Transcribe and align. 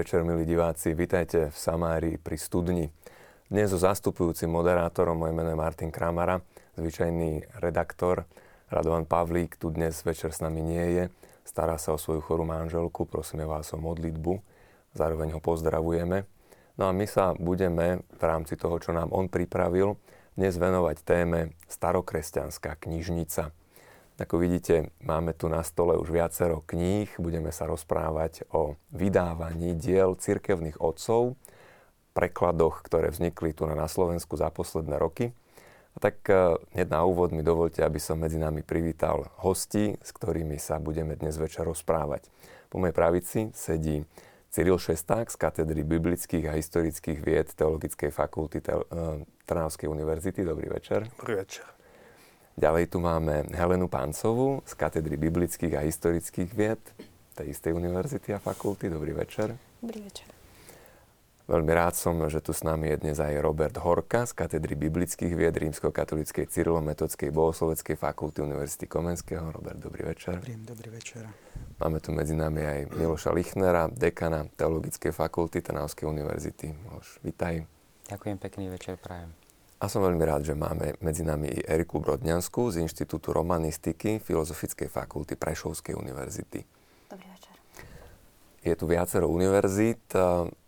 Večer, 0.00 0.24
milí 0.24 0.48
diváci. 0.48 0.96
Vítajte 0.96 1.52
v 1.52 1.56
Samárii 1.60 2.16
pri 2.16 2.40
Studni. 2.40 2.88
Dnes 3.52 3.68
so 3.68 3.76
zastupujúcim 3.76 4.48
moderátorom, 4.48 5.12
moje 5.12 5.36
meno 5.36 5.52
je 5.52 5.60
Martin 5.60 5.92
Kramara, 5.92 6.40
zvyčajný 6.80 7.60
redaktor 7.60 8.24
Radovan 8.72 9.04
Pavlík 9.04 9.60
tu 9.60 9.68
dnes 9.68 9.92
večer 10.00 10.32
s 10.32 10.40
nami 10.40 10.64
nie 10.64 10.84
je. 10.96 11.04
Stará 11.44 11.76
sa 11.76 11.92
o 11.92 12.00
svoju 12.00 12.24
chorú 12.24 12.48
manželku, 12.48 13.04
prosíme 13.04 13.44
vás 13.44 13.76
o 13.76 13.78
modlitbu, 13.84 14.40
zároveň 14.96 15.36
ho 15.36 15.40
pozdravujeme. 15.44 16.24
No 16.80 16.88
a 16.88 16.96
my 16.96 17.04
sa 17.04 17.36
budeme 17.36 18.00
v 18.00 18.22
rámci 18.24 18.56
toho, 18.56 18.80
čo 18.80 18.96
nám 18.96 19.12
on 19.12 19.28
pripravil, 19.28 20.00
dnes 20.32 20.56
venovať 20.56 20.96
téme 21.04 21.52
starokresťanská 21.68 22.72
knižnica– 22.88 23.52
ako 24.20 24.36
vidíte, 24.36 24.92
máme 25.00 25.32
tu 25.32 25.48
na 25.48 25.64
stole 25.64 25.96
už 25.96 26.12
viacero 26.12 26.60
kníh. 26.68 27.08
Budeme 27.16 27.48
sa 27.56 27.64
rozprávať 27.64 28.44
o 28.52 28.76
vydávaní 28.92 29.72
diel 29.80 30.12
cirkevných 30.12 30.76
otcov, 30.76 31.40
prekladoch, 32.12 32.84
ktoré 32.84 33.08
vznikli 33.08 33.56
tu 33.56 33.64
na 33.64 33.88
Slovensku 33.88 34.36
za 34.36 34.52
posledné 34.52 35.00
roky. 35.00 35.32
A 35.96 35.98
tak 35.98 36.20
e, 36.28 36.60
hneď 36.76 36.88
na 36.92 37.02
úvod 37.08 37.32
mi 37.32 37.40
dovolte, 37.40 37.80
aby 37.80 37.96
som 37.96 38.20
medzi 38.20 38.36
nami 38.36 38.60
privítal 38.60 39.32
hosti, 39.40 39.96
s 39.98 40.10
ktorými 40.12 40.60
sa 40.60 40.76
budeme 40.76 41.16
dnes 41.16 41.40
večer 41.40 41.64
rozprávať. 41.64 42.28
Po 42.68 42.76
mojej 42.76 42.94
pravici 42.94 43.40
sedí 43.56 44.04
Cyril 44.52 44.78
Šesták 44.78 45.32
z 45.32 45.36
katedry 45.40 45.82
biblických 45.82 46.46
a 46.46 46.58
historických 46.60 47.18
vied 47.24 47.48
Teologickej 47.56 48.12
fakulty 48.12 48.60
e, 48.62 48.84
Trnavskej 49.48 49.88
univerzity. 49.88 50.44
Dobrý 50.44 50.68
večer. 50.68 51.08
Dobrý 51.16 51.40
večer. 51.40 51.79
Ďalej 52.60 52.92
tu 52.92 53.00
máme 53.00 53.48
Helenu 53.56 53.88
Páncovú 53.88 54.60
z 54.68 54.76
katedry 54.76 55.16
biblických 55.16 55.80
a 55.80 55.80
historických 55.80 56.52
vied 56.52 56.82
tej 57.32 57.56
istej 57.56 57.72
univerzity 57.72 58.36
a 58.36 58.38
fakulty. 58.38 58.92
Dobrý 58.92 59.16
večer. 59.16 59.56
Dobrý 59.80 60.04
večer. 60.04 60.28
Veľmi 61.48 61.72
rád 61.72 61.96
som, 61.96 62.20
že 62.28 62.44
tu 62.44 62.52
s 62.52 62.60
nami 62.60 62.92
je 62.92 62.96
dnes 63.00 63.16
aj 63.16 63.32
Robert 63.40 63.72
Horka 63.80 64.28
z 64.28 64.36
katedry 64.36 64.76
biblických 64.76 65.32
vied 65.32 65.56
Rímsko-katolíckej 65.56 66.52
Cyrilometodskej 66.52 67.32
bohosloveckej 67.32 67.96
fakulty 67.96 68.44
Univerzity 68.44 68.84
Komenského. 68.84 69.48
Robert, 69.48 69.80
dobrý 69.80 70.12
večer. 70.12 70.36
Dobrý, 70.36 70.60
dobrý 70.60 70.88
večer. 70.92 71.32
Máme 71.80 72.04
tu 72.04 72.12
medzi 72.12 72.36
nami 72.36 72.60
aj 72.60 72.80
Miloša 72.92 73.32
Lichnera, 73.32 73.88
dekana 73.88 74.44
Teologickej 74.52 75.16
fakulty 75.16 75.64
Trnavskej 75.64 76.04
univerzity. 76.04 76.76
Miloš, 76.76 77.24
vitaj. 77.24 77.64
Ďakujem, 78.12 78.36
pekný 78.36 78.68
večer, 78.68 79.00
prajem. 79.00 79.39
A 79.80 79.88
som 79.88 80.04
veľmi 80.04 80.20
rád, 80.28 80.44
že 80.44 80.52
máme 80.52 80.92
medzi 81.00 81.24
nami 81.24 81.56
i 81.56 81.64
Eriku 81.64 82.04
Brodňanskú 82.04 82.68
z 82.68 82.84
Inštitútu 82.84 83.32
romanistiky 83.32 84.20
Filozofickej 84.20 84.92
fakulty 84.92 85.40
Prešovskej 85.40 85.96
univerzity. 85.96 86.60
Dobrý 87.08 87.24
večer. 87.32 87.56
Je 88.60 88.76
tu 88.76 88.84
viacero 88.84 89.24
univerzít. 89.32 90.04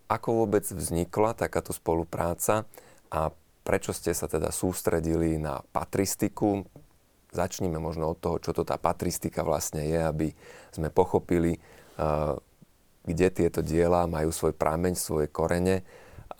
Ako 0.08 0.28
vôbec 0.33 0.64
vznikla 0.64 1.36
takáto 1.36 1.77
spolupráca 1.77 2.64
a 3.12 3.28
prečo 3.60 3.92
ste 3.92 4.16
sa 4.16 4.33
teda 4.33 4.48
sústredili 4.48 5.36
na 5.36 5.61
patristiku? 5.61 6.64
Začníme 7.36 7.77
možno 7.77 8.17
od 8.17 8.17
toho, 8.17 8.40
čo 8.40 8.56
to 8.56 8.64
tá 8.64 8.80
patristika 8.80 9.45
vlastne 9.45 9.92
je, 9.92 10.01
aby 10.01 10.28
sme 10.72 10.89
pochopili, 10.89 11.61
kde 13.05 13.28
tieto 13.28 13.61
diela 13.61 14.08
majú 14.08 14.33
svoj 14.33 14.56
prameň, 14.56 14.96
svoje 14.96 15.28
korene 15.28 15.84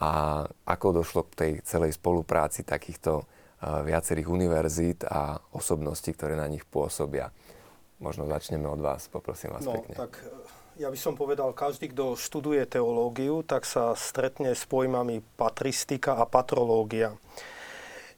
a 0.03 0.43
ako 0.67 0.99
došlo 0.99 1.31
k 1.31 1.33
tej 1.39 1.53
celej 1.63 1.95
spolupráci 1.95 2.67
takýchto 2.67 3.23
viacerých 3.63 4.27
univerzít 4.27 5.07
a 5.07 5.39
osobností, 5.55 6.11
ktoré 6.11 6.35
na 6.35 6.51
nich 6.51 6.67
pôsobia. 6.67 7.31
Možno 8.03 8.27
začneme 8.27 8.67
od 8.67 8.83
vás, 8.83 9.07
poprosím 9.07 9.55
vás 9.55 9.63
no, 9.63 9.79
pekne. 9.79 9.95
Tak 9.95 10.19
ja 10.75 10.91
by 10.91 10.99
som 10.99 11.15
povedal, 11.15 11.55
každý, 11.55 11.95
kto 11.95 12.19
študuje 12.19 12.67
teológiu, 12.67 13.47
tak 13.47 13.63
sa 13.63 13.95
stretne 13.95 14.59
s 14.59 14.67
pojmami 14.67 15.23
patristika 15.39 16.19
a 16.19 16.27
patrológia. 16.27 17.15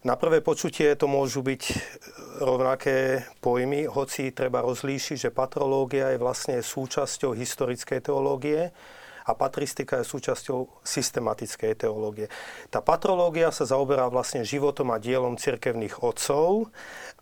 Na 0.01 0.17
prvé 0.17 0.41
počutie 0.41 0.89
to 0.97 1.05
môžu 1.05 1.45
byť 1.45 1.63
rovnaké 2.41 3.29
pojmy, 3.45 3.85
hoci 3.85 4.33
treba 4.33 4.65
rozlíšiť, 4.65 5.29
že 5.29 5.37
patrológia 5.37 6.17
je 6.17 6.21
vlastne 6.21 6.57
súčasťou 6.65 7.37
historickej 7.37 8.01
teológie, 8.01 8.73
a 9.25 9.31
patristika 9.33 10.01
je 10.01 10.07
súčasťou 10.07 10.85
systematickej 10.85 11.73
teológie. 11.81 12.29
Tá 12.69 12.85
patrológia 12.85 13.49
sa 13.49 13.65
zaoberá 13.65 14.09
vlastne 14.13 14.45
životom 14.45 14.93
a 14.93 15.01
dielom 15.01 15.41
cirkevných 15.41 16.05
otcov 16.05 16.69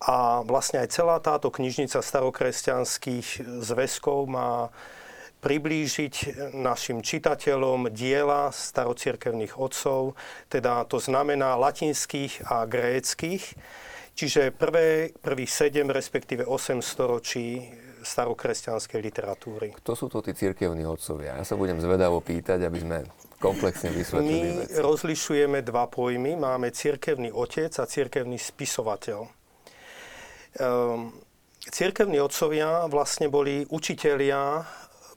a 0.03 0.43
vlastne 0.43 0.83
aj 0.83 0.91
celá 0.91 1.17
táto 1.23 1.47
knižnica 1.47 2.03
starokresťanských 2.03 3.47
zväzkov 3.63 4.27
má 4.27 4.67
priblížiť 5.43 6.39
našim 6.55 7.03
čitateľom 7.03 7.91
diela 7.91 8.47
starocirkevných 8.55 9.59
otcov, 9.59 10.15
teda 10.47 10.87
to 10.87 11.03
znamená 11.03 11.59
latinských 11.59 12.47
a 12.47 12.63
gréckých. 12.63 13.43
Čiže 14.13 14.55
prvé, 14.55 15.11
prvých 15.19 15.51
7, 15.73 15.89
respektíve 15.89 16.47
8 16.47 16.79
storočí 16.79 17.65
starokresťanskej 18.03 18.99
literatúry. 18.99 19.71
Kto 19.79 19.95
sú 19.95 20.05
to 20.11 20.19
tí 20.19 20.35
cirkevní 20.35 20.83
otcovia? 20.83 21.39
Ja 21.39 21.45
sa 21.47 21.55
budem 21.55 21.79
zvedavo 21.79 22.19
pýtať, 22.19 22.67
aby 22.67 22.79
sme 22.83 22.97
komplexne 23.39 23.91
vysvetlili 23.91 24.49
My 24.51 24.63
veci. 24.63 24.79
rozlišujeme 24.79 25.59
dva 25.63 25.87
pojmy. 25.87 26.35
Máme 26.35 26.71
cirkevný 26.71 27.31
otec 27.31 27.71
a 27.79 27.87
cirkevný 27.87 28.35
spisovateľ. 28.39 29.19
Um, 30.61 31.15
cirkevní 31.67 32.21
otcovia 32.21 32.85
vlastne 32.91 33.31
boli 33.31 33.65
učitelia 33.71 34.63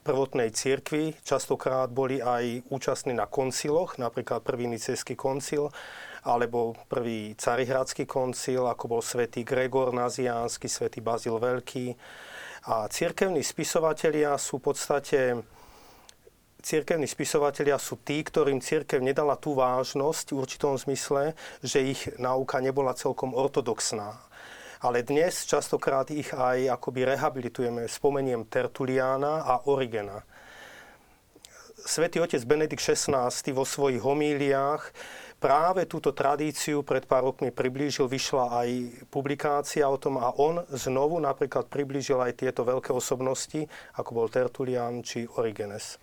prvotnej 0.06 0.54
cirkvi, 0.54 1.18
častokrát 1.26 1.90
boli 1.90 2.22
aj 2.22 2.62
účastní 2.70 3.10
na 3.10 3.26
konciloch, 3.26 3.98
napríklad 3.98 4.46
prvý 4.46 4.70
nicejský 4.70 5.18
koncil, 5.18 5.74
alebo 6.22 6.78
prvý 6.86 7.34
carihradský 7.34 8.06
koncil, 8.06 8.70
ako 8.70 8.98
bol 8.98 9.02
svätý 9.02 9.42
Gregor 9.42 9.90
Naziánsky, 9.90 10.70
svätý 10.70 11.02
Bazil 11.02 11.34
Veľký, 11.42 11.98
a 12.66 12.90
církevní 12.90 13.46
spisovatelia 13.46 14.34
sú 14.34 14.58
v 14.58 14.74
podstate 14.74 15.38
církevní 16.66 17.06
spisovatelia 17.06 17.78
sú 17.78 17.94
tí, 18.02 18.26
ktorým 18.26 18.58
církev 18.58 18.98
nedala 18.98 19.38
tú 19.38 19.54
vážnosť 19.54 20.34
v 20.34 20.38
určitom 20.42 20.74
zmysle, 20.74 21.38
že 21.62 21.78
ich 21.86 22.10
náuka 22.18 22.58
nebola 22.58 22.98
celkom 22.98 23.38
ortodoxná. 23.38 24.18
Ale 24.82 25.06
dnes 25.06 25.46
častokrát 25.46 26.10
ich 26.10 26.34
aj 26.34 26.74
akoby 26.74 27.06
rehabilitujeme. 27.14 27.86
Spomeniem 27.86 28.50
Tertuliána 28.50 29.46
a 29.46 29.62
Origena. 29.70 30.26
Svetý 31.86 32.18
otec 32.18 32.42
Benedikt 32.42 32.82
XVI 32.82 33.30
vo 33.54 33.62
svojich 33.62 34.02
homíliách 34.02 34.82
práve 35.36 35.84
túto 35.84 36.16
tradíciu 36.16 36.80
pred 36.80 37.04
pár 37.04 37.28
rokmi 37.28 37.52
priblížil, 37.52 38.08
vyšla 38.08 38.64
aj 38.64 38.68
publikácia 39.12 39.84
o 39.86 40.00
tom 40.00 40.16
a 40.16 40.32
on 40.36 40.64
znovu 40.72 41.20
napríklad 41.20 41.68
priblížil 41.68 42.18
aj 42.20 42.40
tieto 42.40 42.64
veľké 42.64 42.90
osobnosti, 42.92 43.68
ako 43.94 44.10
bol 44.12 44.26
Tertulian 44.32 45.04
či 45.04 45.28
Origenes. 45.36 46.00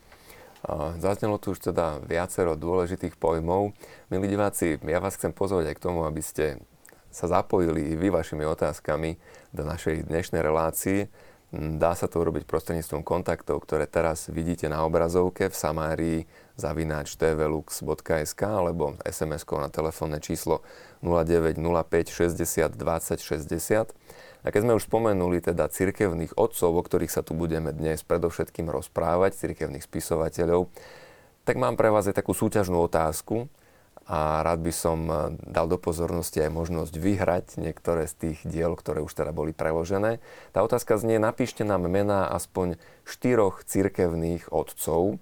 Zaznelo 0.95 1.43
tu 1.43 1.51
už 1.51 1.59
teda 1.59 1.99
viacero 2.07 2.55
dôležitých 2.55 3.19
pojmov. 3.19 3.75
Milí 4.07 4.31
diváci, 4.31 4.79
ja 4.79 5.03
vás 5.03 5.19
chcem 5.19 5.35
pozvať 5.35 5.73
aj 5.73 5.75
k 5.75 5.83
tomu, 5.83 6.07
aby 6.07 6.23
ste 6.23 6.63
sa 7.11 7.27
zapojili 7.27 7.91
i 7.91 7.99
vy 7.99 8.07
vašimi 8.07 8.47
otázkami 8.47 9.19
do 9.51 9.67
našej 9.67 10.07
dnešnej 10.07 10.39
relácii. 10.39 11.11
Dá 11.53 11.93
sa 11.93 12.09
to 12.09 12.17
urobiť 12.17 12.49
prostredníctvom 12.49 13.05
kontaktov, 13.05 13.61
ktoré 13.61 13.85
teraz 13.85 14.25
vidíte 14.25 14.65
na 14.73 14.81
obrazovke 14.89 15.53
v 15.53 15.55
Samárii 15.55 16.19
zavináč 16.57 17.13
tvlux.sk 17.13 18.41
alebo 18.41 18.97
SMS-kou 19.05 19.61
na 19.61 19.69
telefónne 19.69 20.17
číslo 20.17 20.65
0905 21.05 22.09
60 22.09 22.73
20 22.73 23.21
60. 23.21 23.93
A 24.43 24.47
keď 24.49 24.61
sme 24.65 24.73
už 24.73 24.89
spomenuli 24.89 25.45
teda 25.45 25.69
cirkevných 25.69 26.41
otcov, 26.41 26.73
o 26.73 26.81
ktorých 26.81 27.13
sa 27.13 27.21
tu 27.21 27.37
budeme 27.37 27.69
dnes 27.69 28.01
predovšetkým 28.01 28.73
rozprávať, 28.73 29.37
cirkevných 29.37 29.85
spisovateľov, 29.85 30.73
tak 31.45 31.61
mám 31.61 31.77
pre 31.77 31.93
vás 31.93 32.09
aj 32.09 32.17
takú 32.17 32.33
súťažnú 32.33 32.81
otázku, 32.81 33.45
a 34.03 34.43
rád 34.43 34.59
by 34.63 34.73
som 34.75 34.99
e, 35.07 35.13
dal 35.47 35.71
do 35.71 35.79
pozornosti 35.79 36.43
aj 36.43 36.51
možnosť 36.51 36.93
vyhrať 36.99 37.45
niektoré 37.59 38.07
z 38.07 38.13
tých 38.19 38.39
diel, 38.43 38.75
ktoré 38.75 38.99
už 38.99 39.15
teda 39.15 39.31
boli 39.31 39.55
preložené. 39.55 40.19
Tá 40.51 40.59
otázka 40.61 40.99
znie, 40.99 41.17
napíšte 41.21 41.63
nám 41.63 41.87
mená 41.87 42.27
aspoň 42.31 42.75
štyroch 43.07 43.63
cirkevných 43.63 44.51
otcov 44.51 45.19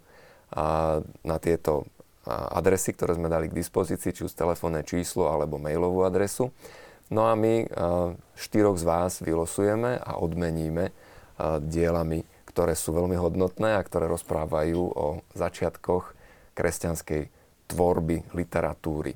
na 1.23 1.37
tieto 1.39 1.87
adresy, 2.27 2.93
ktoré 2.93 3.17
sme 3.17 3.31
dali 3.31 3.49
k 3.49 3.57
dispozícii, 3.57 4.13
či 4.13 4.25
už 4.27 4.37
telefónne 4.37 4.85
číslo 4.85 5.31
alebo 5.31 5.57
mailovú 5.57 6.05
adresu. 6.05 6.53
No 7.11 7.27
a 7.27 7.35
my 7.35 7.65
e, 7.65 7.67
štyroch 8.39 8.79
z 8.79 8.87
vás 8.87 9.19
vylosujeme 9.19 9.99
a 9.99 10.15
odmeníme 10.21 10.85
e, 10.87 10.93
dielami, 11.59 12.23
ktoré 12.47 12.77
sú 12.77 12.95
veľmi 12.95 13.19
hodnotné 13.19 13.75
a 13.75 13.83
ktoré 13.83 14.07
rozprávajú 14.07 14.79
o 14.79 15.19
začiatkoch 15.35 16.15
kresťanskej 16.55 17.40
tvorby 17.71 18.35
literatúry. 18.35 19.15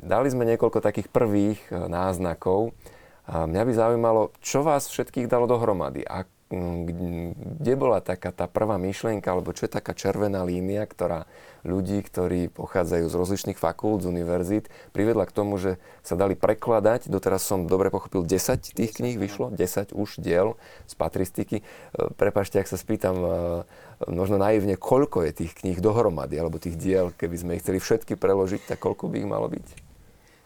Dali 0.00 0.28
sme 0.32 0.48
niekoľko 0.48 0.80
takých 0.80 1.12
prvých 1.12 1.60
e, 1.68 1.76
náznakov. 1.76 2.72
Mňa 3.30 3.62
by 3.62 3.72
zaujímalo, 3.76 4.34
čo 4.40 4.64
vás 4.64 4.88
všetkých 4.90 5.30
dalo 5.30 5.46
dohromady. 5.46 6.02
kde 6.50 7.72
bola 7.78 8.02
taká 8.02 8.34
tá 8.34 8.50
prvá 8.50 8.74
myšlienka, 8.74 9.30
alebo 9.30 9.54
čo 9.54 9.70
je 9.70 9.76
taká 9.76 9.94
červená 9.94 10.42
línia, 10.42 10.82
ktorá 10.82 11.30
ľudí, 11.62 12.02
ktorí 12.02 12.50
pochádzajú 12.50 13.06
z 13.06 13.14
rozličných 13.14 13.60
fakult, 13.60 14.02
z 14.02 14.10
univerzít, 14.10 14.66
privedla 14.90 15.30
k 15.30 15.36
tomu, 15.36 15.62
že 15.62 15.78
sa 16.02 16.18
dali 16.18 16.34
prekladať. 16.34 17.06
Doteraz 17.06 17.46
som 17.46 17.70
dobre 17.70 17.94
pochopil, 17.94 18.26
10 18.26 18.74
tých 18.74 18.98
kníh 18.98 19.14
vyšlo, 19.14 19.54
10 19.54 19.94
už 19.94 20.18
diel 20.18 20.58
z 20.90 20.94
patristiky. 20.98 21.56
E, 21.60 21.64
prepašte, 22.18 22.58
ak 22.58 22.66
sa 22.66 22.80
spýtam 22.80 23.14
e, 23.14 23.30
možno 24.08 24.40
naivne, 24.40 24.80
koľko 24.80 25.28
je 25.28 25.44
tých 25.44 25.52
kníh 25.52 25.76
dohromady, 25.82 26.40
alebo 26.40 26.56
tých 26.56 26.80
diel, 26.80 27.12
keby 27.12 27.36
sme 27.36 27.50
ich 27.56 27.62
chceli 27.64 27.82
všetky 27.82 28.16
preložiť, 28.16 28.72
tak 28.72 28.80
koľko 28.80 29.12
by 29.12 29.16
ich 29.20 29.28
malo 29.28 29.50
byť? 29.52 29.90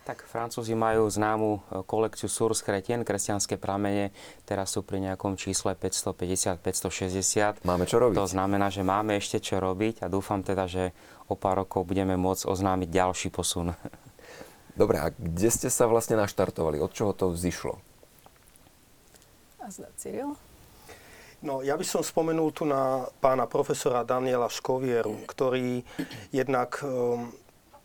Tak 0.04 0.28
Francúzi 0.28 0.76
majú 0.76 1.08
známu 1.08 1.48
e, 1.48 1.60
kolekciu 1.88 2.28
Source 2.28 2.60
Chrétien, 2.60 3.00
kresťanské 3.08 3.56
pramene. 3.56 4.12
Teraz 4.44 4.76
sú 4.76 4.84
pri 4.84 5.00
nejakom 5.00 5.40
čísle 5.40 5.72
550-560. 5.72 7.64
Máme 7.64 7.88
čo 7.88 7.96
robiť. 7.96 8.12
To 8.20 8.28
znamená, 8.28 8.68
že 8.68 8.84
máme 8.84 9.16
ešte 9.16 9.40
čo 9.40 9.64
robiť 9.64 10.04
a 10.04 10.12
dúfam 10.12 10.44
teda, 10.44 10.68
že 10.68 10.92
o 11.24 11.40
pár 11.40 11.64
rokov 11.64 11.88
budeme 11.88 12.20
môcť 12.20 12.44
oznámiť 12.44 12.88
ďalší 12.92 13.32
posun. 13.32 13.72
Dobre, 14.80 15.00
a 15.00 15.08
kde 15.08 15.48
ste 15.48 15.72
sa 15.72 15.88
vlastne 15.88 16.20
naštartovali? 16.20 16.84
Od 16.84 16.92
čoho 16.92 17.16
to 17.16 17.32
vzýšlo? 17.32 17.80
A 19.64 19.72
zda 19.72 19.88
Cyril? 19.96 20.36
No, 21.44 21.60
ja 21.60 21.76
by 21.76 21.84
som 21.84 22.00
spomenul 22.00 22.56
tu 22.56 22.64
na 22.64 23.04
pána 23.20 23.44
profesora 23.44 24.00
Daniela 24.00 24.48
Škovieru, 24.48 25.28
ktorý 25.28 25.84
jednak 26.32 26.80
um, 26.80 27.28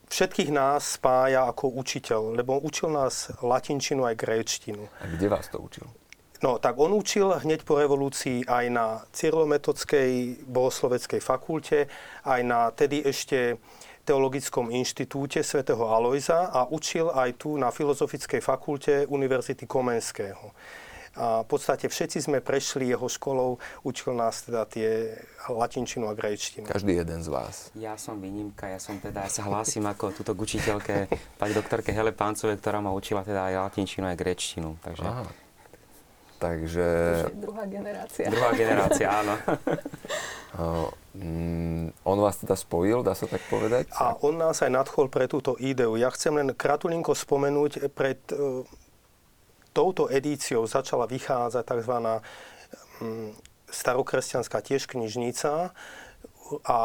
všetkých 0.07 0.47
nás 0.55 0.95
spája 0.95 1.43
ako 1.43 1.75
učiteľ, 1.75 2.39
lebo 2.39 2.55
učil 2.55 2.87
nás 2.87 3.35
latinčinu 3.43 4.07
aj 4.07 4.15
gréčtinu. 4.15 4.87
A 5.03 5.11
kde 5.11 5.27
vás 5.27 5.51
to 5.51 5.59
učil? 5.59 5.91
No, 6.39 6.55
tak 6.55 6.79
on 6.79 6.95
učil 6.95 7.35
hneď 7.43 7.67
po 7.67 7.75
revolúcii 7.75 8.47
aj 8.47 8.65
na 8.71 9.03
Cyrilometodskej 9.11 10.39
bohosloveckej 10.47 11.19
fakulte, 11.19 11.91
aj 12.23 12.41
na 12.47 12.71
tedy 12.71 13.03
ešte 13.03 13.59
Teologickom 14.07 14.71
inštitúte 14.71 15.43
svätého 15.43 15.83
Alojza 15.83 16.47
a 16.47 16.63
učil 16.71 17.11
aj 17.11 17.43
tu 17.43 17.59
na 17.59 17.75
Filozofickej 17.75 18.39
fakulte 18.39 19.03
Univerzity 19.11 19.67
Komenského. 19.67 20.55
A 21.17 21.41
v 21.41 21.47
podstate 21.49 21.89
všetci 21.89 22.29
sme 22.29 22.37
prešli 22.43 22.89
jeho 22.89 23.09
školou, 23.09 23.57
učil 23.81 24.13
nás 24.13 24.45
teda 24.45 24.69
tie 24.69 25.17
latinčinu 25.49 26.05
a 26.09 26.13
grejčtinu. 26.13 26.69
Každý 26.69 27.01
jeden 27.01 27.25
z 27.25 27.29
vás. 27.31 27.73
Ja 27.73 27.97
som 27.97 28.21
výnimka, 28.21 28.69
ja 28.69 28.77
som 28.77 29.01
teda, 29.01 29.25
ja 29.25 29.31
sa 29.31 29.47
hlásim 29.49 29.81
ako 29.87 30.13
túto 30.13 30.37
k 30.37 30.39
učiteľke, 30.45 30.93
pani 31.41 31.53
doktorke 31.57 31.89
Hele 31.89 32.13
Páncovej, 32.13 32.61
ktorá 32.61 32.83
ma 32.83 32.93
učila 32.93 33.25
teda 33.25 33.49
aj 33.49 33.73
latinčinu, 33.73 34.05
aj 34.05 34.17
grečtinu. 34.17 34.77
Takže... 34.85 35.07
Aha. 35.07 35.25
Takže... 36.39 36.87
Druhá 37.35 37.67
generácia. 37.67 38.31
Druhá 38.31 38.55
generácia, 38.55 39.07
áno. 39.11 39.35
mm, 41.19 41.99
on 42.07 42.17
vás 42.23 42.39
teda 42.39 42.55
spojil, 42.55 43.03
dá 43.03 43.11
sa 43.11 43.27
tak 43.27 43.43
povedať? 43.51 43.91
A 43.99 44.15
on 44.23 44.39
nás 44.39 44.63
aj 44.63 44.71
nadchol 44.71 45.11
pre 45.11 45.27
túto 45.27 45.59
ideu. 45.59 45.99
Ja 45.99 46.07
chcem 46.15 46.39
len 46.39 46.55
kratulinko 46.55 47.11
spomenúť 47.11 47.91
pred 47.91 48.23
touto 49.79 50.11
edíciou 50.11 50.67
začala 50.67 51.07
vychádzať 51.07 51.63
tzv. 51.63 51.95
Mm, 52.99 53.31
starokresťanská 53.71 54.59
tiež 54.59 54.91
knižnica 54.91 55.71
a 56.67 56.79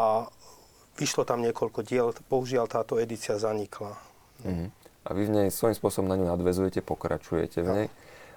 vyšlo 0.94 1.26
tam 1.26 1.42
niekoľko 1.42 1.80
diel. 1.82 2.14
Bohužiaľ 2.30 2.70
táto 2.70 3.02
edícia 3.02 3.34
zanikla. 3.34 3.98
Mm-hmm. 4.46 4.68
A 5.04 5.08
vy 5.10 5.22
v 5.26 5.34
nej 5.34 5.48
svojím 5.50 5.74
spôsobom 5.74 6.06
na 6.06 6.14
ňu 6.14 6.30
nadvezujete, 6.30 6.86
pokračujete 6.86 7.66
v 7.66 7.68
nej. 7.74 7.86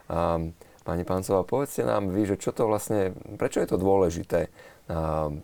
A, 0.10 0.42
pani 0.82 1.04
Páncová, 1.06 1.46
povedzte 1.46 1.86
nám 1.86 2.10
vy, 2.10 2.34
že 2.34 2.42
čo 2.42 2.50
to 2.50 2.66
vlastne, 2.66 3.14
prečo 3.38 3.62
je 3.62 3.70
to 3.70 3.78
dôležité 3.78 4.50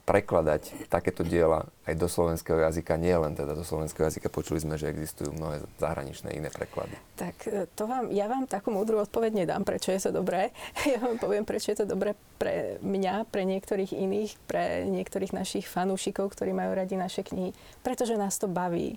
prekladať 0.08 0.88
takéto 0.88 1.28
diela 1.28 1.68
aj 1.84 2.00
do 2.00 2.08
slovenského 2.08 2.64
jazyka, 2.64 2.96
nie 2.96 3.12
len 3.12 3.36
teda 3.36 3.52
do 3.52 3.68
slovenského 3.68 4.08
jazyka. 4.08 4.32
Počuli 4.32 4.64
sme, 4.64 4.80
že 4.80 4.88
existujú 4.88 5.36
mnohé 5.36 5.68
zahraničné 5.84 6.32
iné 6.32 6.48
preklady. 6.48 6.96
Tak 7.20 7.36
e, 7.52 7.68
to 7.76 7.84
vám, 7.84 8.08
ja 8.16 8.32
vám 8.32 8.48
takú 8.48 8.72
múdru 8.72 9.04
odpoveď 9.04 9.44
nedám, 9.44 9.68
prečo 9.68 9.92
je 9.92 10.00
to 10.00 10.12
dobré. 10.16 10.56
Ja 10.94 11.04
vám 11.04 11.20
poviem, 11.20 11.44
prečo 11.44 11.76
je 11.76 11.84
to 11.84 11.92
dobré 11.92 12.16
pre 12.40 12.80
mňa, 12.80 13.28
pre 13.28 13.44
niektorých 13.44 13.92
iných, 13.92 14.32
pre 14.48 14.88
niektorých 14.88 15.36
našich 15.36 15.68
fanúšikov, 15.68 16.32
ktorí 16.32 16.56
majú 16.56 16.80
radi 16.80 16.96
naše 16.96 17.28
knihy. 17.28 17.52
Pretože 17.84 18.16
nás 18.16 18.40
to 18.40 18.48
baví. 18.48 18.96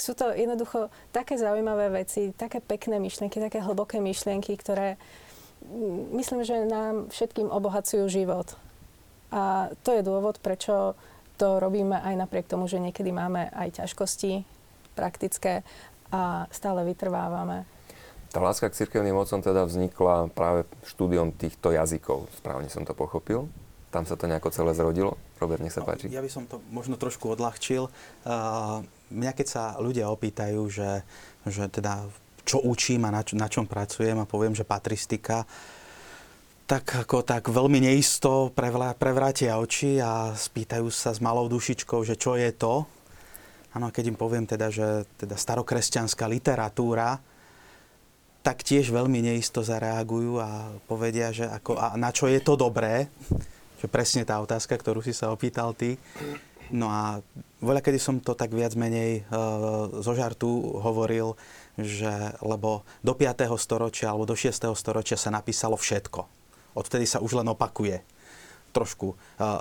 Sú 0.00 0.16
to 0.16 0.32
jednoducho 0.32 0.88
také 1.12 1.36
zaujímavé 1.36 1.92
veci, 1.92 2.32
také 2.32 2.64
pekné 2.64 2.96
myšlienky, 2.96 3.36
také 3.36 3.60
hlboké 3.60 4.00
myšlienky, 4.00 4.56
ktoré 4.56 4.96
myslím, 6.16 6.40
že 6.40 6.64
nám 6.64 7.12
všetkým 7.12 7.52
obohacujú 7.52 8.08
život. 8.08 8.56
A 9.32 9.72
to 9.86 9.96
je 9.96 10.02
dôvod, 10.02 10.42
prečo 10.42 10.98
to 11.34 11.58
robíme 11.58 11.98
aj 11.98 12.14
napriek 12.14 12.46
tomu, 12.46 12.70
že 12.70 12.78
niekedy 12.78 13.10
máme 13.10 13.50
aj 13.50 13.82
ťažkosti 13.82 14.46
praktické 14.94 15.66
a 16.14 16.46
stále 16.54 16.86
vytrvávame. 16.86 17.66
Tá 18.30 18.42
láska 18.42 18.66
k 18.70 18.86
cirkevným 18.86 19.14
mocom 19.14 19.38
teda 19.38 19.62
vznikla 19.66 20.30
práve 20.34 20.66
štúdiom 20.86 21.34
týchto 21.34 21.70
jazykov. 21.70 22.26
Správne 22.38 22.66
som 22.66 22.82
to 22.82 22.94
pochopil. 22.94 23.46
Tam 23.94 24.02
sa 24.02 24.18
to 24.18 24.26
nejako 24.26 24.50
celé 24.50 24.74
zrodilo. 24.74 25.14
Robert, 25.38 25.62
nech 25.62 25.70
sa 25.70 25.82
no, 25.82 25.86
páči. 25.86 26.10
Ja 26.10 26.18
by 26.18 26.30
som 26.30 26.50
to 26.50 26.58
možno 26.74 26.98
trošku 26.98 27.30
odľahčil. 27.30 27.86
Uh, 28.26 28.82
mňa 29.14 29.32
keď 29.38 29.46
sa 29.46 29.62
ľudia 29.78 30.10
opýtajú, 30.10 30.66
že, 30.66 31.06
že 31.46 31.70
teda 31.70 32.10
čo 32.42 32.58
učím 32.58 33.06
a 33.06 33.14
na, 33.14 33.22
čo, 33.22 33.38
na 33.38 33.46
čom 33.46 33.70
pracujem 33.70 34.18
a 34.18 34.26
poviem, 34.26 34.52
že 34.52 34.66
patristika, 34.66 35.46
tak 36.64 37.04
ako 37.04 37.20
tak 37.20 37.52
veľmi 37.52 37.76
neisto 37.84 38.48
prevrátia 38.96 39.60
oči 39.60 40.00
a 40.00 40.32
spýtajú 40.32 40.88
sa 40.88 41.12
s 41.12 41.20
malou 41.20 41.44
dušičkou, 41.52 42.00
že 42.08 42.16
čo 42.16 42.40
je 42.40 42.48
to. 42.56 42.88
Áno, 43.76 43.92
keď 43.92 44.14
im 44.14 44.16
poviem 44.16 44.48
teda, 44.48 44.72
že 44.72 45.04
teda 45.20 45.36
starokresťanská 45.36 46.24
literatúra, 46.24 47.20
tak 48.40 48.64
tiež 48.64 48.92
veľmi 48.92 49.24
neisto 49.24 49.60
zareagujú 49.60 50.40
a 50.40 50.72
povedia, 50.88 51.32
že 51.36 51.48
ako, 51.48 51.76
a 51.76 51.96
na 52.00 52.12
čo 52.12 52.28
je 52.32 52.40
to 52.40 52.56
dobré. 52.56 53.12
Že 53.84 53.86
presne 53.92 54.22
tá 54.24 54.40
otázka, 54.40 54.72
ktorú 54.80 55.04
si 55.04 55.12
sa 55.12 55.32
opýtal 55.32 55.76
ty. 55.76 56.00
No 56.72 56.88
a 56.88 57.20
voľa, 57.60 57.84
kedy 57.84 58.00
som 58.00 58.16
to 58.24 58.32
tak 58.32 58.48
viac 58.56 58.72
menej 58.72 59.20
e, 59.20 59.22
zo 60.00 60.12
žartu 60.16 60.48
hovoril, 60.80 61.36
že 61.76 62.32
lebo 62.40 62.88
do 63.04 63.12
5. 63.12 63.52
storočia 63.60 64.08
alebo 64.08 64.24
do 64.24 64.32
6. 64.32 64.72
storočia 64.72 65.20
sa 65.20 65.28
napísalo 65.28 65.76
všetko 65.76 66.43
odvtedy 66.74 67.06
sa 67.06 67.22
už 67.22 67.40
len 67.40 67.48
opakuje 67.48 68.02
trošku 68.74 69.14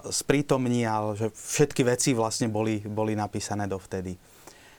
sprítomní, 0.10 0.90
že 1.14 1.30
všetky 1.30 1.86
veci 1.86 2.18
vlastne 2.18 2.50
boli, 2.50 2.82
boli 2.82 3.14
napísané 3.14 3.70
dovtedy. 3.70 4.18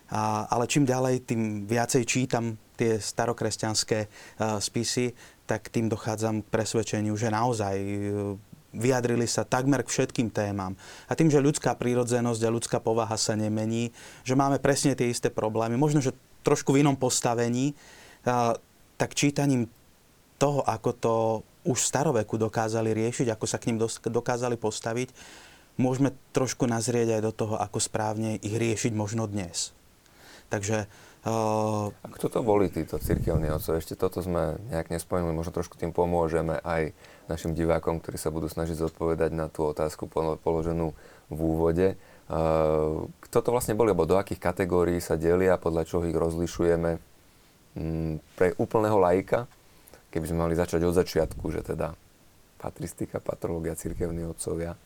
Uh, 0.05 0.45
ale 0.53 0.69
čím 0.69 0.85
ďalej, 0.85 1.25
tým 1.25 1.64
viacej 1.64 2.05
čítam 2.05 2.61
tie 2.76 3.00
starokresťanské 3.00 4.05
spisy, 4.61 5.17
tak 5.49 5.73
tým 5.73 5.88
dochádzam 5.88 6.45
k 6.45 6.50
presvedčeniu, 6.53 7.17
že 7.17 7.33
naozaj 7.33 7.76
uh, 7.79 8.37
vyjadrili 8.76 9.25
sa 9.25 9.49
takmer 9.49 9.81
k 9.81 9.88
všetkým 9.88 10.29
témam. 10.29 10.76
A 11.09 11.17
tým, 11.17 11.33
že 11.33 11.41
ľudská 11.41 11.73
prírodzenosť 11.79 12.43
a 12.45 12.53
ľudská 12.53 12.79
povaha 12.85 13.17
sa 13.17 13.33
nemení, 13.33 13.95
že 14.26 14.37
máme 14.37 14.61
presne 14.61 14.93
tie 14.93 15.09
isté 15.09 15.33
problémy, 15.33 15.79
možno, 15.79 16.05
že 16.05 16.12
trošku 16.45 16.76
v 16.76 16.85
inom 16.85 16.99
postavení, 16.99 17.73
tak 19.00 19.17
čítaním 19.17 19.71
toho, 20.37 20.61
ako 20.67 20.91
to 20.99 21.14
už 21.64 21.78
v 21.80 21.90
staroveku 21.90 22.37
dokázali 22.37 22.92
riešiť, 22.92 23.33
ako 23.33 23.44
sa 23.49 23.56
k 23.56 23.73
ním 23.73 23.80
dokázali 23.88 24.61
postaviť, 24.61 25.11
môžeme 25.80 26.14
trošku 26.30 26.68
nazrieť 26.71 27.18
aj 27.18 27.23
do 27.25 27.33
toho, 27.35 27.54
ako 27.59 27.83
správne 27.83 28.38
ich 28.38 28.54
riešiť 28.54 28.92
možno 28.94 29.26
dnes. 29.26 29.75
Takže... 30.52 30.87
Uh... 31.25 31.88
A 32.04 32.09
kto 32.12 32.28
to 32.28 32.40
boli 32.44 32.68
títo 32.68 33.00
cirkevní 33.00 33.49
otcov? 33.49 33.80
Ešte 33.80 33.97
toto 33.97 34.21
sme 34.21 34.61
nejak 34.68 34.92
nespomenuli, 34.92 35.33
možno 35.33 35.56
trošku 35.56 35.80
tým 35.80 35.90
pomôžeme 35.90 36.61
aj 36.61 36.92
našim 37.26 37.56
divákom, 37.56 37.99
ktorí 37.99 38.21
sa 38.21 38.28
budú 38.28 38.47
snažiť 38.47 38.76
zodpovedať 38.76 39.33
na 39.33 39.49
tú 39.49 39.64
otázku 39.64 40.04
položenú 40.44 40.92
v 41.33 41.38
úvode. 41.40 41.97
Uh, 42.28 43.09
kto 43.25 43.40
to 43.40 43.49
vlastne 43.52 43.73
boli, 43.73 43.92
alebo 43.92 44.04
do 44.04 44.21
akých 44.21 44.40
kategórií 44.40 45.00
sa 45.00 45.16
delia, 45.16 45.56
podľa 45.56 45.88
čoho 45.88 46.04
ich 46.04 46.16
rozlišujeme? 46.16 47.00
Mm, 47.75 48.23
pre 48.38 48.54
úplného 48.61 49.00
laika, 49.00 49.50
keby 50.14 50.30
sme 50.30 50.47
mali 50.47 50.54
začať 50.54 50.87
od 50.87 50.94
začiatku, 50.94 51.42
že 51.50 51.66
teda 51.66 51.99
patristika, 52.62 53.18
patrológia, 53.18 53.75
cirkevní 53.75 54.30
otcovia. 54.30 54.78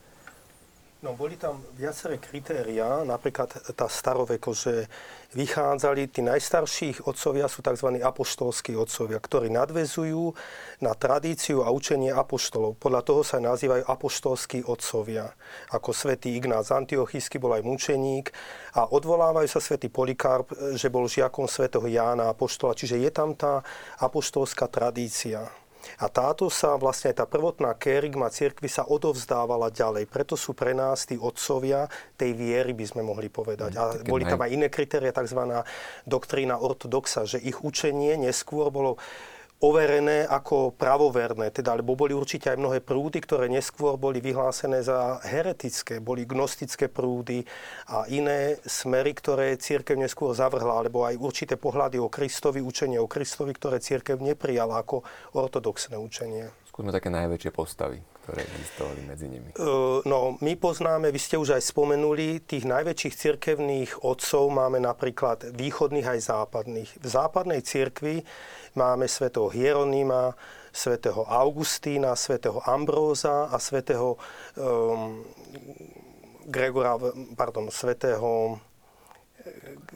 No, 0.99 1.15
boli 1.15 1.39
tam 1.39 1.63
viaceré 1.79 2.19
kritéria, 2.19 3.07
napríklad 3.07 3.47
tá 3.71 3.87
staroveko, 3.87 4.51
že 4.51 4.91
vychádzali, 5.31 6.11
tí 6.11 6.19
najstarších 6.19 7.07
otcovia 7.07 7.47
sú 7.47 7.63
tzv. 7.63 8.03
apoštolskí 8.03 8.75
otcovia, 8.75 9.15
ktorí 9.15 9.47
nadvezujú 9.47 10.35
na 10.83 10.91
tradíciu 10.91 11.63
a 11.63 11.71
učenie 11.71 12.11
apoštolov. 12.11 12.75
Podľa 12.83 13.01
toho 13.07 13.23
sa 13.23 13.39
nazývajú 13.39 13.87
apoštolskí 13.87 14.67
otcovia. 14.67 15.31
Ako 15.71 15.95
svätý 15.95 16.35
Ignác 16.35 16.67
Antiochísky 16.67 17.39
bol 17.39 17.55
aj 17.55 17.63
mučeník 17.63 18.35
a 18.75 18.91
odvolávajú 18.91 19.47
sa 19.47 19.63
svätý 19.63 19.87
Polikarp, 19.87 20.51
že 20.75 20.91
bol 20.91 21.07
žiakom 21.07 21.47
svätého 21.47 21.87
Jána 21.87 22.27
apoštola. 22.27 22.75
Čiže 22.75 22.99
je 22.99 23.11
tam 23.15 23.39
tá 23.39 23.63
apoštolská 24.03 24.67
tradícia. 24.67 25.47
A 25.99 26.07
táto 26.11 26.47
sa, 26.51 26.75
vlastne 26.75 27.11
tá 27.15 27.23
prvotná 27.27 27.75
kerygma 27.75 28.31
cirkvi 28.31 28.67
sa 28.67 28.87
odovzdávala 28.87 29.71
ďalej. 29.71 30.07
Preto 30.07 30.35
sú 30.35 30.55
pre 30.55 30.75
nás 30.75 31.07
tí 31.07 31.15
otcovia 31.15 31.87
tej 32.19 32.35
viery, 32.35 32.71
by 32.75 32.85
sme 32.85 33.01
mohli 33.03 33.27
povedať. 33.31 33.75
A 33.79 33.99
boli 34.03 34.27
tam 34.27 34.43
aj 34.43 34.51
iné 34.51 34.67
kritéria, 34.67 35.15
tzv. 35.15 35.39
doktrína 36.07 36.59
ortodoxa, 36.59 37.25
že 37.25 37.39
ich 37.39 37.59
učenie 37.63 38.19
neskôr 38.19 38.71
bolo 38.71 38.99
overené 39.59 40.23
ako 40.23 40.71
pravoverné, 40.71 41.51
teda, 41.51 41.75
lebo 41.75 41.91
boli 41.91 42.15
určite 42.15 42.47
aj 42.47 42.57
mnohé 42.59 42.79
prúdy, 42.79 43.19
ktoré 43.19 43.51
neskôr 43.51 43.99
boli 43.99 44.23
vyhlásené 44.23 44.79
za 44.79 45.19
heretické, 45.27 45.99
boli 45.99 46.23
gnostické 46.23 46.87
prúdy 46.87 47.43
a 47.91 48.07
iné 48.07 48.55
smery, 48.63 49.11
ktoré 49.11 49.59
církev 49.59 49.99
neskôr 49.99 50.31
zavrhla, 50.31 50.79
alebo 50.79 51.03
aj 51.03 51.19
určité 51.19 51.59
pohľady 51.59 51.99
o 51.99 52.07
Kristovi, 52.07 52.63
učenie 52.63 53.03
o 53.03 53.11
Kristovi, 53.11 53.51
ktoré 53.51 53.83
církev 53.83 54.23
neprijala 54.23 54.79
ako 54.79 55.03
ortodoxné 55.35 55.99
učenie. 55.99 56.47
Skúsme 56.71 56.95
také 56.95 57.11
najväčšie 57.11 57.51
postavy, 57.51 57.99
ktoré 58.23 58.47
existovali 58.47 59.03
medzi 59.03 59.27
nimi. 59.27 59.51
No, 60.07 60.39
my 60.39 60.53
poznáme, 60.55 61.11
vy 61.11 61.19
ste 61.19 61.35
už 61.35 61.59
aj 61.59 61.67
spomenuli, 61.67 62.39
tých 62.47 62.63
najväčších 62.63 63.15
cirkevných 63.19 64.07
otcov 64.07 64.47
máme 64.47 64.79
napríklad 64.79 65.51
východných 65.51 66.07
aj 66.07 66.19
západných. 66.23 66.89
V 67.03 67.07
západnej 67.11 67.59
cirkvi 67.67 68.23
máme 68.79 69.11
svätého 69.11 69.51
Hieronima, 69.51 70.31
svätého 70.71 71.27
Augustína, 71.27 72.15
svätého 72.15 72.63
Ambróza 72.63 73.51
a 73.51 73.59
svätého 73.59 74.15
um, 74.55 75.19
Gregora, 76.47 76.95
pardon, 77.35 77.67
svätého 77.67 78.55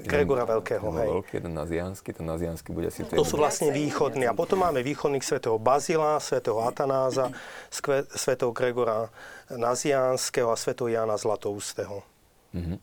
Gregora 0.03 0.49
Veľkého. 0.49 0.87
Hej. 0.97 1.09
Veľký, 1.13 1.33
jeden 1.37 1.53
naziansky, 1.53 2.09
ten 2.15 2.25
naziansky 2.25 2.69
bude 2.73 2.89
si... 2.89 3.05
To 3.05 3.27
sú 3.27 3.37
vlastne 3.37 3.69
východní. 3.69 4.25
A 4.25 4.33
potom 4.33 4.65
máme 4.65 4.81
východných 4.81 5.21
svätého 5.21 5.61
Bazila, 5.61 6.17
svätého 6.17 6.57
Atanáza, 6.63 7.29
svätého 8.17 8.49
Gregora 8.49 9.13
Nazianského 9.53 10.49
a 10.49 10.57
svätého 10.57 10.89
Jana 10.89 11.19
Zlatoustého. 11.19 12.01
Mm-hmm. 12.55 12.77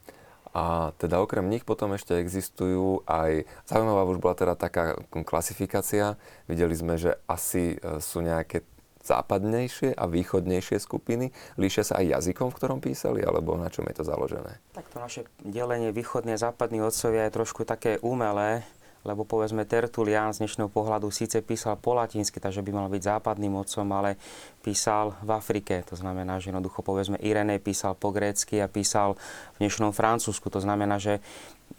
A 0.51 0.91
teda 0.99 1.23
okrem 1.23 1.47
nich 1.47 1.63
potom 1.63 1.95
ešte 1.95 2.19
existujú 2.19 3.07
aj, 3.07 3.47
zaujímavá 3.71 4.03
už 4.11 4.19
bola 4.19 4.35
teda 4.35 4.55
taká 4.59 4.99
klasifikácia, 5.23 6.19
videli 6.51 6.75
sme, 6.75 6.99
že 6.99 7.15
asi 7.31 7.79
e, 7.79 8.03
sú 8.03 8.19
nejaké 8.19 8.67
západnejšie 9.01 9.97
a 9.97 10.05
východnejšie 10.05 10.77
skupiny? 10.83 11.33
Líšia 11.57 11.85
sa 11.87 11.95
aj 12.03 12.21
jazykom, 12.21 12.53
v 12.53 12.57
ktorom 12.59 12.79
písali, 12.85 13.25
alebo 13.25 13.57
na 13.57 13.73
čom 13.73 13.89
je 13.89 13.97
to 13.97 14.05
založené? 14.05 14.61
Tak 14.77 14.93
to 14.93 14.99
naše 15.01 15.23
delenie 15.41 15.95
východní 15.95 16.37
a 16.37 16.43
západní 16.51 16.85
otcovia 16.85 17.27
je 17.27 17.37
trošku 17.37 17.65
také 17.65 17.97
umelé, 18.05 18.67
lebo 19.05 19.25
povedzme 19.25 19.65
Tertulian 19.65 20.37
z 20.37 20.45
dnešného 20.45 20.69
pohľadu 20.69 21.09
síce 21.09 21.41
písal 21.41 21.81
po 21.81 21.97
latinsky, 21.97 22.37
takže 22.37 22.61
by 22.61 22.71
mal 22.73 22.89
byť 22.93 23.03
západným 23.03 23.57
otcom, 23.57 23.89
ale 23.97 24.21
písal 24.61 25.17
v 25.25 25.31
Afrike. 25.33 25.81
To 25.89 25.97
znamená, 25.97 26.37
že 26.37 26.53
jednoducho 26.53 26.85
povedzme 26.85 27.17
Irenej 27.17 27.65
písal 27.65 27.97
po 27.97 28.13
grécky 28.13 28.61
a 28.61 28.69
písal 28.69 29.17
v 29.57 29.65
dnešnom 29.65 29.97
Francúzsku. 29.97 30.53
To 30.53 30.61
znamená, 30.61 31.01
že 31.01 31.25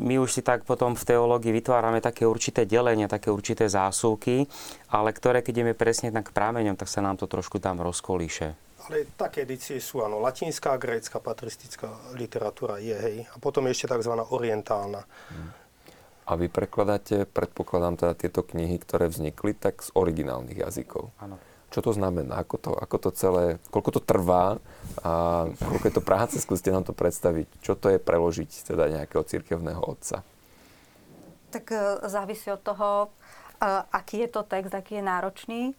my 0.02 0.18
už 0.18 0.40
si 0.40 0.42
tak 0.42 0.66
potom 0.66 0.98
v 0.98 1.04
teológii 1.04 1.54
vytvárame 1.54 2.02
také 2.02 2.26
určité 2.26 2.66
delenie, 2.66 3.06
také 3.06 3.30
určité 3.30 3.70
zásuvky, 3.70 4.50
ale 4.90 5.14
ktoré 5.14 5.46
keď 5.46 5.54
ideme 5.62 5.74
presne 5.78 6.10
tak 6.10 6.34
prámeňom, 6.34 6.74
tak 6.74 6.90
sa 6.90 7.06
nám 7.06 7.22
to 7.22 7.30
trošku 7.30 7.62
tam 7.62 7.84
rozkolíše. 7.84 8.72
Ale 8.90 9.06
také 9.14 9.46
edície 9.46 9.78
sú, 9.78 10.02
áno, 10.02 10.18
latinská, 10.18 10.74
grécka, 10.82 11.22
patristická 11.22 11.94
literatúra 12.18 12.82
je, 12.82 12.98
hej. 12.98 13.18
A 13.30 13.38
potom 13.38 13.70
ešte 13.70 13.86
tzv. 13.86 14.10
orientálna. 14.10 15.06
Hmm. 15.06 15.61
A 16.26 16.38
vy 16.38 16.48
prekladáte, 16.48 17.26
predpokladám 17.26 17.98
teda 17.98 18.14
tieto 18.14 18.46
knihy, 18.46 18.78
ktoré 18.78 19.10
vznikli, 19.10 19.58
tak 19.58 19.82
z 19.82 19.90
originálnych 19.98 20.62
jazykov. 20.62 21.10
Áno. 21.18 21.42
Čo 21.72 21.80
to 21.88 21.92
znamená? 21.96 22.44
Ako 22.44 22.60
to, 22.60 22.72
ako 22.76 22.98
to 23.00 23.10
celé, 23.16 23.46
koľko 23.72 23.96
to 23.96 24.02
trvá 24.04 24.60
a 25.08 25.12
koľko 25.56 25.86
je 25.88 25.96
to 25.96 26.04
práce? 26.04 26.36
Skúste 26.44 26.68
nám 26.68 26.84
to 26.84 26.92
predstaviť. 26.92 27.48
Čo 27.64 27.80
to 27.80 27.88
je 27.96 28.00
preložiť 28.00 28.68
teda 28.68 28.92
nejakého 28.92 29.24
cirkevného 29.24 29.80
otca? 29.80 30.20
Tak 31.56 31.66
e, 31.72 31.80
závisí 32.12 32.52
od 32.52 32.60
toho, 32.60 33.08
e, 33.08 33.10
aký 33.88 34.28
je 34.28 34.30
to 34.36 34.44
text, 34.44 34.76
aký 34.76 35.00
je 35.00 35.04
náročný. 35.08 35.62
E, 35.72 35.76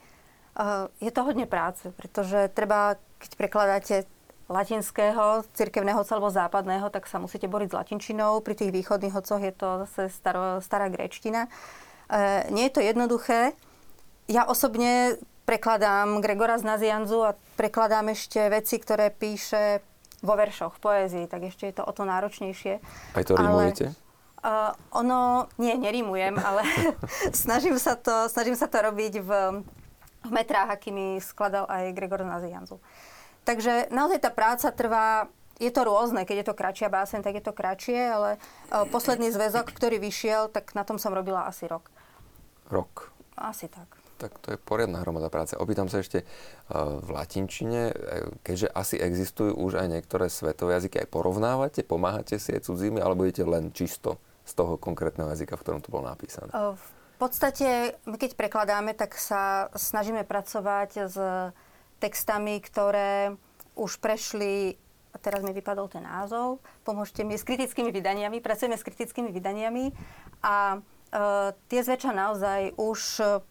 je 1.05 1.13
to 1.13 1.29
hodne 1.29 1.45
práce, 1.45 1.85
pretože 1.93 2.49
treba, 2.57 2.97
keď 3.21 3.31
prekladáte 3.37 3.95
latinského, 4.51 5.47
cirkevného 5.55 6.03
alebo 6.03 6.29
západného, 6.31 6.91
tak 6.91 7.07
sa 7.07 7.23
musíte 7.23 7.47
boriť 7.47 7.69
s 7.71 7.77
latinčinou. 7.79 8.43
Pri 8.43 8.59
tých 8.59 8.75
východných 8.75 9.15
hococh 9.15 9.41
je 9.41 9.55
to 9.55 9.69
zase 9.87 10.11
staro, 10.11 10.59
stará 10.59 10.91
gréčtina. 10.91 11.47
E, 12.11 12.51
nie 12.51 12.67
je 12.67 12.75
to 12.75 12.83
jednoduché. 12.83 13.55
Ja 14.27 14.47
osobne 14.47 15.19
prekladám 15.47 16.23
Gregora 16.23 16.59
z 16.59 16.65
Nazianzu 16.67 17.23
a 17.23 17.37
prekladám 17.59 18.11
ešte 18.15 18.39
veci, 18.51 18.79
ktoré 18.79 19.11
píše 19.11 19.83
vo 20.23 20.39
veršoch, 20.39 20.79
v 20.79 20.81
poézii, 20.81 21.25
tak 21.27 21.51
ešte 21.51 21.67
je 21.67 21.75
to 21.75 21.83
o 21.83 21.93
to 21.93 22.07
náročnejšie. 22.07 22.79
Aj 23.19 23.25
to 23.27 23.35
rimujete? 23.35 23.91
Uh, 24.43 24.75
ono, 24.91 25.51
nie, 25.59 25.75
nerimujem, 25.79 26.35
ale 26.39 26.67
snažím, 27.35 27.79
sa 27.79 27.95
to, 27.95 28.27
snažím 28.27 28.59
sa 28.59 28.67
to 28.67 28.79
robiť 28.79 29.23
v, 29.23 29.31
v 30.27 30.31
metrách, 30.31 30.75
akými 30.75 31.19
skladal 31.23 31.67
aj 31.67 31.95
Gregor 31.95 32.23
Nazianzu. 32.27 32.79
Uh, 32.79 33.12
Takže 33.43 33.91
naozaj 33.91 34.23
tá 34.23 34.31
práca 34.31 34.71
trvá 34.71 35.27
je 35.63 35.71
to 35.71 35.83
rôzne, 35.87 36.27
keď 36.27 36.37
je 36.43 36.47
to 36.51 36.59
kratšia 36.59 36.89
básen, 36.91 37.23
tak 37.23 37.39
je 37.39 37.45
to 37.45 37.55
kratšie, 37.55 38.01
ale 38.11 38.31
uh, 38.39 38.83
posledný 38.91 39.31
zväzok, 39.31 39.71
ktorý 39.71 40.03
vyšiel, 40.03 40.51
tak 40.51 40.75
na 40.75 40.83
tom 40.83 40.99
som 40.99 41.15
robila 41.15 41.47
asi 41.47 41.71
rok. 41.71 41.87
Rok? 42.67 43.15
Asi 43.39 43.71
tak. 43.71 43.87
Tak 44.19 44.39
to 44.39 44.55
je 44.55 44.59
poriadna 44.59 45.03
hromada 45.03 45.31
práce. 45.31 45.59
Opýtam 45.59 45.91
sa 45.91 46.03
ešte 46.03 46.23
uh, 46.23 47.03
v 47.03 47.09
latinčine, 47.11 47.91
e, 47.91 47.95
keďže 48.47 48.71
asi 48.71 48.97
existujú 49.03 49.59
už 49.59 49.83
aj 49.83 49.87
niektoré 49.91 50.31
svetové 50.31 50.79
jazyky, 50.79 51.03
aj 51.03 51.09
porovnávate, 51.11 51.83
pomáhate 51.83 52.39
si 52.39 52.55
aj 52.55 52.71
cudzími, 52.71 53.03
alebo 53.03 53.27
idete 53.27 53.43
len 53.43 53.75
čisto 53.75 54.23
z 54.47 54.53
toho 54.55 54.79
konkrétneho 54.79 55.27
jazyka, 55.35 55.59
v 55.59 55.63
ktorom 55.67 55.83
to 55.83 55.91
bolo 55.91 56.07
napísané? 56.07 56.55
Uh, 56.55 56.79
v 56.79 57.17
podstate, 57.19 57.99
keď 58.03 58.35
prekladáme, 58.35 58.95
tak 58.95 59.15
sa 59.19 59.71
snažíme 59.75 60.27
pracovať 60.27 60.91
s 61.07 61.17
textami, 62.03 62.59
ktoré 62.59 63.39
už 63.79 64.03
prešli 64.03 64.75
a 65.13 65.17
teraz 65.21 65.45
mi 65.47 65.55
vypadol 65.55 65.87
ten 65.93 66.03
názov, 66.03 66.59
pomôžte 66.83 67.23
mi 67.23 67.37
s 67.37 67.47
kritickými 67.47 67.93
vydaniami, 67.93 68.43
pracujeme 68.43 68.75
s 68.75 68.83
kritickými 68.83 69.29
vydaniami 69.29 69.93
a 70.41 70.77
e, 70.77 70.79
tie 71.69 71.81
zväčša 71.85 72.13
naozaj 72.17 72.61
už 72.81 73.01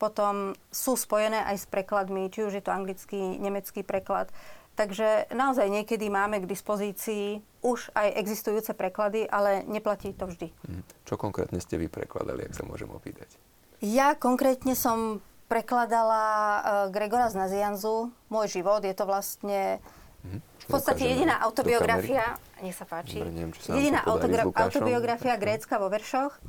potom 0.01 0.57
sú 0.73 0.97
spojené 0.97 1.45
aj 1.45 1.57
s 1.61 1.65
prekladmi, 1.69 2.33
či 2.33 2.43
už 2.49 2.59
je 2.59 2.63
to 2.65 2.73
anglický, 2.73 3.37
nemecký 3.37 3.85
preklad. 3.85 4.33
Takže 4.73 5.29
naozaj 5.35 5.69
niekedy 5.69 6.09
máme 6.09 6.41
k 6.41 6.49
dispozícii 6.49 7.43
už 7.61 7.93
aj 7.93 8.17
existujúce 8.17 8.73
preklady, 8.73 9.29
ale 9.29 9.61
neplatí 9.69 10.17
to 10.17 10.25
vždy. 10.25 10.49
Mhm. 10.65 10.81
Čo 11.05 11.15
konkrétne 11.21 11.61
ste 11.61 11.77
vy 11.77 11.87
prekladali, 11.93 12.49
ak 12.49 12.57
sa 12.57 12.65
môžem 12.65 12.89
opýtať? 12.89 13.37
Ja 13.81 14.13
konkrétne 14.17 14.77
som 14.77 15.21
prekladala 15.51 16.23
uh, 16.23 16.61
Gregora 16.87 17.27
z 17.27 17.35
Nazianzu, 17.35 18.07
Môj 18.31 18.47
život. 18.47 18.79
Je 18.87 18.95
to 18.95 19.03
vlastne 19.03 19.83
mhm. 20.23 20.39
v 20.39 20.67
podstate 20.71 21.03
jediná 21.03 21.43
autobiografia, 21.43 22.39
nech 22.63 22.79
sa 22.79 22.87
páči, 22.87 23.19
jediná 23.67 23.99
autogra- 24.07 24.47
autobiografia 24.47 25.35
grécka 25.35 25.75
vo 25.75 25.91
veršoch. 25.91 26.39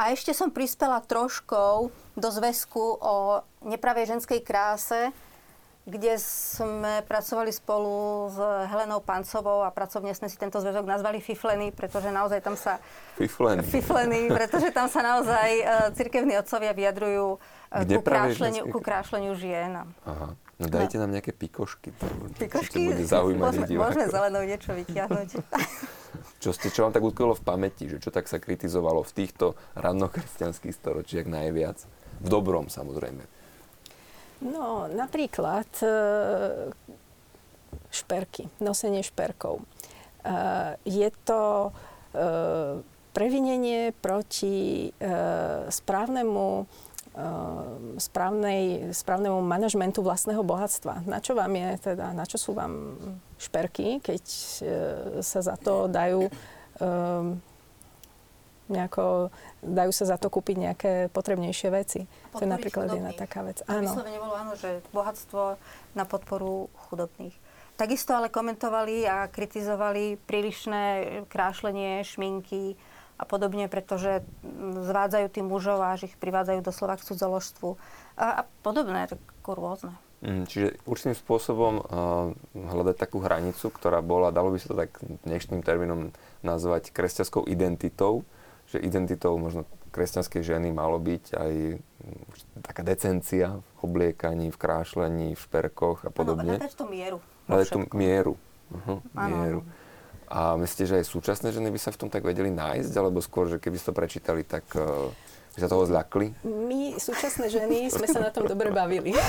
A 0.00 0.16
ešte 0.16 0.32
som 0.32 0.48
prispela 0.48 0.98
troškou 1.04 1.92
do 2.16 2.28
zväzku 2.32 2.98
o 2.98 3.44
nepravej 3.62 4.16
ženskej 4.16 4.40
kráse, 4.40 5.12
kde 5.84 6.16
sme 6.20 7.04
pracovali 7.04 7.52
spolu 7.52 8.28
s 8.32 8.38
Helenou 8.72 9.04
Pancovou 9.04 9.60
a 9.60 9.68
pracovne 9.68 10.16
sme 10.16 10.32
si 10.32 10.40
tento 10.40 10.56
zväzok 10.56 10.88
nazvali 10.88 11.20
Fifleny, 11.20 11.72
pretože 11.72 12.08
naozaj 12.08 12.40
tam 12.40 12.56
sa... 12.56 12.80
Fifleny. 13.20 13.60
Fifleny, 13.60 14.32
pretože 14.32 14.72
tam 14.72 14.88
sa 14.88 15.04
naozaj 15.04 15.48
uh, 15.60 15.64
cirkevní 15.92 16.36
otcovia 16.40 16.72
vyjadrujú 16.72 17.36
ku 17.70 18.02
krášleniu, 18.02 18.62
ku 18.66 18.78
krášleniu 18.82 19.32
žien. 19.38 19.86
Aha. 19.86 20.34
No 20.60 20.66
dajte 20.68 21.00
no. 21.00 21.08
nám 21.08 21.16
nejaké 21.16 21.32
pikošky. 21.32 21.94
Pikošky? 22.36 22.92
bude 22.92 23.08
zaujímať 23.08 23.40
môžeme, 23.64 23.80
môžeme 23.80 24.06
zelenou 24.12 24.42
niečo 24.44 24.76
vyťahnuť. 24.76 25.28
čo, 26.44 26.50
ste, 26.52 26.68
čo 26.68 26.84
vám 26.84 26.92
tak 26.92 27.00
utkvelo 27.00 27.32
v 27.32 27.42
pamäti, 27.46 27.88
že 27.88 27.96
čo 27.96 28.12
tak 28.12 28.28
sa 28.28 28.36
kritizovalo 28.36 29.00
v 29.00 29.12
týchto 29.16 29.56
rannokresťanských 29.78 30.76
storočiach 30.76 31.24
najviac? 31.24 31.80
V 32.20 32.28
dobrom 32.28 32.68
samozrejme. 32.68 33.24
No, 34.44 34.84
napríklad 34.92 35.68
e, 35.80 35.88
šperky, 37.88 38.48
nosenie 38.60 39.00
šperkov. 39.00 39.60
E, 39.60 39.64
je 40.84 41.08
to 41.24 41.68
e, 41.68 41.70
previnenie 43.16 43.96
proti 43.96 44.88
správnemu 45.68 46.64
správnej, 47.98 48.94
správnemu 48.94 49.42
manažmentu 49.42 49.98
vlastného 49.98 50.46
bohatstva. 50.46 51.02
Na 51.10 51.18
čo 51.18 51.34
vám 51.34 51.50
je 51.50 51.90
teda, 51.90 52.14
na 52.14 52.22
čo 52.22 52.38
sú 52.38 52.54
vám 52.54 52.94
šperky, 53.34 53.98
keď 53.98 54.22
e, 54.22 54.62
sa 55.18 55.42
za 55.42 55.58
to 55.58 55.90
dajú 55.90 56.30
um, 56.78 57.42
nejako, 58.70 59.34
dajú 59.58 59.90
sa 59.90 60.14
za 60.14 60.16
to 60.22 60.30
kúpiť 60.30 60.56
nejaké 60.56 60.92
potrebnejšie 61.10 61.68
veci. 61.74 62.06
To 62.30 62.46
je 62.46 62.48
napríklad 62.48 62.94
jedna 62.94 63.10
taká 63.10 63.42
vec. 63.42 63.58
Áno. 63.66 63.90
To 63.90 64.06
bolo 64.06 64.36
áno, 64.38 64.54
že 64.54 64.78
bohatstvo 64.94 65.58
na 65.98 66.06
podporu 66.06 66.70
chudobných. 66.86 67.34
Takisto 67.74 68.14
ale 68.14 68.30
komentovali 68.30 69.08
a 69.08 69.26
kritizovali 69.26 70.20
prílišné 70.28 70.84
krášlenie, 71.32 72.04
šminky 72.04 72.76
a 73.20 73.24
podobne, 73.28 73.68
pretože 73.68 74.24
zvádzajú 74.88 75.26
tým 75.28 75.46
mužov 75.52 75.84
a 75.84 76.00
ich 76.00 76.16
privádzajú 76.16 76.64
doslova 76.64 76.96
k 76.96 77.04
cudzoložstvu 77.04 77.76
a, 78.16 78.40
a 78.40 78.42
podobné, 78.64 79.12
ako 79.44 79.50
rôzne. 79.52 79.92
Mm, 80.20 80.44
čiže 80.44 80.76
určitým 80.84 81.16
spôsobom 81.16 81.80
uh, 81.80 81.84
hľadať 82.52 82.96
takú 82.96 83.24
hranicu, 83.24 83.72
ktorá 83.72 84.04
bola, 84.04 84.32
dalo 84.32 84.52
by 84.52 84.58
sa 84.60 84.68
to 84.72 84.76
tak 84.76 84.96
dnešným 85.24 85.64
termínom 85.64 86.12
nazvať 86.44 86.92
kresťanskou 86.92 87.48
identitou, 87.48 88.24
že 88.68 88.84
identitou 88.84 89.36
možno 89.40 89.64
kresťanskej 89.90 90.44
ženy 90.44 90.76
malo 90.76 91.00
byť 91.00 91.24
aj 91.36 91.52
mm, 91.76 92.24
taká 92.60 92.84
decencia 92.84 93.60
v 93.60 93.78
obliekaní, 93.80 94.52
v 94.52 94.60
krášlení, 94.60 95.28
v 95.36 95.40
šperkoch 95.40 96.04
a 96.04 96.10
podobne. 96.12 96.60
Áno, 96.60 96.68
tú 96.68 96.84
mieru. 96.84 97.18
Hľadať 97.48 97.68
tú 97.72 97.80
mieru. 97.96 98.34
Uh-huh, 98.70 99.02
mieru. 99.16 99.60
A 100.30 100.54
myslíte, 100.54 100.86
že 100.86 100.98
aj 101.02 101.10
súčasné 101.10 101.50
ženy 101.50 101.74
by 101.74 101.80
sa 101.82 101.90
v 101.90 102.06
tom 102.06 102.08
tak 102.08 102.22
vedeli 102.22 102.54
nájsť, 102.54 102.92
alebo 102.94 103.18
skôr, 103.18 103.50
že 103.50 103.58
keby 103.58 103.76
ste 103.82 103.90
to 103.90 103.98
prečítali, 103.98 104.46
tak 104.46 104.62
uh, 104.78 105.10
by 105.54 105.58
sa 105.58 105.66
toho 105.66 105.82
zľakli? 105.90 106.46
My, 106.46 106.94
súčasné 107.02 107.50
ženy, 107.50 107.90
sme 107.90 108.06
sa 108.06 108.22
na 108.22 108.30
tom 108.30 108.46
dobre 108.46 108.70
bavili. 108.70 109.10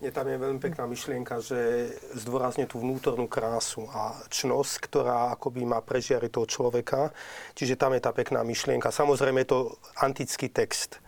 Je 0.00 0.08
tam 0.08 0.24
je 0.24 0.40
veľmi 0.40 0.56
pekná 0.64 0.88
myšlienka, 0.88 1.44
že 1.44 1.92
zdôrazne 2.16 2.64
tú 2.64 2.80
vnútornú 2.80 3.28
krásu 3.28 3.84
a 3.92 4.16
čnosť, 4.32 4.88
ktorá 4.88 5.36
akoby 5.36 5.68
má 5.68 5.84
prežiariť 5.84 6.32
toho 6.32 6.48
človeka. 6.48 7.12
Čiže 7.52 7.76
tam 7.76 7.92
je 7.92 8.00
tá 8.00 8.08
pekná 8.08 8.40
myšlienka. 8.40 8.88
Samozrejme 8.88 9.44
je 9.44 9.52
to 9.52 9.76
antický 10.00 10.48
text 10.48 11.04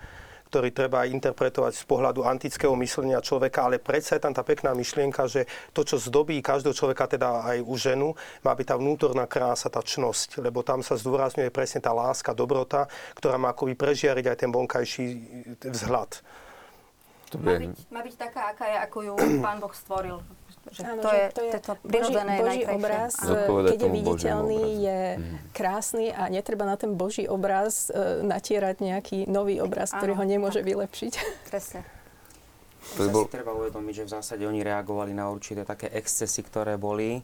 ktorý 0.52 0.68
treba 0.68 1.08
interpretovať 1.08 1.80
z 1.80 1.84
pohľadu 1.88 2.28
antického 2.28 2.76
myslenia 2.76 3.24
človeka, 3.24 3.64
ale 3.64 3.80
predsa 3.80 4.20
je 4.20 4.28
tam 4.28 4.36
tá 4.36 4.44
pekná 4.44 4.76
myšlienka, 4.76 5.24
že 5.24 5.48
to, 5.72 5.80
čo 5.80 5.96
zdobí 5.96 6.44
každého 6.44 6.76
človeka, 6.76 7.08
teda 7.08 7.40
aj 7.40 7.64
u 7.64 7.74
ženu, 7.80 8.12
má 8.44 8.52
byť 8.52 8.66
tá 8.68 8.76
vnútorná 8.76 9.24
krása, 9.24 9.72
tá 9.72 9.80
čnosť, 9.80 10.44
lebo 10.44 10.60
tam 10.60 10.84
sa 10.84 11.00
zdôrazňuje 11.00 11.48
presne 11.48 11.80
tá 11.80 11.96
láska, 11.96 12.36
dobrota, 12.36 12.84
ktorá 13.16 13.40
má 13.40 13.56
akoby 13.56 13.72
prežiariť 13.72 14.28
aj 14.28 14.36
ten 14.36 14.52
vonkajší 14.52 15.06
vzhľad. 15.64 16.20
Má 17.40 17.56
byť, 17.56 17.76
má 17.88 18.00
byť 18.04 18.14
taká, 18.20 18.52
aká 18.52 18.68
je, 18.68 18.76
ako 18.76 18.98
ju 19.08 19.14
Pán 19.40 19.56
Boh 19.56 19.72
stvoril. 19.72 20.20
Že 20.70 20.80
Áno, 20.86 21.02
to, 21.02 21.10
že 21.10 21.16
je, 21.18 21.26
to 21.34 21.42
je 21.42 21.52
to 21.58 21.72
Boží, 21.82 22.14
Boží 22.14 22.62
obraz, 22.70 23.12
keď 23.18 23.78
je 23.82 23.90
viditeľný, 23.90 24.62
je 24.78 25.00
mhm. 25.18 25.36
krásny 25.50 26.06
a 26.14 26.30
netreba 26.30 26.62
na 26.62 26.78
ten 26.78 26.94
Boží 26.94 27.26
obraz 27.26 27.90
uh, 27.90 28.22
natierať 28.22 28.78
nejaký 28.78 29.18
nový 29.26 29.58
obraz, 29.58 29.90
Áno, 29.90 29.98
ktorý 29.98 30.12
ho 30.22 30.24
nemôže 30.24 30.62
tak. 30.62 30.68
vylepšiť. 30.70 31.12
Presne. 31.50 31.82
To 32.98 33.08
bol... 33.08 33.24
si 33.26 33.34
treba 33.34 33.54
uvedomiť, 33.54 33.94
že 34.02 34.04
v 34.06 34.14
zásade 34.18 34.42
oni 34.42 34.62
reagovali 34.66 35.14
na 35.14 35.30
určité 35.30 35.62
také 35.62 35.90
excesy, 35.94 36.42
ktoré 36.42 36.74
boli. 36.74 37.22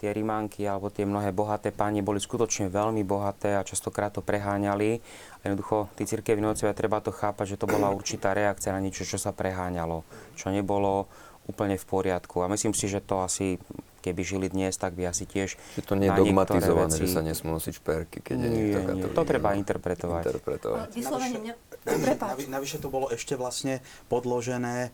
Tie 0.00 0.08
rimánky 0.16 0.64
alebo 0.64 0.88
tie 0.88 1.04
mnohé 1.04 1.28
bohaté 1.28 1.76
pani 1.76 2.00
boli 2.00 2.16
skutočne 2.16 2.72
veľmi 2.72 3.04
bohaté 3.04 3.52
a 3.52 3.66
častokrát 3.66 4.08
to 4.08 4.24
preháňali. 4.24 4.96
A 4.96 5.42
jednoducho, 5.44 5.92
tí 5.92 6.08
cirkevní 6.08 6.48
treba 6.72 7.04
to 7.04 7.12
chápať, 7.12 7.52
že 7.52 7.60
to 7.60 7.68
bola 7.68 7.92
určitá 7.92 8.32
reakcia 8.32 8.72
na 8.72 8.80
niečo, 8.80 9.04
čo 9.04 9.20
sa 9.20 9.36
preháňalo. 9.36 10.00
Čo 10.40 10.56
nebolo 10.56 11.04
úplne 11.50 11.74
v 11.74 11.86
poriadku. 11.86 12.40
A 12.40 12.46
myslím 12.48 12.72
si, 12.72 12.86
že 12.86 13.02
to 13.02 13.20
asi 13.26 13.58
keby 14.00 14.22
žili 14.24 14.46
dnes, 14.48 14.80
tak 14.80 14.96
by 14.96 15.12
asi 15.12 15.28
tiež 15.28 15.60
Že 15.76 15.82
to 15.84 15.92
nie 15.92 16.08
je 16.08 16.16
dogmatizované, 16.16 16.88
veci... 16.96 17.04
že 17.04 17.08
sa 17.12 17.20
nesmú 17.20 17.52
nosiť 17.52 17.74
šperky, 17.76 18.24
keď 18.24 18.36
nie, 18.40 18.48
je 18.48 18.80
takáto 18.80 19.06
nie, 19.12 19.12
To 19.12 19.22
treba 19.28 19.48
interpretovať. 19.60 20.24
interpretovať. 20.24 20.88
Vyslovene, 20.96 21.52
Navyše, 21.80 22.52
navyše 22.52 22.76
to 22.76 22.92
bolo 22.92 23.08
ešte 23.08 23.40
vlastne 23.40 23.80
podložené, 24.12 24.92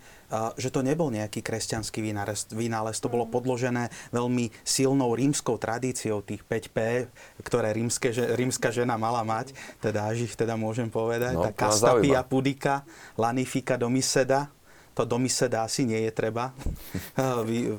že 0.55 0.71
to 0.71 0.87
nebol 0.87 1.11
nejaký 1.11 1.43
kresťanský 1.43 1.99
vynález, 1.99 2.47
vynález, 2.55 3.03
to 3.03 3.11
bolo 3.11 3.27
podložené 3.27 3.91
veľmi 4.15 4.55
silnou 4.63 5.11
rímskou 5.19 5.59
tradíciou 5.59 6.23
tých 6.23 6.47
5P, 6.47 7.11
ktoré 7.43 7.75
rímske, 7.75 8.15
rímska 8.39 8.71
žena 8.71 8.95
mala 8.95 9.27
mať, 9.27 9.51
teda 9.83 10.15
až 10.15 10.31
ich 10.31 10.39
teda 10.39 10.55
môžem 10.55 10.87
povedať, 10.87 11.35
no, 11.35 11.43
tá 11.43 11.51
Castapia 11.51 12.23
pudika, 12.23 12.87
Lanifika 13.19 13.75
domiseda, 13.75 14.55
to 14.97 15.05
domyseda 15.05 15.69
asi 15.69 15.85
nie 15.85 16.01
je 16.09 16.13
treba 16.17 16.57
vy, 17.49 17.77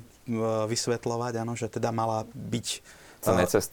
vysvetľovať, 0.69 1.33
áno, 1.41 1.57
že 1.57 1.65
teda 1.65 1.89
mala 1.89 2.29
byť 2.29 2.67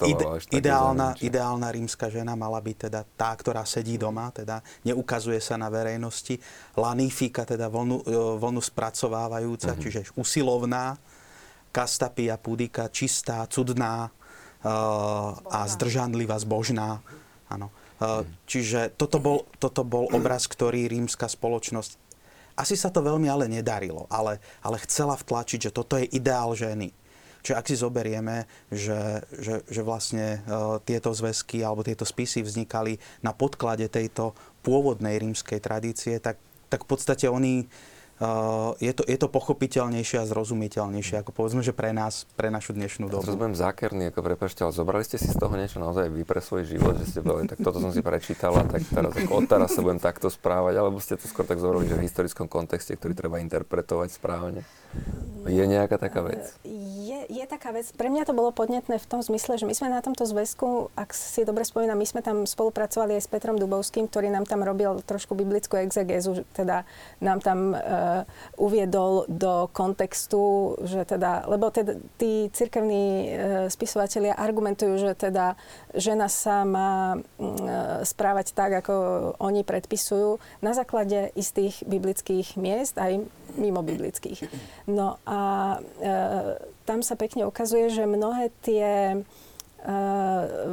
ide, 0.09 0.25
ideálna, 0.51 1.15
ideálna 1.21 1.69
rímska 1.71 2.09
žena 2.09 2.35
mala 2.35 2.59
byť 2.59 2.77
teda 2.89 3.01
tá, 3.15 3.31
ktorá 3.37 3.63
sedí 3.69 4.01
doma, 4.01 4.33
teda 4.33 4.65
neukazuje 4.83 5.39
sa 5.39 5.61
na 5.61 5.69
verejnosti. 5.69 6.41
Lanifika, 6.75 7.45
teda 7.45 7.69
vlnu, 7.69 8.03
vlnu 8.41 8.63
spracovávajúca, 8.65 9.77
uh-huh. 9.77 9.83
čiže 9.83 10.01
usilovná. 10.17 10.97
Kastapia 11.75 12.39
pudika, 12.39 12.87
čistá, 12.87 13.43
cudná 13.51 14.07
uh, 14.07 15.35
a 15.51 15.67
zdržanlivá, 15.67 16.39
zbožná. 16.39 17.03
Áno. 17.51 17.69
Uh, 17.99 18.23
čiže 18.47 18.95
toto 18.95 19.19
bol, 19.19 19.43
toto 19.59 19.83
bol 19.83 20.07
obraz, 20.15 20.47
ktorý 20.47 20.87
rímska 20.87 21.27
spoločnosť 21.27 22.04
asi 22.55 22.79
sa 22.79 22.91
to 22.91 23.03
veľmi 23.03 23.27
ale 23.27 23.51
nedarilo, 23.51 24.07
ale, 24.11 24.39
ale 24.63 24.79
chcela 24.87 25.19
vtlačiť, 25.19 25.71
že 25.71 25.75
toto 25.75 25.99
je 25.99 26.07
ideál 26.11 26.55
ženy. 26.55 26.95
Čiže 27.45 27.59
ak 27.61 27.69
si 27.69 27.77
zoberieme, 27.77 28.49
že, 28.73 29.21
že, 29.37 29.61
že 29.69 29.83
vlastne 29.85 30.41
uh, 30.49 30.81
tieto 30.81 31.13
zväzky 31.13 31.61
alebo 31.61 31.85
tieto 31.85 32.09
spisy 32.09 32.41
vznikali 32.41 32.97
na 33.21 33.37
podklade 33.37 33.85
tejto 33.93 34.33
pôvodnej 34.65 35.21
rímskej 35.21 35.61
tradície, 35.61 36.17
tak, 36.25 36.41
tak 36.73 36.89
v 36.89 36.89
podstate 36.89 37.29
oni 37.29 37.69
je, 38.79 38.93
to, 38.95 39.03
je 39.03 39.19
to 39.19 39.27
pochopiteľnejšie 39.27 40.23
a 40.23 40.25
zrozumiteľnejšie, 40.25 41.27
ako 41.27 41.35
povedzme, 41.35 41.67
že 41.67 41.75
pre 41.75 41.91
nás, 41.91 42.31
pre 42.39 42.47
našu 42.47 42.71
dnešnú 42.71 43.11
dobu. 43.11 43.27
Budem 43.35 43.59
zákerný, 43.59 44.15
ako 44.15 44.23
prepašte, 44.23 44.63
ale 44.63 44.71
zobrali 44.71 45.03
ste 45.03 45.19
si 45.19 45.35
z 45.35 45.37
toho 45.37 45.51
niečo 45.59 45.83
naozaj 45.83 46.07
vy 46.15 46.23
pre 46.23 46.39
svoj 46.39 46.63
život, 46.71 46.95
že 46.95 47.11
ste 47.11 47.19
povedali, 47.27 47.51
tak 47.51 47.59
toto 47.61 47.83
som 47.83 47.91
si 47.91 48.07
prečítala, 48.07 48.63
tak 48.71 48.87
teraz, 48.87 49.13
ako 49.19 49.33
od 49.35 49.47
teraz 49.51 49.75
sa 49.75 49.81
budem 49.83 49.99
takto 49.99 50.31
správať, 50.31 50.75
alebo 50.79 51.03
ste 51.03 51.19
to 51.19 51.27
skôr 51.27 51.43
tak 51.43 51.59
zobrali, 51.59 51.91
že 51.91 51.99
v 51.99 52.07
historickom 52.07 52.47
kontexte, 52.47 52.95
ktorý 52.95 53.19
treba 53.19 53.43
interpretovať 53.43 54.15
správne? 54.15 54.63
Je 55.45 55.65
nejaká 55.67 55.99
taká 55.99 56.23
vec? 56.23 56.55
Je, 56.65 57.27
je 57.27 57.45
taká 57.51 57.75
vec. 57.75 57.91
Pre 57.99 58.07
mňa 58.07 58.31
to 58.31 58.33
bolo 58.33 58.55
podnetné 58.55 58.97
v 59.03 59.07
tom 59.11 59.21
zmysle, 59.27 59.59
že 59.59 59.67
my 59.67 59.75
sme 59.75 59.91
na 59.91 59.99
tomto 60.01 60.23
zväzku, 60.23 60.95
ak 60.95 61.11
si 61.11 61.43
dobre 61.43 61.67
spomínam, 61.67 61.99
my 61.99 62.07
sme 62.07 62.23
tam 62.23 62.47
spolupracovali 62.47 63.19
aj 63.19 63.23
s 63.27 63.29
Petrom 63.29 63.59
Dubovským, 63.59 64.07
ktorý 64.07 64.31
nám 64.31 64.47
tam 64.47 64.63
robil 64.63 65.03
trošku 65.03 65.35
biblickú 65.35 65.83
exegézu, 65.83 66.47
teda 66.55 66.87
nám 67.19 67.43
tam 67.43 67.75
uh, 67.75 68.04
uviedol 68.59 69.27
do 69.29 69.69
kontextu, 69.73 70.77
že 70.85 71.05
teda, 71.05 71.47
lebo 71.49 71.71
teda 71.71 71.99
tí 72.19 72.49
cirkevní 72.51 73.05
uh, 73.05 73.29
spisovatelia 73.71 74.37
argumentujú, 74.37 75.01
že 75.01 75.13
teda 75.15 75.55
žena 75.95 76.29
sa 76.29 76.63
má 76.67 77.17
uh, 77.17 78.03
správať 78.03 78.53
tak, 78.53 78.85
ako 78.85 78.95
oni 79.39 79.63
predpisujú, 79.67 80.39
na 80.61 80.73
základe 80.73 81.31
istých 81.35 81.83
biblických 81.87 82.57
miest, 82.61 82.99
aj 82.99 83.23
mimo 83.55 83.81
biblických. 83.85 84.47
No 84.91 85.23
a 85.25 85.41
uh, 85.79 86.59
tam 86.85 87.01
sa 87.01 87.17
pekne 87.17 87.49
ukazuje, 87.49 87.89
že 87.89 88.05
mnohé 88.05 88.53
tie 88.61 89.19
Eh, 89.19 89.44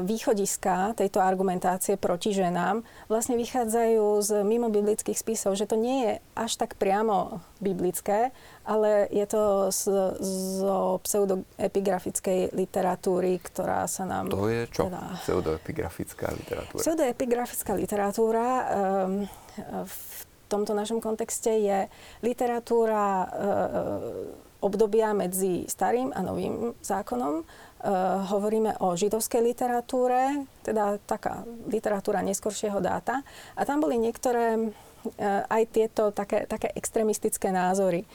východiska 0.07 0.95
tejto 0.95 1.19
argumentácie 1.19 1.99
proti 1.99 2.31
ženám 2.31 2.79
vlastne 3.11 3.35
vychádzajú 3.35 4.23
z 4.23 4.29
mimo 4.47 4.71
biblických 4.71 5.19
spisov, 5.19 5.59
že 5.59 5.67
to 5.67 5.75
nie 5.75 6.07
je 6.07 6.13
až 6.39 6.55
tak 6.55 6.79
priamo 6.79 7.43
biblické, 7.59 8.31
ale 8.63 9.11
je 9.11 9.25
to 9.27 9.67
z, 9.67 10.15
zo 10.63 11.03
pseudoepigrafickej 11.03 12.55
literatúry, 12.55 13.35
ktorá 13.43 13.83
sa 13.91 14.07
nám... 14.07 14.31
To 14.31 14.47
je 14.47 14.63
čo? 14.71 14.87
Teda, 14.87 15.19
pseudoepigrafická 15.27 16.31
literatúra? 16.31 16.79
Pseudoepigrafická 16.79 17.71
literatúra 17.75 18.47
um, 18.47 19.27
v 19.83 19.97
tomto 20.47 20.71
našom 20.71 21.03
kontexte 21.03 21.51
je 21.51 21.91
literatúra 22.23 23.27
uh, 23.27 23.27
obdobia 24.61 25.11
medzi 25.11 25.65
starým 25.65 26.13
a 26.13 26.21
novým 26.21 26.77
zákonom, 26.85 27.41
hovoríme 28.29 28.77
o 28.77 28.93
židovskej 28.93 29.41
literatúre, 29.41 30.45
teda 30.61 31.01
taká 31.09 31.41
literatúra 31.65 32.21
neskoršieho 32.21 32.77
dáta. 32.77 33.25
A 33.57 33.65
tam 33.65 33.81
boli 33.81 33.97
niektoré 33.97 34.57
uh, 34.57 34.69
aj 35.49 35.63
tieto 35.73 36.13
také, 36.13 36.45
také 36.45 36.69
extremistické 36.77 37.49
názory. 37.49 38.05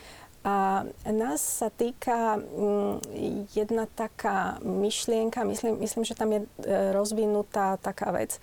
A 0.47 0.87
nás 1.11 1.43
sa 1.43 1.75
týka 1.75 2.39
um, 2.39 3.03
jedna 3.51 3.91
taká 3.91 4.63
myšlienka, 4.63 5.43
myslím, 5.43 5.83
myslím 5.83 6.07
že 6.07 6.15
tam 6.15 6.31
je 6.31 6.41
uh, 6.47 6.47
rozvinutá 6.95 7.75
taká 7.83 8.15
vec, 8.15 8.39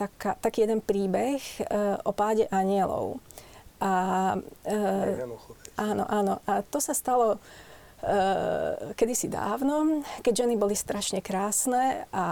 taká, 0.00 0.40
taký 0.40 0.64
jeden 0.64 0.80
príbeh 0.80 1.44
o 2.08 2.12
páde 2.16 2.48
anielov. 2.48 3.20
A, 3.84 4.32
áno, 5.76 6.04
áno. 6.08 6.40
A 6.48 6.64
to 6.64 6.80
sa 6.80 6.96
stalo 6.96 7.36
kedysi 8.98 9.30
dávno, 9.30 10.02
keď 10.26 10.42
ženy 10.42 10.58
boli 10.58 10.74
strašne 10.74 11.22
krásne 11.22 12.10
a 12.10 12.24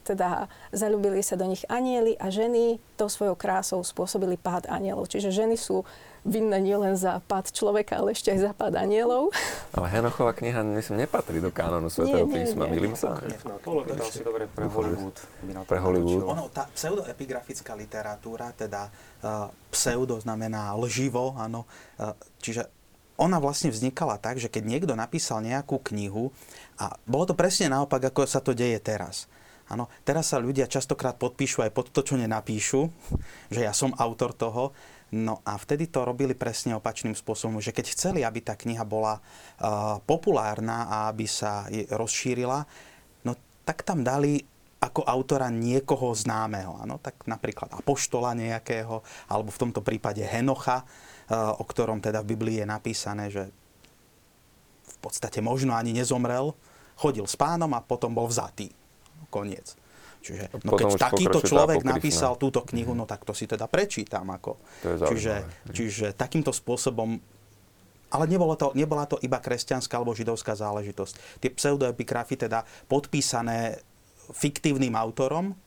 teda 0.00 0.48
zalúbili 0.72 1.20
sa 1.20 1.36
do 1.36 1.44
nich 1.44 1.60
anieli 1.68 2.16
a 2.16 2.32
ženy 2.32 2.80
tou 2.96 3.12
svojou 3.12 3.36
krásou 3.36 3.84
spôsobili 3.84 4.40
pád 4.40 4.64
anielov. 4.72 5.12
Čiže 5.12 5.44
ženy 5.44 5.60
sú 5.60 5.84
vinné 6.24 6.56
nielen 6.56 6.96
za 6.96 7.20
pád 7.28 7.52
človeka, 7.52 8.00
ale 8.00 8.16
ešte 8.16 8.32
aj 8.32 8.40
za 8.40 8.52
pád 8.56 8.80
anielov. 8.80 9.28
Ale 9.76 9.92
Henochová 9.92 10.32
kniha, 10.32 10.64
myslím, 10.72 11.04
nepatrí 11.04 11.36
do 11.36 11.52
kánonu 11.52 11.92
Svetého 11.92 12.24
písma. 12.24 12.64
Milím 12.64 12.96
sa? 12.96 13.20
Povedal 13.60 14.08
si 14.08 14.24
dobre 14.24 14.48
pre 14.48 14.64
Hollywood. 14.64 15.16
Pre 15.68 15.78
Hollywood. 15.84 16.24
Ono, 16.24 16.48
tá 16.48 16.64
pseudoepigrafická 16.72 17.76
literatúra, 17.76 18.56
teda 18.56 18.88
uh, 18.88 19.52
pseudo 19.68 20.16
znamená 20.16 20.72
lživo, 20.80 21.36
áno, 21.36 21.68
uh, 22.00 22.16
čiže 22.40 22.72
ona 23.14 23.38
vlastne 23.38 23.70
vznikala 23.70 24.18
tak, 24.18 24.42
že 24.42 24.50
keď 24.50 24.62
niekto 24.66 24.92
napísal 24.98 25.38
nejakú 25.42 25.78
knihu 25.92 26.34
a 26.78 26.98
bolo 27.06 27.30
to 27.30 27.34
presne 27.38 27.70
naopak, 27.70 28.10
ako 28.10 28.26
sa 28.26 28.42
to 28.42 28.56
deje 28.56 28.78
teraz. 28.82 29.30
Áno, 29.64 29.88
teraz 30.04 30.28
sa 30.34 30.42
ľudia 30.42 30.68
častokrát 30.68 31.16
podpíšu 31.16 31.64
aj 31.64 31.72
pod 31.72 31.88
to, 31.88 32.04
čo 32.04 32.20
nenapíšu, 32.20 32.90
že 33.54 33.64
ja 33.64 33.72
som 33.72 33.96
autor 33.96 34.36
toho. 34.36 34.76
No 35.14 35.40
a 35.46 35.54
vtedy 35.54 35.86
to 35.86 36.02
robili 36.02 36.34
presne 36.34 36.74
opačným 36.74 37.14
spôsobom, 37.14 37.62
že 37.62 37.70
keď 37.70 37.94
chceli, 37.94 38.20
aby 38.26 38.42
tá 38.42 38.58
kniha 38.58 38.82
bola 38.82 39.22
uh, 39.22 40.02
populárna 40.02 40.90
a 40.90 40.96
aby 41.14 41.22
sa 41.30 41.70
rozšírila, 41.70 42.66
no 43.22 43.32
tak 43.62 43.86
tam 43.86 44.02
dali 44.02 44.42
ako 44.82 45.06
autora 45.06 45.48
niekoho 45.48 46.12
známeho. 46.12 46.76
Áno, 46.76 47.00
tak 47.00 47.24
napríklad 47.24 47.72
apoštola 47.72 48.36
nejakého, 48.36 49.00
alebo 49.30 49.48
v 49.48 49.60
tomto 49.64 49.80
prípade 49.80 50.20
Henocha, 50.20 50.84
o 51.32 51.64
ktorom 51.64 52.04
teda 52.04 52.20
v 52.20 52.36
Biblii 52.36 52.56
je 52.60 52.66
napísané, 52.68 53.32
že 53.32 53.48
v 54.84 54.96
podstate 55.00 55.40
možno 55.40 55.72
ani 55.72 55.96
nezomrel, 55.96 56.52
chodil 56.96 57.24
s 57.24 57.36
pánom 57.36 57.70
a 57.72 57.80
potom 57.80 58.12
bol 58.12 58.28
vzatý. 58.28 58.68
Koniec. 59.32 59.76
Čiže 60.24 60.56
no 60.64 60.72
keď 60.72 60.96
takýto 60.96 61.44
človek 61.44 61.84
napísal 61.84 62.40
túto 62.40 62.64
knihu, 62.72 62.96
no 62.96 63.04
tak 63.04 63.28
to 63.28 63.36
si 63.36 63.44
teda 63.44 63.68
prečítam. 63.68 64.24
Ako. 64.32 64.56
Čiže, 64.80 65.34
čiže 65.68 66.06
takýmto 66.16 66.52
spôsobom 66.52 67.20
ale 68.14 68.30
nebolo 68.30 68.54
to, 68.54 68.70
nebola 68.78 69.10
to 69.10 69.18
iba 69.26 69.42
kresťanská 69.42 69.98
alebo 69.98 70.14
židovská 70.14 70.54
záležitosť. 70.54 71.42
Tie 71.42 71.50
pseudoepigrafy 71.50 72.46
teda 72.46 72.62
podpísané 72.86 73.82
fiktívnym 74.30 74.94
autorom, 74.94 75.58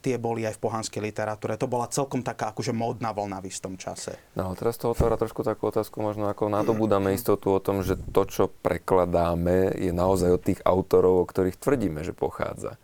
tie 0.00 0.16
boli 0.16 0.48
aj 0.48 0.56
v 0.56 0.62
pohanskej 0.64 1.04
literatúre. 1.04 1.60
To 1.60 1.68
bola 1.68 1.88
celkom 1.92 2.24
taká 2.24 2.56
akože 2.56 2.72
módna 2.72 3.12
voľna 3.12 3.44
v 3.44 3.52
istom 3.52 3.76
čase. 3.76 4.16
No 4.32 4.56
teraz 4.56 4.80
to 4.80 4.88
otvára 4.88 5.20
trošku 5.20 5.44
takú 5.44 5.68
otázku, 5.68 6.00
možno 6.00 6.32
ako 6.32 6.48
nadobúdame 6.48 7.12
istotu 7.12 7.52
o 7.52 7.60
tom, 7.60 7.84
že 7.84 8.00
to, 8.00 8.24
čo 8.24 8.48
prekladáme, 8.48 9.76
je 9.76 9.92
naozaj 9.92 10.30
od 10.32 10.42
tých 10.42 10.60
autorov, 10.64 11.22
o 11.22 11.28
ktorých 11.28 11.60
tvrdíme, 11.60 12.00
že 12.00 12.16
pochádza. 12.16 12.80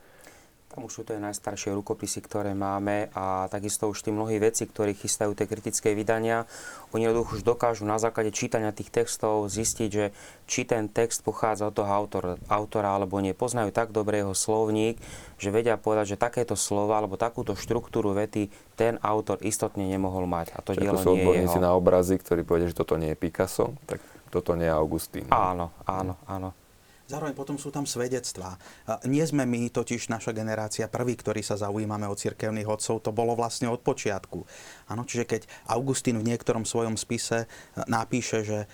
Už 0.85 0.93
sú 0.93 1.03
to 1.03 1.15
aj 1.15 1.33
najstaršie 1.33 1.75
rukopisy, 1.75 2.23
ktoré 2.23 2.55
máme 2.55 3.11
a 3.17 3.51
takisto 3.51 3.91
už 3.91 4.05
tí 4.05 4.11
mnohí 4.15 4.39
veci, 4.39 4.67
ktorí 4.67 4.95
chystajú 4.95 5.35
tie 5.35 5.47
kritické 5.49 5.95
vydania, 5.95 6.47
oni 6.95 7.09
jednoducho 7.09 7.41
už 7.41 7.43
dokážu 7.45 7.85
na 7.85 8.01
základe 8.01 8.33
čítania 8.33 8.73
tých 8.73 8.89
textov 8.89 9.51
zistiť, 9.53 9.89
že 9.93 10.11
či 10.49 10.65
ten 10.65 10.89
text 10.89 11.21
pochádza 11.21 11.69
od 11.69 11.75
toho 11.77 11.91
autor, 11.93 12.25
autora 12.49 12.97
alebo 12.97 13.21
nie. 13.21 13.37
Poznajú 13.37 13.75
tak 13.75 13.93
dobre 13.93 14.25
jeho 14.25 14.33
slovník, 14.33 14.97
že 15.37 15.53
vedia 15.53 15.77
povedať, 15.77 16.15
že 16.15 16.17
takéto 16.17 16.57
slova 16.57 16.99
alebo 16.99 17.21
takúto 17.21 17.53
štruktúru 17.53 18.17
vety 18.17 18.49
ten 18.79 18.97
autor 19.05 19.43
istotne 19.45 19.85
nemohol 19.85 20.25
mať. 20.25 20.55
A 20.57 20.65
to 20.65 20.73
Čiže 20.73 20.81
dielo 20.81 20.99
sú 21.03 21.13
nie 21.19 21.45
je 21.45 21.51
jeho. 21.51 21.61
na 21.61 21.75
obrazy, 21.77 22.17
ktorí 22.17 22.47
povedia, 22.47 22.71
že 22.71 22.79
toto 22.79 22.97
nie 22.97 23.13
je 23.13 23.19
Picasso, 23.19 23.77
tak 23.85 24.01
toto 24.29 24.57
nie 24.57 24.69
je 24.69 24.75
Augustín. 24.75 25.27
Áno, 25.29 25.73
áno, 25.85 26.17
áno. 26.29 26.68
Zároveň 27.09 27.33
potom 27.33 27.57
sú 27.57 27.73
tam 27.73 27.89
svedectvá. 27.89 28.61
Nie 29.09 29.25
sme 29.25 29.49
my, 29.49 29.73
totiž 29.73 30.13
naša 30.13 30.37
generácia, 30.37 30.93
prví, 30.93 31.17
ktorí 31.17 31.41
sa 31.41 31.57
zaujímame 31.57 32.05
o 32.05 32.13
cirkevných 32.13 32.69
odcov, 32.69 33.01
to 33.01 33.17
bolo 33.17 33.33
vlastne 33.33 33.65
od 33.73 33.81
počiatku. 33.81 34.45
Ano, 34.93 35.09
čiže 35.09 35.25
keď 35.25 35.49
Augustín 35.73 36.21
v 36.21 36.29
niektorom 36.29 36.69
svojom 36.69 37.01
spise 37.01 37.49
napíše, 37.89 38.45
že 38.45 38.69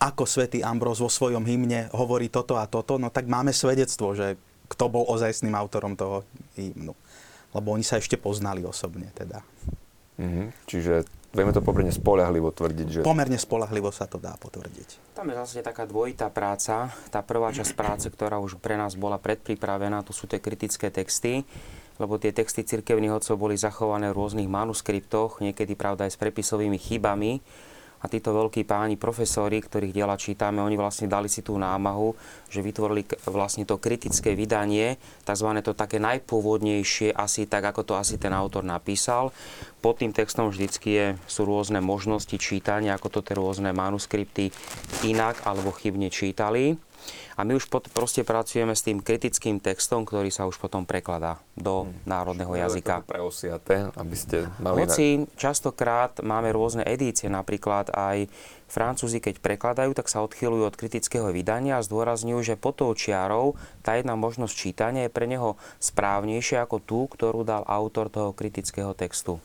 ako 0.00 0.24
svätý 0.24 0.64
Ambrós 0.64 1.04
vo 1.04 1.12
svojom 1.12 1.44
hymne 1.44 1.92
hovorí 1.92 2.32
toto 2.32 2.56
a 2.56 2.64
toto, 2.64 2.96
no 2.96 3.12
tak 3.12 3.28
máme 3.28 3.52
svedectvo, 3.52 4.16
že 4.16 4.40
kto 4.72 4.88
bol 4.88 5.04
ozajstným 5.04 5.52
autorom 5.52 5.92
toho 5.92 6.24
hymnu. 6.56 6.96
Lebo 7.52 7.68
oni 7.76 7.84
sa 7.84 8.00
ešte 8.00 8.16
poznali 8.16 8.64
osobne 8.64 9.12
teda. 9.12 9.44
Mm-hmm. 10.16 10.46
Čiže 10.64 10.94
Vieme 11.28 11.52
to 11.52 11.60
pomerne 11.60 11.92
spolahlivo 11.92 12.48
tvrdiť, 12.48 12.88
že... 12.88 13.00
Pomerne 13.04 13.36
spolahlivo 13.36 13.92
sa 13.92 14.08
to 14.08 14.16
dá 14.16 14.32
potvrdiť. 14.40 15.12
Tam 15.12 15.28
je 15.28 15.36
zase 15.36 15.60
taká 15.60 15.84
dvojitá 15.84 16.32
práca. 16.32 16.88
Tá 17.12 17.20
prvá 17.20 17.52
časť 17.52 17.72
práce, 17.76 18.06
ktorá 18.08 18.40
už 18.40 18.56
pre 18.56 18.80
nás 18.80 18.96
bola 18.96 19.20
predpripravená, 19.20 20.00
to 20.08 20.16
sú 20.16 20.24
tie 20.24 20.40
kritické 20.40 20.88
texty, 20.88 21.44
lebo 22.00 22.16
tie 22.16 22.32
texty 22.32 22.64
cirkevných 22.64 23.20
odcov 23.20 23.36
boli 23.36 23.60
zachované 23.60 24.08
v 24.08 24.16
rôznych 24.16 24.48
manuskriptoch, 24.48 25.44
niekedy 25.44 25.76
pravda 25.76 26.08
aj 26.08 26.16
s 26.16 26.18
prepisovými 26.18 26.80
chybami 26.80 27.44
a 27.98 28.06
títo 28.06 28.30
veľkí 28.30 28.62
páni 28.62 28.94
profesori, 28.94 29.58
ktorých 29.58 29.94
diela 29.94 30.14
čítame, 30.14 30.62
oni 30.62 30.78
vlastne 30.78 31.10
dali 31.10 31.26
si 31.26 31.42
tú 31.42 31.58
námahu, 31.58 32.14
že 32.48 32.62
vytvorili 32.62 33.04
vlastne 33.26 33.66
to 33.66 33.76
kritické 33.76 34.38
vydanie, 34.38 34.96
tzv. 35.26 35.48
to 35.60 35.74
také 35.74 35.98
najpôvodnejšie, 35.98 37.10
asi 37.10 37.50
tak, 37.50 37.66
ako 37.68 37.82
to 37.82 37.94
asi 37.98 38.16
ten 38.16 38.30
autor 38.30 38.62
napísal. 38.62 39.34
Pod 39.78 40.02
tým 40.02 40.10
textom 40.10 40.50
vždycky 40.50 40.88
je, 40.90 41.06
sú 41.26 41.46
rôzne 41.46 41.78
možnosti 41.78 42.34
čítania, 42.34 42.94
ako 42.94 43.18
to 43.18 43.20
tie 43.22 43.34
rôzne 43.38 43.70
manuskripty 43.70 44.50
inak 45.06 45.42
alebo 45.46 45.74
chybne 45.74 46.10
čítali. 46.10 46.78
A 47.38 47.46
my 47.46 47.54
už 47.54 47.70
pot, 47.70 47.86
proste 47.90 48.26
pracujeme 48.26 48.74
s 48.74 48.82
tým 48.82 48.98
kritickým 48.98 49.62
textom, 49.62 50.02
ktorý 50.02 50.32
sa 50.32 50.44
už 50.48 50.58
potom 50.58 50.84
prekladá 50.84 51.38
do 51.54 51.86
hmm. 51.86 52.08
národného 52.08 52.52
jazyka. 52.54 53.06
Preosiate, 53.06 53.90
aby 53.94 54.16
ste 54.16 54.50
mali... 54.58 54.84
Hoci 54.84 55.26
častokrát 55.38 56.18
máme 56.20 56.50
rôzne 56.50 56.82
edície, 56.86 57.30
napríklad 57.30 57.90
aj 57.94 58.26
Francúzi, 58.68 59.24
keď 59.24 59.40
prekladajú, 59.40 59.96
tak 59.96 60.12
sa 60.12 60.20
odchylujú 60.20 60.68
od 60.68 60.76
kritického 60.76 61.32
vydania 61.32 61.80
a 61.80 61.84
zdôrazňujú, 61.84 62.52
že 62.52 62.60
pod 62.60 62.84
tou 62.84 62.92
čiarou 62.92 63.56
tá 63.80 63.96
jedna 63.96 64.12
možnosť 64.12 64.52
čítania 64.52 65.08
je 65.08 65.14
pre 65.16 65.24
neho 65.24 65.56
správnejšia 65.80 66.68
ako 66.68 66.76
tú, 66.84 67.00
ktorú 67.08 67.48
dal 67.48 67.64
autor 67.64 68.12
toho 68.12 68.36
kritického 68.36 68.92
textu. 68.92 69.40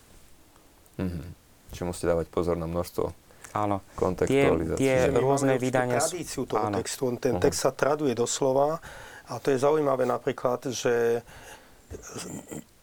Mm-hmm. 1.00 1.28
Čiže 1.72 1.88
musíte 1.88 2.12
dávať 2.12 2.28
pozor 2.30 2.60
na 2.60 2.68
množstvo 2.68 3.23
Áno. 3.54 3.86
Tie, 4.26 4.50
tie 4.76 4.98
rôzne 5.14 5.62
vydania... 5.62 6.02
tradíciu 6.02 6.50
toho 6.50 6.74
áno. 6.74 6.82
textu. 6.82 7.14
Ten 7.22 7.38
uh-huh. 7.38 7.44
text 7.46 7.60
sa 7.62 7.72
traduje 7.72 8.18
doslova 8.18 8.82
a 9.30 9.34
to 9.38 9.54
je 9.54 9.62
zaujímavé 9.62 10.10
napríklad, 10.10 10.74
že 10.74 11.22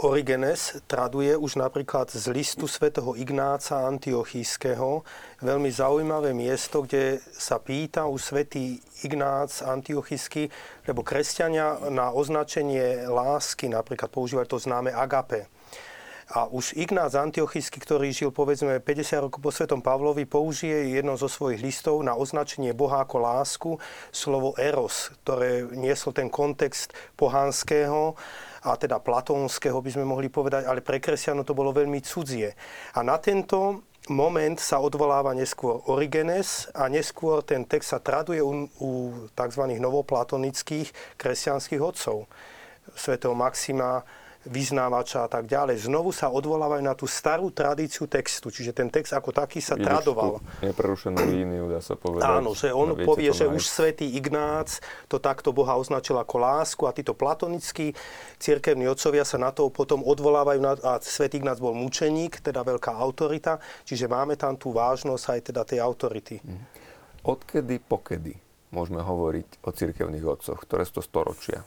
Origenes 0.00 0.80
traduje 0.86 1.36
už 1.36 1.60
napríklad 1.60 2.08
z 2.08 2.30
listu 2.32 2.70
svätého 2.70 3.12
Ignáca 3.18 3.84
Antiochískeho 3.84 5.04
veľmi 5.42 5.68
zaujímavé 5.68 6.32
miesto, 6.32 6.86
kde 6.86 7.20
sa 7.34 7.60
pýta 7.60 8.06
už 8.06 8.32
svätý 8.32 8.80
Ignác 9.04 9.60
Antiochísky, 9.60 10.48
lebo 10.88 11.04
kresťania 11.04 11.90
na 11.92 12.14
označenie 12.14 13.04
lásky 13.10 13.68
napríklad 13.68 14.08
používajú 14.08 14.46
to 14.56 14.58
známe 14.62 14.94
agape. 14.94 15.50
A 16.30 16.46
už 16.46 16.78
Ignác 16.78 17.18
Antiochisky, 17.18 17.82
ktorý 17.82 18.14
žil 18.14 18.30
povedzme 18.30 18.78
50 18.78 19.26
rokov 19.26 19.42
po 19.42 19.50
svetom 19.50 19.82
Pavlovi, 19.82 20.30
použije 20.30 20.94
jedno 20.94 21.18
zo 21.18 21.26
svojich 21.26 21.58
listov 21.58 21.98
na 22.06 22.14
označenie 22.14 22.70
Boha 22.70 23.02
ako 23.02 23.16
lásku 23.18 23.70
slovo 24.14 24.54
eros, 24.54 25.10
ktoré 25.26 25.66
nieslo 25.74 26.14
ten 26.14 26.30
kontext 26.30 26.94
pohanského 27.18 28.14
a 28.62 28.78
teda 28.78 29.02
platónskeho 29.02 29.82
by 29.82 29.90
sme 29.90 30.06
mohli 30.06 30.30
povedať, 30.30 30.70
ale 30.70 30.86
pre 30.86 31.02
kresťanov 31.02 31.50
to 31.50 31.58
bolo 31.58 31.74
veľmi 31.74 31.98
cudzie. 31.98 32.54
A 32.94 33.02
na 33.02 33.18
tento 33.18 33.90
moment 34.06 34.62
sa 34.62 34.78
odvoláva 34.78 35.34
neskôr 35.34 35.82
Origenes 35.90 36.70
a 36.78 36.86
neskôr 36.86 37.42
ten 37.42 37.66
text 37.66 37.90
sa 37.90 37.98
traduje 37.98 38.38
u, 38.38 38.70
u 38.78 38.90
tzv. 39.34 39.62
novoplatonických 39.66 41.18
kresťanských 41.18 41.82
odcov. 41.82 42.30
Svetého 42.94 43.34
Maxima, 43.34 44.06
vyznávača 44.48 45.24
a 45.24 45.28
tak 45.28 45.44
ďalej. 45.44 45.84
Znovu 45.84 46.16
sa 46.16 46.32
odvolávajú 46.32 46.80
na 46.80 46.96
tú 46.96 47.04
starú 47.04 47.52
tradíciu 47.52 48.08
textu, 48.08 48.48
čiže 48.48 48.72
ten 48.72 48.88
text 48.88 49.12
ako 49.12 49.36
taký 49.36 49.60
sa 49.60 49.76
Vidíš 49.76 49.84
tradoval. 49.84 50.40
Neprerušenú 50.64 51.20
líniu, 51.20 51.68
dá 51.68 51.84
sa 51.84 51.92
povedať. 51.92 52.24
Áno, 52.24 52.56
že 52.56 52.72
on 52.72 52.96
povie, 53.04 53.28
že 53.36 53.44
už 53.44 53.60
svätý 53.68 54.08
Ignác 54.16 54.80
to 55.12 55.20
takto 55.20 55.52
Boha 55.52 55.76
označil 55.76 56.16
ako 56.16 56.36
lásku 56.40 56.82
a 56.88 56.96
títo 56.96 57.12
platonickí 57.12 57.92
cirkevní 58.40 58.88
otcovia 58.88 59.28
sa 59.28 59.36
na 59.36 59.52
to 59.52 59.68
potom 59.68 60.00
odvolávajú 60.00 60.60
na, 60.64 60.72
a 60.80 60.96
svätý 61.04 61.36
Ignác 61.36 61.60
bol 61.60 61.76
mučeník, 61.76 62.40
teda 62.40 62.64
veľká 62.64 62.96
autorita, 62.96 63.60
čiže 63.84 64.08
máme 64.08 64.40
tam 64.40 64.56
tú 64.56 64.72
vážnosť 64.72 65.24
aj 65.36 65.40
teda 65.52 65.62
tej 65.68 65.84
autority. 65.84 66.40
Mhm. 66.40 66.80
Odkedy, 67.20 67.76
pokedy 67.84 68.32
môžeme 68.72 69.04
hovoriť 69.04 69.60
o 69.66 69.70
cirkevných 69.74 70.24
otcoch, 70.24 70.64
ktoré 70.64 70.88
sú 70.88 70.98
to 70.98 71.04
storočia? 71.04 71.60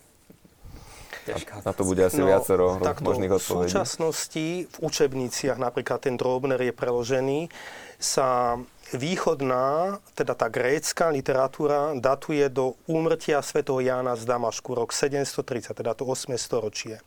Na 1.63 1.71
to 1.71 1.88
bude 1.88 2.03
asi 2.03 2.19
no, 2.19 2.27
viacero 2.27 2.75
takto, 2.83 3.07
možných 3.07 3.31
odpovedí. 3.31 3.71
V 3.71 3.71
súčasnosti 3.71 4.45
v 4.67 4.77
učebniciach, 4.83 5.55
napríklad 5.55 6.03
ten 6.03 6.19
Drobner 6.19 6.59
je 6.59 6.73
preložený, 6.75 7.47
sa 7.95 8.59
východná, 8.91 9.97
teda 10.13 10.36
tá 10.36 10.51
grécka 10.51 11.07
literatúra 11.09 11.95
datuje 11.95 12.43
do 12.51 12.75
úmrtia 12.86 13.39
svätého 13.39 13.79
Jána 13.79 14.19
z 14.19 14.27
Damašku, 14.27 14.75
rok 14.75 14.91
730, 14.91 15.71
teda 15.71 15.95
to 15.95 16.03
8. 16.03 16.36
storočie. 16.36 16.99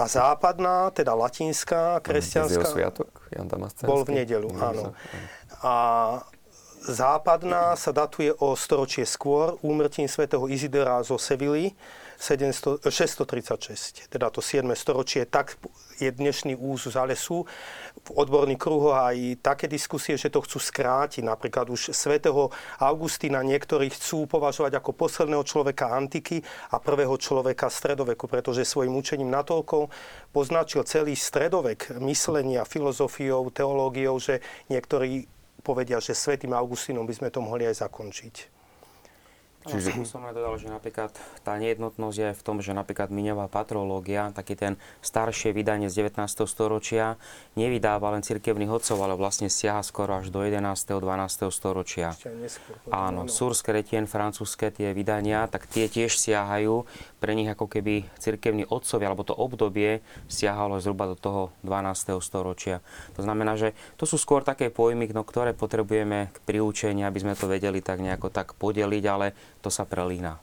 A 0.00 0.08
západná, 0.08 0.88
teda 0.96 1.12
latinská, 1.12 2.00
kresťanská... 2.00 2.64
sviatok, 2.64 3.12
Jan 3.28 3.52
Bol 3.84 4.08
v 4.08 4.24
nedelu, 4.24 4.48
áno. 4.56 4.96
A 5.60 5.74
západná 6.88 7.76
sa 7.76 7.92
datuje 7.92 8.32
o 8.40 8.56
storočie 8.56 9.04
skôr, 9.04 9.60
úmrtím 9.60 10.08
svätého 10.08 10.48
Izidora 10.48 11.04
zo 11.04 11.20
Sevily, 11.20 11.76
700, 12.20 12.84
636, 12.84 14.12
teda 14.12 14.28
to 14.28 14.44
7. 14.44 14.68
storočie, 14.76 15.24
tak 15.24 15.56
je 15.96 16.12
dnešný 16.12 16.52
úzus, 16.52 16.92
ale 16.92 17.16
sú 17.16 17.48
v 18.04 18.10
odborných 18.12 18.60
kruhoch 18.60 18.92
aj 18.92 19.40
také 19.40 19.64
diskusie, 19.64 20.20
že 20.20 20.28
to 20.28 20.44
chcú 20.44 20.60
skrátiť. 20.60 21.24
Napríklad 21.24 21.72
už 21.72 21.96
svätého 21.96 22.52
Augustína 22.76 23.40
niektorí 23.40 23.88
chcú 23.88 24.28
považovať 24.28 24.76
ako 24.76 24.92
posledného 24.92 25.40
človeka 25.48 25.96
antiky 25.96 26.44
a 26.68 26.76
prvého 26.76 27.16
človeka 27.16 27.72
stredoveku, 27.72 28.28
pretože 28.28 28.68
svojim 28.68 28.92
učením 29.00 29.32
natoľko 29.32 29.88
poznačil 30.36 30.84
celý 30.84 31.16
stredovek 31.16 31.88
myslenia, 32.04 32.68
filozofiou, 32.68 33.48
teológiou, 33.48 34.20
že 34.20 34.44
niektorí 34.68 35.24
povedia, 35.64 36.04
že 36.04 36.12
svätým 36.12 36.52
Augustínom 36.52 37.08
by 37.08 37.16
sme 37.16 37.28
to 37.32 37.40
mohli 37.40 37.64
aj 37.64 37.80
zakončiť. 37.80 38.59
Čiže... 39.68 39.92
No, 39.92 40.08
som 40.08 40.24
aj 40.24 40.32
dodal, 40.32 40.56
že 40.56 40.72
napríklad 40.72 41.12
tá 41.44 41.60
nejednotnosť 41.60 42.16
je 42.16 42.28
v 42.32 42.42
tom, 42.42 42.64
že 42.64 42.72
napríklad 42.72 43.12
miňová 43.12 43.52
patrológia, 43.52 44.32
taký 44.32 44.56
ten 44.56 44.80
staršie 45.04 45.52
vydanie 45.52 45.92
z 45.92 46.08
19. 46.08 46.24
storočia, 46.48 47.20
nevydáva 47.60 48.08
len 48.16 48.24
cirkevných 48.24 48.72
hodcov, 48.72 48.96
ale 49.04 49.20
vlastne 49.20 49.52
siaha 49.52 49.84
skoro 49.84 50.16
až 50.16 50.32
do 50.32 50.40
11. 50.40 50.64
12. 50.64 51.52
storočia. 51.52 52.16
Áno, 52.88 53.28
Surské 53.28 53.76
retien, 53.76 54.08
francúzske 54.08 54.72
tie 54.72 54.96
vydania, 54.96 55.44
tak 55.44 55.68
tie 55.68 55.92
tiež 55.92 56.16
siahajú. 56.16 56.88
Pre 57.20 57.32
nich 57.36 57.52
ako 57.52 57.68
keby 57.68 58.08
cirkevní 58.16 58.64
otcovia, 58.64 59.12
alebo 59.12 59.28
to 59.28 59.36
obdobie 59.36 60.00
siahalo 60.24 60.80
zhruba 60.80 61.04
do 61.12 61.16
toho 61.20 61.52
12. 61.68 62.16
storočia. 62.24 62.80
To 63.12 63.20
znamená, 63.20 63.60
že 63.60 63.76
to 64.00 64.08
sú 64.08 64.16
skôr 64.16 64.40
také 64.40 64.72
pojmy, 64.72 65.12
no, 65.12 65.20
ktoré 65.20 65.52
potrebujeme 65.52 66.32
k 66.32 66.38
priúčení, 66.48 67.04
aby 67.04 67.20
sme 67.20 67.36
to 67.36 67.44
vedeli 67.44 67.84
tak 67.84 68.00
nejako 68.00 68.32
tak 68.32 68.56
podeliť, 68.56 69.04
ale 69.04 69.36
to 69.60 69.68
sa 69.72 69.84
prelína. 69.84 70.40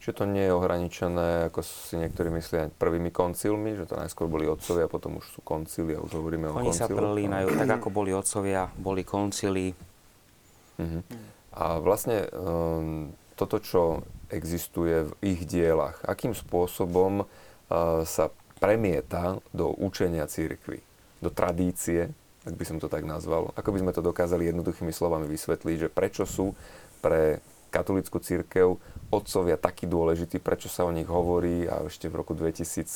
Čiže 0.00 0.16
to 0.16 0.24
nie 0.24 0.48
je 0.48 0.56
ohraničené, 0.56 1.52
ako 1.52 1.60
si 1.60 2.00
niektorí 2.00 2.32
myslia, 2.32 2.72
prvými 2.72 3.12
koncilmi, 3.12 3.76
že 3.76 3.84
to 3.84 4.00
najskôr 4.00 4.32
boli 4.32 4.48
otcovia, 4.48 4.88
potom 4.88 5.20
už 5.20 5.28
sú 5.28 5.40
koncily 5.44 5.92
a 5.92 6.00
už 6.00 6.16
hovoríme 6.16 6.48
o 6.48 6.56
Oni 6.56 6.72
koncilu. 6.72 6.88
Oni 6.88 6.96
sa 6.96 7.00
prelínajú, 7.04 7.46
tak 7.52 7.68
ako 7.68 7.88
boli 7.92 8.10
otcovia, 8.16 8.72
boli 8.80 9.04
koncily. 9.04 9.76
Uh-huh. 10.80 11.04
A 11.52 11.76
vlastne 11.84 12.32
um, 12.32 13.12
toto, 13.36 13.60
čo 13.60 14.00
existuje 14.32 15.04
v 15.04 15.12
ich 15.20 15.44
dielach, 15.44 16.00
akým 16.08 16.32
spôsobom 16.32 17.28
uh, 17.28 18.00
sa 18.08 18.32
premieta 18.56 19.36
do 19.52 19.68
učenia 19.68 20.24
církvy, 20.24 20.80
do 21.20 21.28
tradície, 21.28 22.08
ak 22.48 22.56
by 22.56 22.64
som 22.64 22.80
to 22.80 22.88
tak 22.88 23.04
nazval. 23.04 23.52
Ako 23.52 23.68
by 23.68 23.84
sme 23.84 23.92
to 23.92 24.00
dokázali 24.00 24.48
jednoduchými 24.48 24.96
slovami 24.96 25.28
vysvetliť, 25.28 25.76
že 25.76 25.88
prečo 25.92 26.24
sú 26.24 26.56
pre 27.04 27.44
katolickú 27.70 28.18
církev 28.18 28.76
otcovia 29.10 29.56
takí 29.56 29.86
dôležití, 29.86 30.42
prečo 30.42 30.66
sa 30.66 30.86
o 30.86 30.92
nich 30.94 31.06
hovorí 31.06 31.66
a 31.70 31.86
ešte 31.86 32.10
v 32.10 32.18
roku 32.20 32.34
2017 32.34 32.86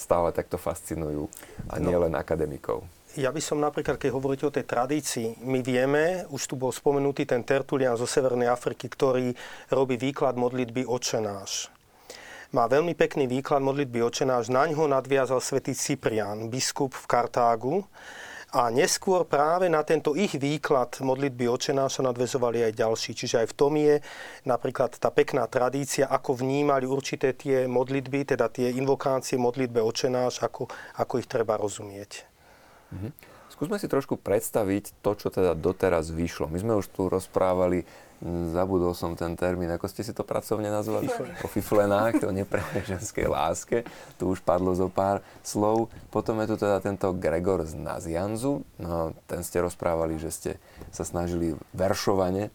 stále 0.00 0.32
takto 0.32 0.56
fascinujú 0.56 1.28
a 1.68 1.76
nie 1.76 1.92
no. 1.92 2.08
len 2.08 2.16
akademikov. 2.16 2.88
Ja 3.18 3.34
by 3.34 3.42
som 3.42 3.58
napríklad, 3.58 3.98
keď 3.98 4.10
hovoríte 4.14 4.46
o 4.46 4.54
tej 4.54 4.62
tradícii, 4.70 5.42
my 5.42 5.60
vieme, 5.66 6.24
už 6.30 6.46
tu 6.46 6.54
bol 6.54 6.70
spomenutý 6.70 7.26
ten 7.26 7.42
Tertulian 7.42 7.98
zo 7.98 8.06
Severnej 8.06 8.46
Afriky, 8.46 8.86
ktorý 8.86 9.34
robí 9.74 9.98
výklad 9.98 10.38
modlitby 10.38 10.86
Očenáš. 10.86 11.74
Má 12.54 12.70
veľmi 12.70 12.94
pekný 12.94 13.26
výklad 13.26 13.66
modlitby 13.66 13.98
Očenáš, 14.06 14.46
na 14.54 14.70
ňo 14.70 14.86
nadviazal 14.86 15.42
svätý 15.42 15.74
Cyprian, 15.74 16.46
biskup 16.46 16.94
v 16.94 17.06
Kartágu 17.10 17.82
a 18.50 18.66
neskôr 18.74 19.22
práve 19.30 19.70
na 19.70 19.86
tento 19.86 20.18
ich 20.18 20.34
výklad 20.34 20.98
modlitby 20.98 21.46
očená 21.46 21.86
sa 21.86 22.02
nadvezovali 22.02 22.66
aj 22.66 22.72
ďalší. 22.74 23.10
Čiže 23.14 23.36
aj 23.42 23.46
v 23.46 23.56
tom 23.56 23.72
je 23.78 24.02
napríklad 24.42 24.98
tá 24.98 25.14
pekná 25.14 25.46
tradícia, 25.46 26.10
ako 26.10 26.42
vnímali 26.42 26.82
určité 26.82 27.30
tie 27.30 27.70
modlitby, 27.70 28.34
teda 28.34 28.50
tie 28.50 28.74
invokácie 28.74 29.38
modlitbe 29.38 29.78
očenáš, 29.78 30.42
ako, 30.42 30.66
ako 30.98 31.12
ich 31.22 31.30
treba 31.30 31.54
rozumieť. 31.62 32.26
Mhm. 32.90 33.10
Skúsme 33.50 33.76
si 33.76 33.92
trošku 33.92 34.16
predstaviť 34.16 35.04
to, 35.04 35.10
čo 35.20 35.28
teda 35.28 35.52
doteraz 35.52 36.08
vyšlo. 36.08 36.48
My 36.48 36.58
sme 36.64 36.72
už 36.80 36.86
tu 36.96 37.12
rozprávali 37.12 37.84
zabudol 38.52 38.92
som 38.92 39.16
ten 39.16 39.32
termín, 39.32 39.72
ako 39.72 39.88
ste 39.88 40.04
si 40.04 40.12
to 40.12 40.28
pracovne 40.28 40.68
nazvali? 40.68 41.08
O 41.40 41.48
fiflenách, 41.48 42.20
o 42.20 42.30
neprehnej 42.32 42.84
ženskej 42.84 43.24
láske. 43.24 43.88
Tu 44.20 44.28
už 44.28 44.44
padlo 44.44 44.76
zo 44.76 44.92
pár 44.92 45.24
slov. 45.40 45.88
Potom 46.12 46.36
je 46.44 46.52
tu 46.52 46.56
teda 46.60 46.84
tento 46.84 47.08
Gregor 47.16 47.64
z 47.64 47.80
Nazianzu. 47.80 48.60
No, 48.76 49.16
ten 49.24 49.40
ste 49.40 49.64
rozprávali, 49.64 50.20
že 50.20 50.28
ste 50.28 50.50
sa 50.92 51.08
snažili 51.08 51.56
veršovane, 51.72 52.52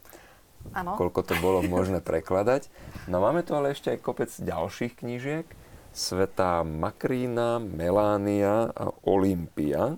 ano. 0.77 0.93
koľko 1.01 1.25
to 1.25 1.33
bolo 1.41 1.65
možné 1.65 1.97
prekladať. 1.97 2.69
No 3.09 3.17
máme 3.17 3.41
tu 3.41 3.57
ale 3.57 3.73
ešte 3.73 3.89
aj 3.89 4.05
kopec 4.05 4.29
ďalších 4.29 5.01
knížiek. 5.01 5.49
Sveta 5.95 6.61
Makrína, 6.61 7.57
Melánia 7.57 8.69
a 8.69 8.91
Olympia. 9.07 9.97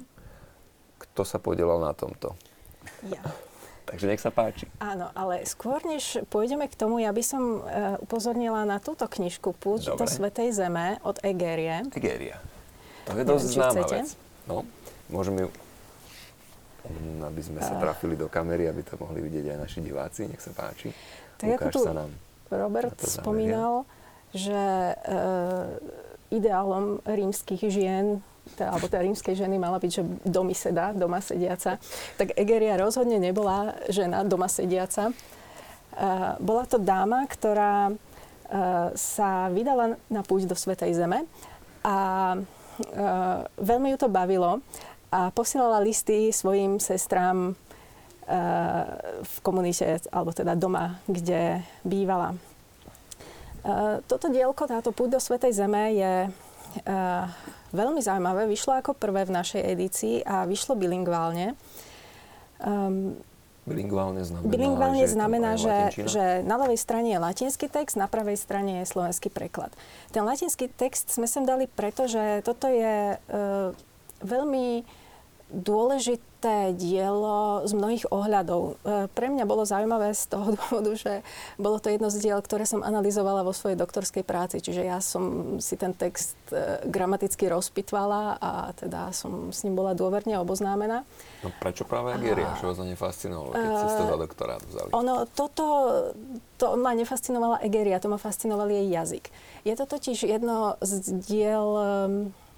Kto 0.95 1.25
sa 1.27 1.41
podielal 1.41 1.83
na 1.83 1.91
tomto? 1.91 2.37
Ja. 3.09 3.19
Takže 3.87 4.05
nech 4.05 4.19
sa 4.19 4.35
páči. 4.35 4.67
Áno, 4.83 5.07
ale 5.15 5.47
skôr 5.47 5.79
než 5.87 6.19
pôjdeme 6.27 6.67
k 6.67 6.75
tomu, 6.75 6.99
ja 6.99 7.15
by 7.15 7.23
som 7.23 7.63
uh, 7.63 7.95
upozornila 8.03 8.67
na 8.67 8.83
túto 8.83 9.07
knižku 9.07 9.55
Púť 9.55 9.95
do 9.95 10.05
Svetej 10.05 10.51
Zeme 10.51 10.99
od 11.07 11.23
Egerie. 11.23 11.87
Egeria. 11.95 12.43
To 13.07 13.15
je 13.15 13.23
dosť 13.23 13.45
známa 13.47 13.83
vec. 13.87 14.07
No, 14.43 14.67
môžeme 15.07 15.47
ju 15.47 15.49
aby 17.27 17.41
sme 17.43 17.59
sa 17.59 17.75
trafili 17.75 18.15
do 18.15 18.31
kamery, 18.31 18.71
aby 18.71 18.79
to 18.79 18.95
mohli 18.95 19.19
vidieť 19.19 19.51
aj 19.51 19.57
naši 19.59 19.79
diváci. 19.83 20.23
Nech 20.31 20.39
sa 20.39 20.55
páči. 20.55 20.95
Tak 21.35 21.59
Ukáž 21.59 21.59
ako 21.59 21.69
tu 21.75 21.79
sa 21.83 21.93
nám 21.93 22.11
Robert 22.47 22.95
spomínal, 23.03 23.83
že 24.31 24.55
uh, 24.95 25.75
ideálom 26.31 27.03
rímskych 27.03 27.67
žien 27.67 28.23
teda, 28.55 28.71
alebo 28.71 28.87
teda 28.87 29.03
rímskej 29.03 29.35
ženy 29.35 29.59
mala 29.59 29.81
byť, 29.81 29.91
že 29.91 30.03
domy 30.23 30.55
sedá, 30.55 30.95
doma 30.95 31.19
sediaca. 31.19 31.75
Tak 32.15 32.37
Egeria 32.39 32.79
rozhodne 32.79 33.19
nebola 33.19 33.75
žena 33.91 34.23
doma 34.23 34.47
sediaca. 34.47 35.11
Uh, 35.11 36.39
bola 36.39 36.63
to 36.63 36.79
dáma, 36.79 37.27
ktorá 37.27 37.91
uh, 37.91 37.95
sa 38.95 39.51
vydala 39.51 39.99
na 40.07 40.21
púť 40.23 40.47
do 40.47 40.55
Svetej 40.55 40.95
Zeme 40.95 41.27
a 41.83 41.97
uh, 42.37 43.43
veľmi 43.59 43.91
ju 43.95 43.97
to 44.05 44.09
bavilo 44.09 44.63
a 45.11 45.31
posielala 45.35 45.83
listy 45.83 46.31
svojim 46.31 46.79
sestrám 46.79 47.55
v 49.23 49.35
komunite, 49.39 50.03
alebo 50.11 50.35
teda 50.35 50.51
doma, 50.51 50.99
kde 51.07 51.63
bývala. 51.87 52.35
Toto 54.03 54.27
dielko, 54.27 54.67
táto 54.67 54.91
púť 54.91 55.15
do 55.15 55.19
Svetej 55.23 55.55
Zeme 55.55 55.95
je 55.95 56.27
veľmi 57.77 58.01
zaujímavé. 58.01 58.49
Vyšlo 58.49 58.81
ako 58.81 58.97
prvé 58.97 59.29
v 59.29 59.37
našej 59.37 59.61
edícii 59.61 60.25
a 60.25 60.49
vyšlo 60.49 60.73
bilingválne. 60.73 61.53
Um, 62.57 63.13
Bilingválne 63.67 64.23
znamená, 64.23 64.47
bilingválne 64.47 65.03
že, 65.03 65.11
znamená 65.11 65.51
že, 65.59 65.77
že 66.07 66.25
na 66.47 66.55
ľavej 66.55 66.79
strane 66.79 67.11
je 67.11 67.19
latinský 67.19 67.67
text, 67.67 67.99
na 67.99 68.07
pravej 68.07 68.39
strane 68.39 68.79
je 68.79 68.87
slovenský 68.87 69.27
preklad. 69.27 69.75
Ten 70.15 70.23
latinský 70.23 70.71
text 70.71 71.11
sme 71.11 71.27
sem 71.27 71.43
dali 71.43 71.67
preto, 71.67 72.07
že 72.07 72.39
toto 72.47 72.71
je 72.71 73.19
uh, 73.19 73.75
veľmi 74.23 74.87
dôležité 76.37 76.77
dielo 76.77 77.65
z 77.65 77.73
mnohých 77.73 78.05
ohľadov. 78.13 78.77
E, 78.85 79.09
pre 79.09 79.27
mňa 79.29 79.45
bolo 79.49 79.65
zaujímavé 79.65 80.13
z 80.13 80.29
toho 80.29 80.53
dôvodu, 80.57 80.91
že 80.93 81.13
bolo 81.57 81.81
to 81.81 81.89
jedno 81.89 82.09
z 82.13 82.21
diel, 82.21 82.39
ktoré 82.41 82.65
som 82.65 82.85
analyzovala 82.85 83.41
vo 83.41 83.53
svojej 83.53 83.77
doktorskej 83.77 84.21
práci. 84.21 84.61
Čiže 84.61 84.81
ja 84.85 85.01
som 85.01 85.57
si 85.57 85.75
ten 85.77 85.97
text 85.97 86.37
e, 86.53 86.85
gramaticky 86.85 87.49
rozpitvala 87.49 88.37
a 88.37 88.51
teda 88.77 89.09
som 89.13 89.49
s 89.49 89.65
ním 89.65 89.73
bola 89.73 89.97
dôverne 89.97 90.37
oboznámená. 90.37 91.03
No 91.41 91.49
prečo 91.57 91.85
práve 91.85 92.13
Ageria? 92.13 92.53
Čo 92.61 92.73
vás 92.73 92.81
nefascinovalo, 92.81 93.51
keď 93.53 93.69
ste 93.73 93.87
to 93.97 94.05
za 94.05 94.17
doktorát 94.17 94.61
vzali? 94.61 94.89
Ono, 94.93 95.13
toto, 95.29 95.65
to 96.57 96.77
ma 96.77 96.93
nefascinovala 96.93 97.61
Egeria, 97.65 98.01
to 98.01 98.09
ma 98.09 98.21
fascinoval 98.21 98.69
jej 98.69 98.85
jazyk. 98.89 99.29
Je 99.65 99.73
to 99.77 99.85
totiž 99.85 100.25
jedno 100.25 100.77
z 100.81 101.13
diel 101.17 101.67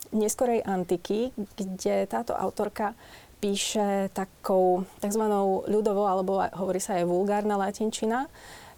neskorej 0.10 0.66
antiky, 0.66 1.30
kde 1.54 2.10
táto 2.10 2.34
autorka 2.34 2.98
píše 3.40 4.12
takou 4.12 4.84
tzv. 5.00 5.24
ľudovou, 5.68 6.06
alebo 6.06 6.44
hovorí 6.44 6.84
sa 6.84 7.00
aj 7.00 7.08
vulgárna 7.08 7.56
latinčina, 7.56 8.28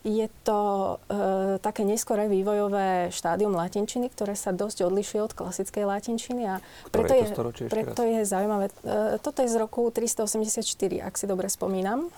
Je 0.02 0.26
to 0.42 0.98
e, 1.14 1.62
také 1.62 1.86
neskoré 1.86 2.26
vývojové 2.26 3.14
štádium 3.14 3.54
latinčiny, 3.54 4.10
ktoré 4.10 4.34
sa 4.34 4.50
dosť 4.50 4.90
odlišuje 4.90 5.22
od 5.22 5.34
klasickej 5.38 5.86
latinčiny. 5.86 6.42
A 6.50 6.56
preto 6.90 7.14
je 7.14 7.22
je, 7.22 7.38
to 7.38 7.46
ešte 7.54 7.70
preto 7.70 8.02
je 8.02 8.26
zaujímavé. 8.26 8.74
E, 8.82 9.22
toto 9.22 9.46
je 9.46 9.50
z 9.54 9.62
roku 9.62 9.94
384, 9.94 11.06
ak 11.06 11.14
si 11.22 11.30
dobre 11.30 11.46
spomínam. 11.54 12.10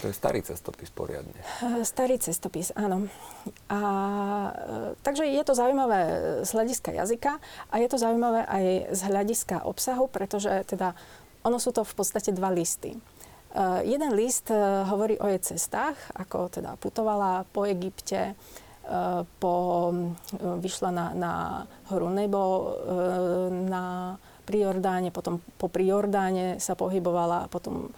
To 0.00 0.08
je 0.08 0.16
starý 0.16 0.40
cestopis 0.40 0.88
poriadne. 0.92 1.36
E, 1.64 1.84
Starý 1.84 2.16
cestopis, 2.16 2.72
áno. 2.76 3.08
A, 3.68 3.80
e, 4.52 4.96
takže 5.00 5.24
je 5.24 5.40
to 5.40 5.52
zaujímavé 5.56 6.00
z 6.44 6.50
hľadiska 6.56 6.92
jazyka 6.92 7.40
a 7.68 7.74
je 7.80 7.88
to 7.88 7.96
zaujímavé 7.96 8.44
aj 8.48 8.64
z 8.96 9.00
hľadiska 9.08 9.64
obsahu, 9.64 10.08
pretože 10.08 10.48
teda 10.68 10.96
ono 11.44 11.56
sú 11.56 11.72
to 11.72 11.82
v 11.86 11.94
podstate 11.96 12.30
dva 12.36 12.52
listy. 12.52 12.96
Uh, 13.50 13.82
jeden 13.82 14.14
list 14.14 14.46
uh, 14.54 14.86
hovorí 14.86 15.18
o 15.18 15.26
jej 15.26 15.42
cestách, 15.42 15.98
ako 16.14 16.46
teda 16.52 16.78
putovala 16.78 17.42
po 17.50 17.66
Egypte, 17.66 18.38
uh, 18.38 19.26
po, 19.42 19.90
vyšla 20.38 20.90
na, 20.94 21.06
na 21.14 21.32
horu 21.90 22.10
Nebo, 22.14 22.42
na 23.50 24.14
Priordáne, 24.46 25.10
potom 25.10 25.42
po 25.58 25.66
Priordáne 25.70 26.58
sa 26.62 26.74
pohybovala, 26.74 27.46
potom 27.50 27.90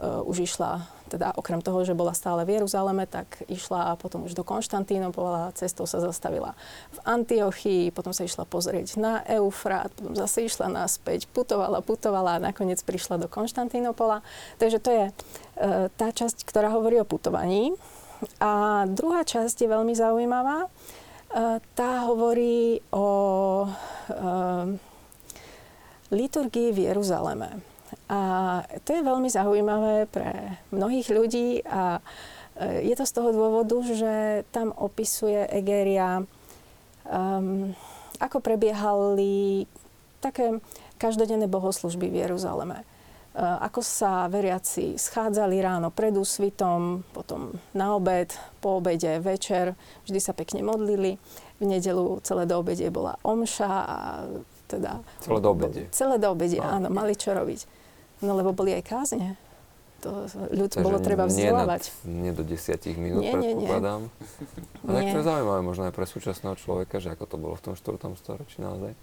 už 0.00 0.48
išla, 0.48 0.80
teda 1.10 1.34
okrem 1.34 1.58
toho, 1.58 1.82
že 1.82 1.98
bola 1.98 2.14
stále 2.14 2.46
v 2.46 2.62
Jeruzaleme, 2.62 3.10
tak 3.10 3.42
išla 3.50 3.98
potom 3.98 4.30
už 4.30 4.38
do 4.38 4.46
Konštantínopola, 4.46 5.50
cestou 5.58 5.90
sa 5.90 5.98
zastavila 5.98 6.54
v 6.94 6.98
Antiochii, 7.02 7.90
potom 7.90 8.14
sa 8.14 8.22
išla 8.22 8.46
pozrieť 8.46 8.94
na 9.02 9.26
Eufrát, 9.26 9.90
potom 9.90 10.14
zase 10.14 10.46
išla 10.46 10.70
naspäť, 10.70 11.26
putovala, 11.34 11.82
putovala 11.82 12.38
a 12.38 12.44
nakoniec 12.54 12.78
prišla 12.86 13.18
do 13.18 13.26
Konštantínopola. 13.26 14.22
Takže 14.62 14.78
to 14.78 14.90
je 14.94 15.04
uh, 15.10 15.90
tá 15.98 16.14
časť, 16.14 16.46
ktorá 16.46 16.70
hovorí 16.70 17.02
o 17.02 17.08
putovaní. 17.08 17.74
A 18.38 18.84
druhá 18.84 19.24
časť 19.24 19.64
je 19.64 19.68
veľmi 19.68 19.96
zaujímavá. 19.96 20.68
Uh, 20.68 21.58
tá 21.74 22.04
hovorí 22.06 22.84
o 22.92 23.08
uh, 23.66 24.68
liturgii 26.12 26.70
v 26.74 26.78
Jeruzaleme. 26.92 27.69
A 28.10 28.20
to 28.82 28.94
je 28.94 29.02
veľmi 29.06 29.30
zaujímavé 29.30 30.10
pre 30.10 30.58
mnohých 30.74 31.08
ľudí 31.14 31.62
a 31.66 32.02
e, 32.58 32.90
je 32.90 32.94
to 32.98 33.04
z 33.06 33.12
toho 33.14 33.30
dôvodu, 33.30 33.76
že 33.86 34.42
tam 34.50 34.74
opisuje 34.74 35.46
Egeria, 35.50 36.22
um, 37.06 37.70
ako 38.18 38.38
prebiehali 38.42 39.64
také 40.18 40.58
každodenné 40.98 41.48
bohoslužby 41.48 42.10
v 42.12 42.28
Jeruzaleme. 42.28 42.82
Uh, 43.30 43.62
ako 43.62 43.78
sa 43.78 44.26
veriaci 44.26 44.98
schádzali 44.98 45.62
ráno 45.62 45.94
pred 45.94 46.10
úsvitom, 46.10 47.06
potom 47.14 47.54
na 47.78 47.94
obed, 47.94 48.34
po 48.58 48.82
obede, 48.82 49.22
večer, 49.22 49.78
vždy 50.02 50.18
sa 50.18 50.34
pekne 50.34 50.66
modlili. 50.66 51.14
V 51.62 51.64
nedelu 51.64 52.18
celé 52.26 52.42
do 52.50 52.58
obede 52.58 52.90
bola 52.90 53.22
omša 53.22 53.70
a 53.86 53.98
teda... 54.66 54.98
Celé 55.22 55.38
do 55.38 55.50
obede. 55.54 55.82
Celé 55.94 56.16
do 56.18 56.28
obede, 56.34 56.58
No. 56.58 56.66
áno, 56.66 56.88
mali 56.90 57.14
čo 57.14 57.30
robiť. 57.30 57.79
No 58.20 58.32
lebo 58.32 58.52
boli 58.52 58.72
aj 58.72 58.84
kázne. 58.84 59.36
To 60.00 60.24
ľud 60.48 60.70
Takže 60.70 60.80
bolo 60.80 60.96
treba 60.98 61.24
nie 61.24 61.32
vzdelávať. 61.34 61.82
nad- 61.84 62.08
Nie 62.08 62.32
do 62.32 62.40
desiatich 62.40 62.96
minút, 62.96 63.20
Nie, 63.20 63.32
nie, 63.32 63.52
nie. 63.52 63.68
predpokladám. 63.68 64.00
A 64.80 64.90
tak 64.90 65.02
Nie. 65.02 65.12
to 65.12 65.18
je 65.18 65.26
zaujímavé 65.26 65.60
možno 65.60 65.82
aj 65.84 65.92
pre 65.92 66.04
súčasného 66.04 66.56
človeka, 66.56 66.96
že 66.96 67.10
ako 67.10 67.24
to 67.26 67.36
bolo 67.36 67.52
v 67.52 67.62
tom 67.62 67.74
4. 67.74 68.16
storočí 68.16 68.56
naozaj. 68.58 68.96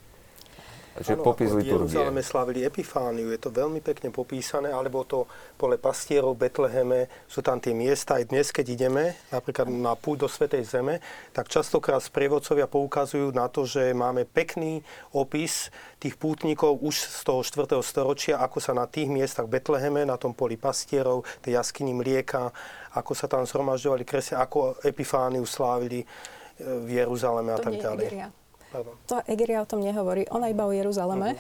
Čiže 0.98 1.22
Áno, 1.22 1.26
popis 1.30 1.54
liturgie. 1.54 1.78
Jeruzaleme 1.78 2.26
slavili 2.26 2.66
Epifániu, 2.66 3.30
je 3.30 3.38
to 3.38 3.54
veľmi 3.54 3.86
pekne 3.86 4.10
popísané, 4.10 4.74
alebo 4.74 5.06
to 5.06 5.30
pole 5.54 5.78
pastierov 5.78 6.34
Betleheme, 6.34 7.06
sú 7.30 7.46
tam 7.46 7.62
tie 7.62 7.78
miesta, 7.78 8.18
aj 8.18 8.34
dnes, 8.34 8.50
keď 8.50 8.66
ideme 8.74 9.04
napríklad 9.30 9.70
na 9.70 9.94
púť 9.94 10.26
do 10.26 10.28
Svetej 10.30 10.66
Zeme, 10.66 10.98
tak 11.38 11.54
častokrát 11.54 12.02
sprievodcovia 12.02 12.66
poukazujú 12.66 13.30
na 13.30 13.46
to, 13.46 13.70
že 13.70 13.94
máme 13.94 14.26
pekný 14.26 14.82
opis 15.14 15.70
tých 16.02 16.18
pútnikov 16.18 16.82
už 16.82 16.98
z 16.98 17.22
toho 17.22 17.46
4. 17.46 17.78
storočia, 17.86 18.42
ako 18.42 18.58
sa 18.58 18.74
na 18.74 18.90
tých 18.90 19.10
miestach 19.10 19.46
Betleheme, 19.46 20.02
na 20.02 20.18
tom 20.18 20.34
poli 20.34 20.58
pastierov, 20.58 21.26
tej 21.46 21.62
jaskyni 21.62 21.94
Mlieka, 21.94 22.50
ako 22.98 23.14
sa 23.14 23.30
tam 23.30 23.46
zhromažďovali 23.46 24.02
kresťania, 24.02 24.46
ako 24.50 24.82
Epifániu 24.82 25.46
slávili 25.46 26.02
e, 26.02 26.06
v 26.66 26.90
Jeruzaleme 27.06 27.54
a 27.54 27.62
To 27.62 27.70
tak 27.70 27.78
ďalej. 27.78 28.06
Egeria. 28.10 28.47
Pardon. 28.68 28.94
To 29.08 29.24
Egeria 29.32 29.64
o 29.64 29.70
tom 29.70 29.80
nehovorí, 29.80 30.28
ona 30.28 30.52
iba 30.52 30.68
o 30.68 30.76
Jeruzaleme, 30.76 31.40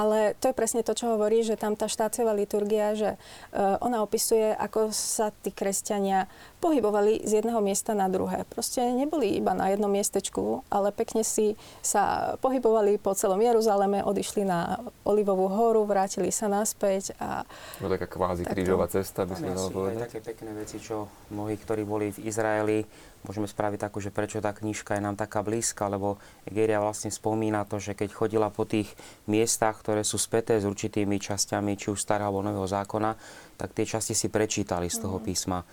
ale 0.00 0.36
to 0.36 0.52
je 0.52 0.54
presne 0.54 0.84
to, 0.84 0.92
čo 0.92 1.16
hovorí, 1.16 1.40
že 1.40 1.56
tam 1.56 1.72
tá 1.72 1.88
štáciová 1.88 2.36
liturgia, 2.36 2.92
že 2.92 3.10
uh, 3.16 3.80
ona 3.80 4.04
opisuje, 4.04 4.52
ako 4.52 4.92
sa 4.92 5.32
tí 5.32 5.48
kresťania 5.48 6.28
pohybovali 6.58 7.22
z 7.22 7.42
jedného 7.42 7.62
miesta 7.62 7.94
na 7.94 8.10
druhé. 8.10 8.42
Proste 8.50 8.82
neboli 8.82 9.38
iba 9.38 9.54
na 9.54 9.70
jednom 9.70 9.90
miestečku, 9.90 10.66
ale 10.68 10.90
pekne 10.90 11.22
si 11.22 11.54
sa 11.80 12.34
pohybovali 12.42 12.98
po 12.98 13.14
celom 13.14 13.38
Jeruzaleme, 13.38 14.02
odišli 14.02 14.42
na 14.42 14.82
Olivovú 15.06 15.46
horu, 15.46 15.86
vrátili 15.86 16.34
sa 16.34 16.50
naspäť 16.50 17.14
a 17.22 17.46
No 17.78 17.86
taká 17.86 18.10
kvázi 18.10 18.42
krížová 18.42 18.90
cesta, 18.90 19.22
by 19.24 19.34
sme 19.38 19.54
dalo 19.54 19.70
povedať. 19.70 20.10
také 20.10 20.20
pekné 20.20 20.50
veci, 20.58 20.82
čo 20.82 21.06
mnohí, 21.30 21.54
ktorí 21.54 21.86
boli 21.86 22.10
v 22.10 22.26
Izraeli, 22.26 22.82
môžeme 23.26 23.50
spraviť 23.50 23.78
takú, 23.82 23.98
že 23.98 24.14
prečo 24.14 24.38
tá 24.38 24.54
knižka 24.54 24.94
je 24.98 25.02
nám 25.02 25.18
taká 25.18 25.42
blízka, 25.42 25.90
lebo 25.90 26.18
Egeria 26.46 26.78
vlastne 26.78 27.10
spomína 27.10 27.66
to, 27.66 27.82
že 27.82 27.98
keď 27.98 28.14
chodila 28.14 28.48
po 28.50 28.62
tých 28.66 28.90
miestach, 29.26 29.78
ktoré 29.82 30.06
sú 30.06 30.18
späté 30.18 30.58
s 30.58 30.66
určitými 30.66 31.18
časťami, 31.18 31.74
či 31.74 31.90
už 31.90 31.98
starého 31.98 32.30
alebo 32.30 32.44
nového 32.44 32.68
zákona, 32.68 33.16
tak 33.58 33.74
tie 33.74 33.88
časti 33.88 34.14
si 34.14 34.28
prečítali 34.30 34.86
z 34.86 35.02
toho 35.02 35.18
písma. 35.18 35.64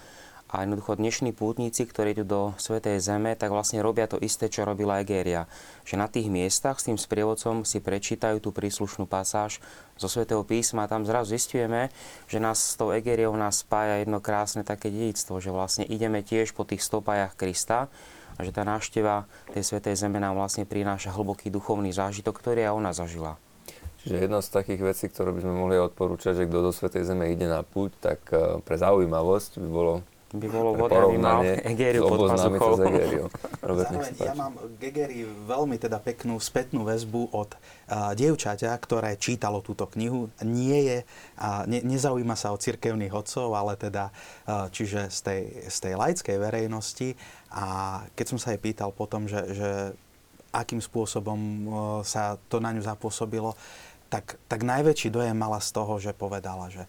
A 0.56 0.64
jednoducho 0.64 0.96
dnešní 0.96 1.36
pútnici, 1.36 1.84
ktorí 1.84 2.16
idú 2.16 2.24
do 2.24 2.42
Svetej 2.56 3.04
Zeme, 3.04 3.36
tak 3.36 3.52
vlastne 3.52 3.84
robia 3.84 4.08
to 4.08 4.16
isté, 4.24 4.48
čo 4.48 4.64
robila 4.64 5.04
Egéria. 5.04 5.52
Že 5.84 5.96
na 6.00 6.08
tých 6.08 6.32
miestach 6.32 6.80
s 6.80 6.88
tým 6.88 6.96
sprievodcom 6.96 7.68
si 7.68 7.84
prečítajú 7.84 8.40
tú 8.40 8.56
príslušnú 8.56 9.04
pasáž 9.04 9.60
zo 10.00 10.08
Svetého 10.08 10.48
písma 10.48 10.88
a 10.88 10.92
tam 10.96 11.04
zrazu 11.04 11.36
zistujeme, 11.36 11.92
že 12.32 12.40
nás 12.40 12.72
s 12.72 12.80
tou 12.80 12.96
Egériou 12.96 13.36
nás 13.36 13.68
spája 13.68 14.00
jedno 14.00 14.24
krásne 14.24 14.64
také 14.64 14.88
dedictvo, 14.88 15.44
že 15.44 15.52
vlastne 15.52 15.84
ideme 15.92 16.24
tiež 16.24 16.56
po 16.56 16.64
tých 16.64 16.88
stopajach 16.88 17.36
Krista 17.36 17.92
a 18.40 18.40
že 18.40 18.56
tá 18.56 18.64
návšteva 18.64 19.28
tej 19.52 19.60
Svetej 19.60 20.08
Zeme 20.08 20.24
nám 20.24 20.40
vlastne 20.40 20.64
prináša 20.64 21.12
hlboký 21.20 21.52
duchovný 21.52 21.92
zážitok, 21.92 22.32
ktorý 22.32 22.72
aj 22.72 22.80
ona 22.80 22.96
zažila. 22.96 23.36
Čiže 24.08 24.24
jedna 24.24 24.40
z 24.40 24.56
takých 24.56 24.88
vecí, 24.88 25.12
ktoré 25.12 25.36
by 25.36 25.44
sme 25.44 25.52
mohli 25.52 25.76
odporúčať, 25.84 26.40
že 26.40 26.48
kto 26.48 26.64
do 26.64 26.72
Svetej 26.72 27.12
Zeme 27.12 27.28
ide 27.28 27.44
na 27.44 27.60
púť, 27.60 27.92
tak 28.00 28.24
eh, 28.32 28.64
pre 28.64 28.80
zaujímavosť 28.80 29.60
by 29.60 29.68
bolo 29.68 29.94
By 30.36 30.48
bolo 30.52 30.70
pre 30.76 31.00
vhodné, 31.00 31.00
aby 31.00 31.18
mal 31.18 31.42
Egériu 31.64 32.02
pod 32.06 32.20
pazuchou. 32.32 32.76
Robert, 33.70 33.90
nech 33.90 34.06
Zároveň 34.14 34.22
ja 34.22 34.34
mám 34.38 34.54
Gegeri 34.78 35.26
veľmi 35.26 35.76
teda 35.82 35.98
peknú 35.98 36.38
spätnú 36.38 36.86
väzbu 36.86 37.34
od 37.34 37.56
uh, 37.56 38.14
dievčaťa, 38.14 38.70
ktoré 38.78 39.18
čítalo 39.18 39.64
túto 39.66 39.90
knihu. 39.96 40.30
Nie 40.46 40.80
je, 40.86 40.98
uh, 41.40 41.64
ne, 41.66 41.82
nezaujíma 41.82 42.38
sa 42.38 42.54
o 42.54 42.62
cirkevných 42.62 43.16
odcov, 43.16 43.56
ale 43.56 43.74
teda 43.80 44.12
uh, 44.12 44.68
čiže 44.70 45.10
z 45.10 45.20
tej, 45.24 45.42
z 45.72 45.78
tej 45.82 45.94
laickej 45.98 46.38
verejnosti. 46.38 47.18
A 47.56 47.66
keď 48.14 48.26
som 48.36 48.38
sa 48.38 48.54
jej 48.54 48.62
pýtal 48.62 48.94
potom, 48.94 49.26
že, 49.26 49.42
že 49.56 49.70
akým 50.54 50.80
spôsobom 50.80 51.40
uh, 51.40 51.72
sa 52.06 52.38
to 52.52 52.62
na 52.62 52.76
ňu 52.76 52.86
zapôsobilo, 52.86 53.58
tak, 54.08 54.38
tak 54.46 54.62
najväčší 54.62 55.10
dojem 55.10 55.36
mala 55.36 55.58
z 55.60 55.70
toho, 55.74 55.98
že 55.98 56.14
povedala, 56.14 56.70
že 56.70 56.86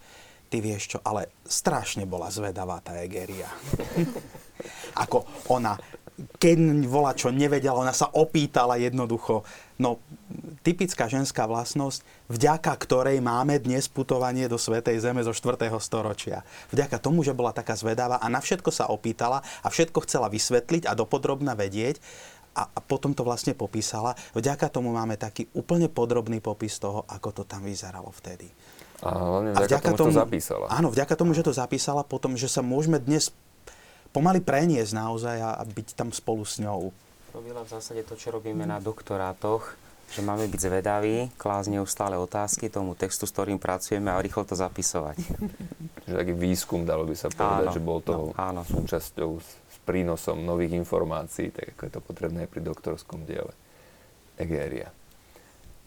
ty 0.56 0.64
vieš 0.64 0.96
čo, 0.96 0.98
ale 1.04 1.28
strašne 1.44 2.08
bola 2.08 2.32
zvedavá 2.32 2.80
tá 2.80 2.96
Egeria. 2.96 3.44
Ako 5.04 5.28
ona, 5.52 5.76
keď 6.40 6.88
bola 6.88 7.12
čo 7.12 7.28
nevedela, 7.28 7.76
ona 7.76 7.92
sa 7.92 8.08
opýtala 8.08 8.80
jednoducho. 8.80 9.44
No, 9.76 10.00
typická 10.64 11.12
ženská 11.12 11.44
vlastnosť, 11.44 12.00
vďaka 12.32 12.72
ktorej 12.72 13.20
máme 13.20 13.61
dnes 13.61 13.84
putovanie 13.84 14.48
do 14.48 14.57
Svetej 14.57 14.96
Zeme 15.04 15.20
zo 15.20 15.36
4. 15.36 15.68
storočia. 15.76 16.40
Vďaka 16.72 16.96
tomu, 17.04 17.20
že 17.20 17.36
bola 17.36 17.52
taká 17.52 17.76
zvedavá 17.76 18.16
a 18.16 18.32
na 18.32 18.40
všetko 18.40 18.72
sa 18.72 18.88
opýtala 18.88 19.44
a 19.61 19.68
všetko 19.68 20.09
chcela 20.09 20.32
vysvetliť 20.32 20.88
a 20.88 20.96
dopodrobna 20.96 21.52
vedieť, 21.52 22.00
a 22.57 22.80
potom 22.80 23.12
to 23.12 23.20
vlastne 23.20 23.52
popísala. 23.52 24.16
Vďaka 24.32 24.72
tomu 24.72 24.88
máme 24.88 25.20
taký 25.20 25.44
úplne 25.52 25.92
podrobný 25.92 26.40
popis 26.40 26.80
toho, 26.80 27.04
ako 27.04 27.28
to 27.36 27.42
tam 27.44 27.68
vyzeralo 27.68 28.09
vtedy. 28.09 28.48
A 29.05 29.09
hlavne 29.12 29.51
vďaka, 29.53 29.92
tomu, 29.92 30.09
že 30.09 30.16
to 30.16 30.24
zapísala. 30.24 30.66
Áno, 30.72 30.88
vďaka 30.88 31.14
tomu, 31.16 31.30
že 31.36 31.44
to 31.44 31.53
zapísala, 31.53 32.01
potom, 32.01 32.32
že 32.32 32.49
sa 32.49 32.64
môžeme 32.64 32.97
dnes 32.97 33.28
pomaly 34.16 34.40
preniesť 34.40 34.97
naozaj 34.97 35.36
a, 35.36 35.51
a 35.61 35.62
byť 35.68 35.92
tam 35.92 36.09
spolu 36.09 36.40
s 36.49 36.57
ňou. 36.57 36.88
Robila 37.36 37.61
v 37.61 37.68
zásade 37.68 38.01
to, 38.09 38.16
čo 38.16 38.32
robíme 38.32 38.64
na 38.64 38.80
doktorátoch, 38.80 39.76
že 40.09 40.24
máme 40.24 40.49
byť 40.49 40.61
zvedaví, 40.72 41.28
klásť 41.36 41.76
neustále 41.76 42.16
otázky 42.16 42.72
tomu 42.72 42.97
textu, 42.97 43.28
s 43.28 43.34
ktorým 43.36 43.61
pracujeme 43.61 44.09
a 44.09 44.22
rýchlo 44.22 44.49
to 44.49 44.57
zapisovať. 44.57 45.20
Že 46.07 46.12
taký 46.16 46.32
výskum, 46.32 46.88
dalo 46.88 47.05
by 47.05 47.18
sa 47.18 47.28
povedať, 47.28 47.66
Áno, 47.68 47.74
že 47.74 47.82
bol 47.82 47.99
toho 48.01 48.32
no, 48.32 48.38
áno. 48.38 48.62
súčasťou, 48.62 49.30
s, 49.42 49.49
s 49.59 49.76
prínosom 49.84 50.40
nových 50.40 50.78
informácií, 50.78 51.53
tak 51.53 51.76
ako 51.76 51.82
je 51.84 51.92
to 51.92 52.01
potrebné 52.01 52.47
aj 52.47 52.51
pri 52.55 52.61
doktorskom 52.62 53.26
diele. 53.28 53.53
Egéria. 54.38 54.94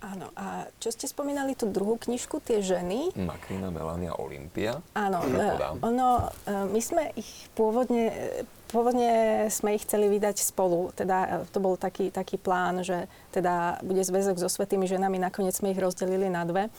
Áno. 0.03 0.31
A 0.35 0.67
čo 0.79 0.91
ste 0.91 1.05
spomínali 1.05 1.53
tú 1.55 1.67
druhú 1.69 1.99
knižku, 1.99 2.39
tie 2.43 2.63
ženy, 2.63 3.13
Makrina, 3.15 3.69
Melania, 3.71 4.15
Olympia. 4.15 4.79
Áno, 4.95 5.23
e, 5.23 5.47
ono, 5.83 6.31
e, 6.43 6.67
my 6.71 6.81
sme 6.81 7.11
ich 7.15 7.47
pôvodne 7.55 8.09
e, 8.09 8.43
pôvodne 8.69 9.45
sme 9.49 9.73
ich 9.73 9.83
chceli 9.83 10.07
vydať 10.07 10.45
spolu. 10.45 10.93
Teda 10.93 11.41
to 11.49 11.57
bol 11.57 11.73
taký, 11.73 12.13
taký 12.13 12.37
plán, 12.37 12.85
že 12.85 13.09
teda 13.33 13.81
bude 13.81 14.05
zväzok 14.05 14.37
so 14.37 14.45
svetými 14.45 14.85
ženami. 14.85 15.17
Nakoniec 15.17 15.57
sme 15.57 15.73
ich 15.73 15.81
rozdelili 15.81 16.29
na 16.29 16.45
dve. 16.45 16.69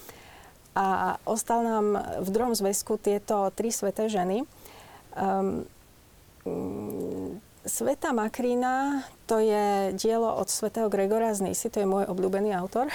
A 0.78 1.18
ostal 1.26 1.66
nám 1.66 1.98
v 2.22 2.28
druhom 2.30 2.54
zväzku 2.54 2.94
tieto 2.94 3.50
tri 3.50 3.74
sveté 3.74 4.06
ženy. 4.06 4.46
Um, 5.18 5.66
Sveta 7.60 8.16
Makrína 8.16 9.04
to 9.28 9.36
je 9.36 9.92
dielo 9.92 10.32
od 10.32 10.48
svätého 10.48 10.88
Gregora 10.88 11.36
z 11.36 11.44
Nisi, 11.44 11.68
to 11.68 11.84
je 11.84 11.88
môj 11.88 12.08
obľúbený 12.08 12.56
autor. 12.56 12.88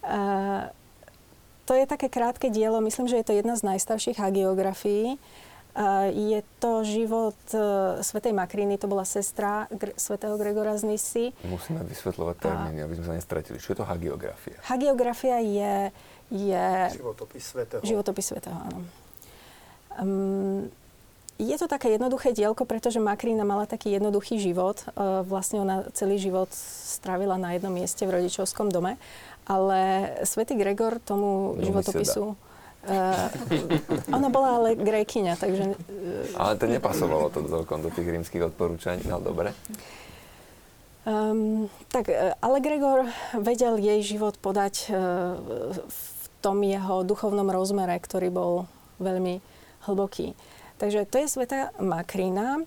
Uh, 0.00 0.72
to 1.68 1.76
je 1.76 1.84
také 1.84 2.08
krátke 2.08 2.48
dielo, 2.48 2.80
myslím, 2.80 3.12
že 3.12 3.20
je 3.20 3.26
to 3.28 3.36
jedna 3.36 3.60
z 3.60 3.68
najstarších 3.68 4.16
hagiografií. 4.16 5.20
Uh, 5.78 6.08
je 6.10 6.40
to 6.64 6.80
život 6.80 7.38
uh, 7.52 8.00
svätej 8.00 8.32
Makríny, 8.32 8.80
to 8.80 8.88
bola 8.88 9.04
sestra 9.04 9.68
Gr- 9.68 9.94
svätého 10.00 10.34
Gregora 10.40 10.74
z 10.80 10.88
Nisi. 10.88 11.24
Musíme 11.44 11.84
vysvetľovať 11.84 12.36
termíny, 12.40 12.82
aby 12.82 12.94
sme 12.98 13.06
sa 13.06 13.14
nestratili. 13.20 13.60
Čo 13.60 13.76
je 13.76 13.78
to 13.78 13.86
hagiografia? 13.86 14.58
Hagiografia 14.64 15.44
je... 15.44 15.74
je 16.32 16.66
životopis 16.98 17.44
svätého. 17.44 17.84
Životopis 17.84 18.26
svätého, 18.32 18.56
áno. 18.56 18.80
Um, 20.00 20.72
je 21.38 21.56
to 21.56 21.70
také 21.70 21.94
jednoduché 21.94 22.34
dielko, 22.34 22.66
pretože 22.66 22.98
Makrína 22.98 23.46
mala 23.46 23.64
taký 23.64 23.94
jednoduchý 23.94 24.42
život. 24.42 24.82
Uh, 24.92 25.22
vlastne 25.22 25.62
ona 25.62 25.86
celý 25.94 26.18
život 26.18 26.50
strávila 26.52 27.38
na 27.38 27.54
jednom 27.54 27.70
mieste 27.70 28.02
v 28.04 28.18
rodičovskom 28.18 28.74
dome. 28.74 28.98
Ale 29.46 30.12
svätý 30.26 30.58
Gregor 30.58 30.98
tomu 30.98 31.54
Veľmi 31.54 31.64
životopisu... 31.70 32.34
Uh, 32.88 33.30
ona 34.14 34.30
bola 34.30 34.60
ale 34.60 34.68
grékyňa, 34.78 35.34
takže... 35.38 35.78
Uh, 35.78 36.38
Ale 36.38 36.58
to 36.58 36.66
nepasovalo 36.66 37.30
to 37.30 37.46
celkom 37.46 37.86
do 37.86 37.90
tých 37.94 38.06
rímskych 38.06 38.42
odporúčaní, 38.50 39.06
no 39.06 39.22
dobre. 39.22 39.54
Um, 41.08 41.72
tak, 41.88 42.12
ale 42.42 42.60
Gregor 42.60 43.08
vedel 43.32 43.80
jej 43.80 44.04
život 44.04 44.36
podať 44.36 44.92
uh, 44.92 45.38
v 45.88 46.02
tom 46.44 46.60
jeho 46.60 47.00
duchovnom 47.02 47.48
rozmere, 47.48 47.96
ktorý 47.96 48.28
bol 48.28 48.52
veľmi 49.00 49.40
hlboký. 49.88 50.36
Takže 50.78 51.10
to 51.10 51.16
je 51.18 51.26
Sveta 51.26 51.74
Makrína. 51.82 52.62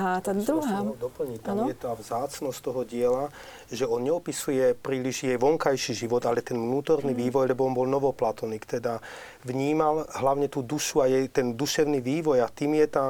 A 0.00 0.22
tá 0.22 0.30
druhá... 0.32 0.86
Doplniť, 0.96 1.38
tam 1.42 1.60
ano? 1.60 1.68
je 1.68 1.76
tá 1.76 1.92
vzácnosť 1.92 2.58
toho 2.62 2.86
diela, 2.86 3.26
že 3.68 3.84
on 3.84 4.00
neopisuje 4.00 4.78
príliš 4.78 5.26
jej 5.26 5.36
vonkajší 5.36 5.92
život, 6.06 6.22
ale 6.24 6.46
ten 6.46 6.56
vnútorný 6.56 7.10
mm. 7.12 7.20
vývoj, 7.26 7.44
lebo 7.50 7.66
on 7.66 7.74
bol 7.74 7.90
novoplatonik, 7.90 8.64
teda 8.64 9.02
vnímal 9.42 10.06
hlavne 10.14 10.46
tú 10.46 10.62
dušu 10.62 11.02
a 11.02 11.10
jej 11.10 11.26
ten 11.26 11.58
duševný 11.58 12.00
vývoj 12.00 12.38
a 12.40 12.48
tým 12.48 12.78
je 12.80 12.86
tá, 12.86 13.06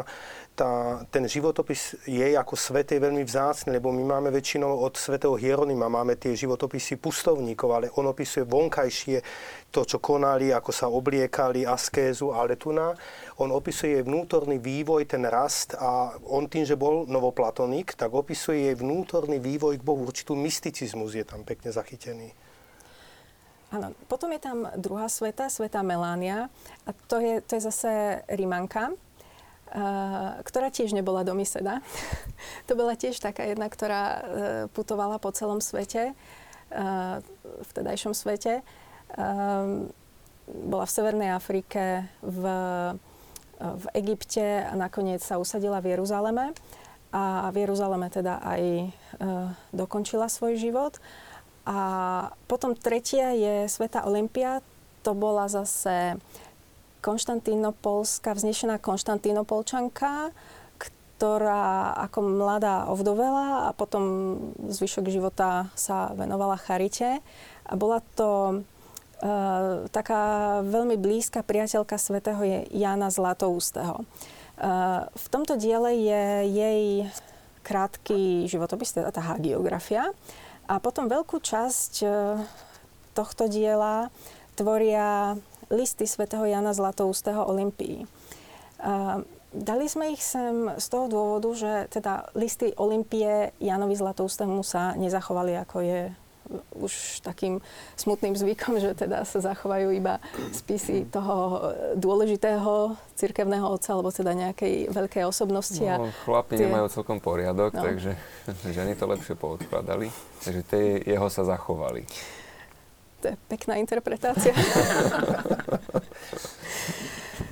tá, 0.54 1.00
ten 1.08 1.24
životopis 1.24 1.96
jej 2.04 2.36
ako 2.36 2.52
svet 2.52 2.92
je 2.92 3.00
veľmi 3.00 3.24
vzácný, 3.24 3.80
lebo 3.80 3.88
my 3.94 4.04
máme 4.04 4.28
väčšinou 4.28 4.84
od 4.84 4.92
svetého 4.92 5.32
Hieronima, 5.32 5.88
máme 5.88 6.20
tie 6.20 6.36
životopisy 6.36 7.00
pustovníkov, 7.00 7.68
ale 7.72 7.86
on 7.96 8.04
opisuje 8.10 8.44
vonkajšie 8.44 9.24
to, 9.72 9.86
čo 9.88 10.02
konali, 10.02 10.52
ako 10.52 10.70
sa 10.74 10.92
obliekali, 10.92 11.64
askézu, 11.64 12.36
ale 12.36 12.60
tu 12.60 12.76
na, 12.76 12.92
on 13.40 13.48
opisuje 13.54 13.96
jej 13.96 14.04
vnútorný 14.04 14.60
vývoj, 14.60 15.08
ten 15.08 15.24
rast 15.24 15.72
a 15.78 16.12
on 16.28 16.44
tým, 16.50 16.68
že 16.68 16.76
bol 16.76 17.08
novoplatonik, 17.08 17.96
tak 17.96 18.12
opisuje 18.12 18.68
jej 18.68 18.76
vnútorný 18.76 19.40
vývoj 19.40 19.80
k 19.80 19.86
Bohu, 19.86 20.04
určitú 20.04 20.36
mysticizmus 20.36 21.16
je 21.16 21.24
tam 21.24 21.40
pekne 21.46 21.72
zachytený. 21.72 22.36
Áno, 23.70 23.94
potom 24.10 24.34
je 24.34 24.42
tam 24.42 24.66
druhá 24.74 25.06
sveta, 25.06 25.46
sveta 25.46 25.86
Melánia 25.86 26.50
a 26.82 26.90
to 27.06 27.22
je, 27.22 27.38
to 27.46 27.54
je 27.54 27.62
zase 27.70 27.90
Rimanka, 28.26 28.90
ktorá 30.42 30.68
tiež 30.74 30.90
nebola 30.90 31.22
domyseda. 31.22 31.78
to 32.66 32.74
bola 32.74 32.98
tiež 32.98 33.22
taká 33.22 33.46
jedna, 33.46 33.70
ktorá 33.70 34.02
e, 34.02 34.20
putovala 34.74 35.22
po 35.22 35.30
celom 35.30 35.62
svete, 35.62 36.10
e, 36.10 36.14
v 37.62 37.70
tedajšom 37.70 38.10
svete. 38.10 38.60
E, 38.60 38.62
bola 40.50 40.84
v 40.86 40.94
Severnej 40.94 41.30
Afrike, 41.30 42.10
v, 42.18 42.42
v 43.62 43.84
Egypte 43.94 44.66
a 44.66 44.74
nakoniec 44.74 45.22
sa 45.22 45.38
usadila 45.38 45.78
v 45.78 45.94
Jeruzaleme. 45.94 46.50
A 47.14 47.50
v 47.54 47.66
Jeruzaleme 47.66 48.06
teda 48.06 48.38
aj 48.42 48.90
dokončila 49.74 50.30
svoj 50.30 50.58
život. 50.58 50.98
A 51.66 51.78
potom 52.50 52.74
tretia 52.74 53.30
je 53.34 53.70
Sveta 53.70 54.06
Olympia. 54.06 54.58
To 55.06 55.14
bola 55.14 55.46
zase 55.46 56.18
Konštantínopolská, 57.00 58.36
vznešená 58.36 58.76
Konštantínopolčanka, 58.80 60.32
ktorá 61.20 61.92
ako 62.08 62.18
mladá 62.24 62.88
ovdovela 62.88 63.68
a 63.68 63.76
potom 63.76 64.36
zvyšok 64.64 65.12
života 65.12 65.68
sa 65.76 66.16
venovala 66.16 66.56
charite. 66.56 67.20
A 67.68 67.76
bola 67.76 68.00
to 68.16 68.28
e, 68.48 68.54
taká 69.92 70.22
veľmi 70.64 70.96
blízka 70.96 71.44
priateľka 71.44 72.00
svätého 72.00 72.40
Jána 72.72 73.12
Zlatoústeho. 73.12 74.00
E, 74.00 74.04
v 75.04 75.26
tomto 75.28 75.60
diele 75.60 75.92
je 75.92 76.24
jej 76.56 76.84
krátky 77.68 78.48
životopis, 78.48 78.96
teda 78.96 79.12
tá 79.12 79.20
hagiografia. 79.20 80.08
A 80.72 80.80
potom 80.80 81.04
veľkú 81.04 81.36
časť 81.36 81.92
e, 82.00 82.08
tohto 83.12 83.44
diela 83.44 84.08
tvoria 84.56 85.36
listy 85.70 86.06
svätého 86.06 86.44
Jana 86.44 86.74
Zlatoustého 86.74 87.46
Olympii. 87.46 88.04
Dali 89.50 89.86
sme 89.90 90.14
ich 90.14 90.22
sem 90.22 90.70
z 90.78 90.86
toho 90.86 91.10
dôvodu, 91.10 91.50
že 91.58 91.72
teda 91.90 92.30
listy 92.38 92.70
Olympie 92.78 93.50
Janovi 93.58 93.98
Zlatoustému 93.98 94.62
sa 94.62 94.94
nezachovali, 94.94 95.58
ako 95.58 95.76
je 95.82 96.00
už 96.78 97.22
takým 97.22 97.62
smutným 97.94 98.34
zvykom, 98.34 98.82
že 98.82 98.94
teda 98.94 99.22
sa 99.22 99.38
zachovajú 99.38 99.94
iba 99.94 100.18
spisy 100.50 101.06
toho 101.06 101.70
dôležitého 101.94 102.98
cirkevného 103.14 103.66
otca, 103.70 103.94
alebo 103.94 104.10
teda 104.10 104.34
nejakej 104.34 104.90
veľkej 104.90 105.22
osobnosti. 105.26 105.82
No, 105.82 106.10
chlapi 106.26 106.58
tie... 106.58 106.66
nemajú 106.66 106.86
celkom 106.90 107.22
poriadok, 107.22 107.74
no. 107.74 107.82
takže 107.86 108.18
ženy 108.76 108.98
to 108.98 109.06
lepšie 109.06 109.34
poodkladali. 109.38 110.10
Takže 110.42 110.62
tie 110.66 110.82
jeho 111.06 111.26
sa 111.30 111.46
zachovali. 111.46 112.02
To 113.20 113.24
je 113.32 113.36
pekná 113.52 113.76
interpretácia. 113.76 114.56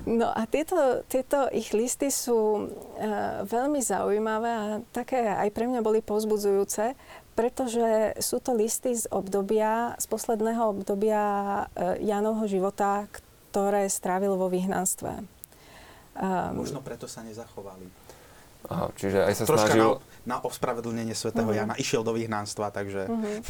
No 0.08 0.32
a 0.32 0.48
tieto, 0.48 1.04
tieto 1.04 1.52
ich 1.52 1.76
listy 1.76 2.08
sú 2.08 2.64
uh, 2.64 3.44
veľmi 3.44 3.76
zaujímavé 3.84 4.48
a 4.48 4.64
také 4.88 5.20
aj 5.20 5.52
pre 5.52 5.68
mňa 5.68 5.84
boli 5.84 6.00
povzbudzujúce, 6.00 6.96
pretože 7.36 8.16
sú 8.16 8.40
to 8.40 8.56
listy 8.56 8.96
z 8.96 9.04
obdobia, 9.12 9.92
z 10.00 10.08
posledného 10.08 10.72
obdobia 10.72 11.24
uh, 11.68 12.00
Janovho 12.00 12.48
života, 12.48 13.04
ktoré 13.52 13.84
strávil 13.92 14.32
vo 14.40 14.48
vyhnanstve. 14.48 15.20
Um, 16.16 16.56
Možno 16.56 16.80
preto 16.80 17.04
sa 17.04 17.20
nezachovali. 17.20 17.84
Aha, 18.72 18.88
čiže 18.96 19.22
aj 19.28 19.34
sa 19.38 19.44
Troška 19.44 19.76
snažil... 19.76 19.86
Na, 19.86 20.17
na 20.28 20.44
ospravedlnenie 20.44 21.16
svätého 21.16 21.48
uh-huh. 21.48 21.64
Jana 21.64 21.74
išiel 21.80 22.04
do 22.04 22.12
vyhnanstva, 22.12 22.68
takže... 22.68 23.08
Uh-huh. 23.08 23.40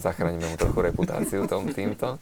Zachránime 0.00 0.48
mu 0.48 0.56
trochu 0.56 0.80
reputáciu 0.80 1.44
tom, 1.44 1.68
týmto. 1.68 2.16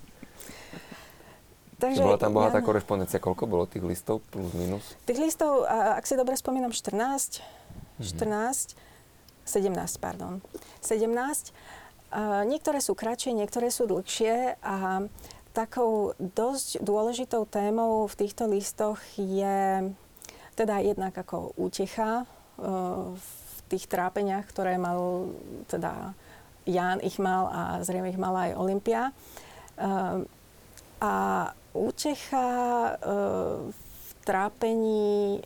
Takže 1.78 2.02
bola 2.02 2.18
tam 2.18 2.34
bohatá 2.34 2.58
ja... 2.58 2.66
korešpondencia. 2.66 3.22
Koľko 3.22 3.46
bolo 3.46 3.64
tých 3.70 3.86
listov 3.86 4.20
plus 4.34 4.50
minus? 4.58 4.98
Tých 5.06 5.22
listov, 5.22 5.64
ak 5.70 6.02
si 6.04 6.18
dobre 6.18 6.34
spomínam, 6.34 6.74
14, 6.74 7.40
14, 8.02 8.74
17, 9.46 10.02
pardon. 10.02 10.42
17. 10.82 11.06
Uh, 12.10 12.42
niektoré 12.44 12.82
sú 12.82 12.98
kratšie, 12.98 13.30
niektoré 13.32 13.70
sú 13.70 13.86
dlhšie 13.86 14.58
a 14.60 15.06
takou 15.54 16.14
dosť 16.18 16.82
dôležitou 16.82 17.46
témou 17.46 18.06
v 18.06 18.14
týchto 18.18 18.50
listoch 18.50 18.98
je 19.14 19.90
teda 20.54 20.76
jednak 20.84 21.14
ako 21.16 21.56
útecha 21.56 22.22
eh, 22.22 22.64
v 23.16 23.39
tých 23.70 23.86
trápeniach, 23.86 24.50
ktoré 24.50 24.74
mal 24.76 25.30
teda 25.70 26.12
Ján 26.66 27.00
ich 27.00 27.16
mal 27.16 27.48
a 27.48 27.62
zrejme 27.86 28.10
ich 28.10 28.20
mala 28.20 28.50
aj 28.50 28.58
Olympia. 28.58 29.14
Eh, 29.78 30.18
a 31.00 31.14
útecha 31.72 32.48
eh, 32.92 33.70
v 33.70 34.10
trápení, 34.20 35.40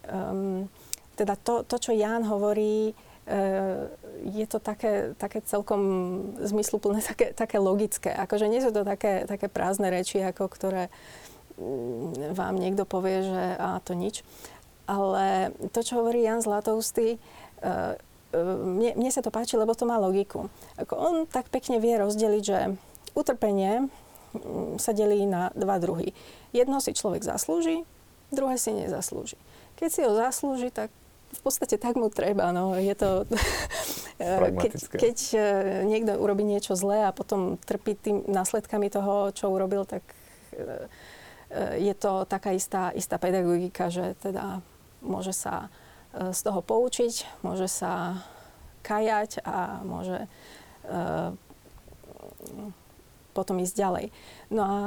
teda 1.14 1.38
to, 1.40 1.62
to 1.62 1.78
čo 1.78 1.94
Ján 1.94 2.26
hovorí, 2.26 2.92
je 4.24 4.46
to 4.50 4.58
také, 4.60 5.16
také 5.16 5.40
celkom 5.40 5.80
zmysluplné, 6.42 7.00
také, 7.10 7.32
také 7.32 7.56
logické. 7.62 8.12
Akože 8.12 8.50
nie 8.50 8.60
sú 8.60 8.72
to 8.72 8.82
také, 8.84 9.24
také 9.24 9.48
prázdne 9.48 9.88
reči, 9.88 10.20
ako 10.20 10.48
ktoré 10.48 10.88
mm, 11.56 12.34
vám 12.36 12.58
niekto 12.60 12.84
povie, 12.84 13.24
že 13.24 13.44
a 13.56 13.80
to 13.80 13.96
nič. 13.96 14.26
Ale 14.84 15.52
to, 15.72 15.80
čo 15.80 16.04
hovorí 16.04 16.28
Jan 16.28 16.44
Zlatoustý, 16.44 17.16
e, 17.16 17.18
mne, 18.42 18.98
mne 18.98 19.10
sa 19.10 19.22
to 19.22 19.30
páči, 19.30 19.54
lebo 19.54 19.76
to 19.76 19.86
má 19.86 20.00
logiku. 20.00 20.50
Ako 20.80 20.94
on 20.98 21.14
tak 21.30 21.48
pekne 21.48 21.78
vie 21.78 21.94
rozdeliť, 21.94 22.42
že 22.42 22.58
utrpenie 23.14 23.86
mm, 24.34 24.82
sa 24.82 24.90
delí 24.90 25.24
na 25.24 25.54
dva 25.54 25.78
druhy. 25.78 26.10
Jedno 26.50 26.82
si 26.82 26.96
človek 26.96 27.22
zaslúži, 27.22 27.86
druhé 28.34 28.58
si 28.58 28.74
nezaslúži. 28.74 29.38
Keď 29.78 29.88
si 29.90 30.00
ho 30.02 30.12
zaslúži, 30.14 30.70
tak 30.70 30.90
v 31.34 31.40
podstate 31.42 31.78
tak 31.78 31.98
mu 31.98 32.10
treba. 32.10 32.54
No. 32.54 32.78
Je 32.78 32.94
to, 32.94 33.26
keď, 34.62 34.72
keď 34.94 35.16
niekto 35.86 36.14
urobí 36.18 36.46
niečo 36.46 36.78
zlé 36.78 37.06
a 37.06 37.14
potom 37.14 37.58
trpí 37.58 37.98
tým 37.98 38.22
následkami 38.30 38.90
toho, 38.90 39.34
čo 39.34 39.50
urobil, 39.50 39.82
tak 39.82 40.02
je 41.78 41.94
to 41.94 42.26
taká 42.26 42.54
istá, 42.54 42.90
istá 42.94 43.18
pedagogika, 43.18 43.90
že 43.90 44.18
teda 44.22 44.62
môže 45.02 45.34
sa 45.34 45.70
z 46.14 46.40
toho 46.46 46.62
poučiť, 46.62 47.42
môže 47.42 47.66
sa 47.66 48.22
kajať 48.86 49.42
a 49.42 49.82
môže 49.82 50.30
potom 53.34 53.58
ísť 53.58 53.74
ďalej. 53.74 54.06
No 54.54 54.62
a 54.62 54.78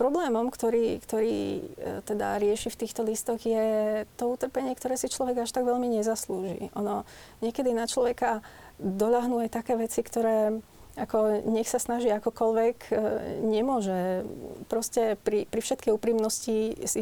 problémom, 0.00 0.48
ktorý, 0.48 0.96
ktorý 1.04 1.36
e, 1.36 1.62
teda 2.08 2.40
rieši 2.40 2.72
v 2.72 2.80
týchto 2.80 3.04
listoch 3.04 3.44
je 3.44 4.02
to 4.16 4.32
utrpenie, 4.32 4.72
ktoré 4.72 4.96
si 4.96 5.12
človek 5.12 5.44
až 5.44 5.52
tak 5.52 5.68
veľmi 5.68 5.92
nezaslúži. 5.92 6.72
Ono 6.72 7.04
niekedy 7.44 7.76
na 7.76 7.84
človeka 7.84 8.40
doľahnú 8.80 9.44
aj 9.44 9.52
také 9.52 9.76
veci, 9.76 10.00
ktoré 10.00 10.64
ako 10.92 11.48
nech 11.48 11.68
sa 11.68 11.80
snaží 11.80 12.08
akokoľvek, 12.08 12.76
e, 12.88 12.94
nemôže. 13.44 14.24
Proste 14.72 15.20
pri, 15.20 15.44
pri 15.44 15.60
všetkej 15.60 15.92
úprimnosti 15.92 16.56
si 16.88 17.00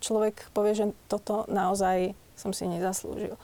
človek 0.00 0.48
povie, 0.56 0.72
že 0.72 0.86
toto 1.12 1.44
naozaj 1.52 2.16
som 2.40 2.56
si 2.56 2.64
nezaslúžil. 2.64 3.36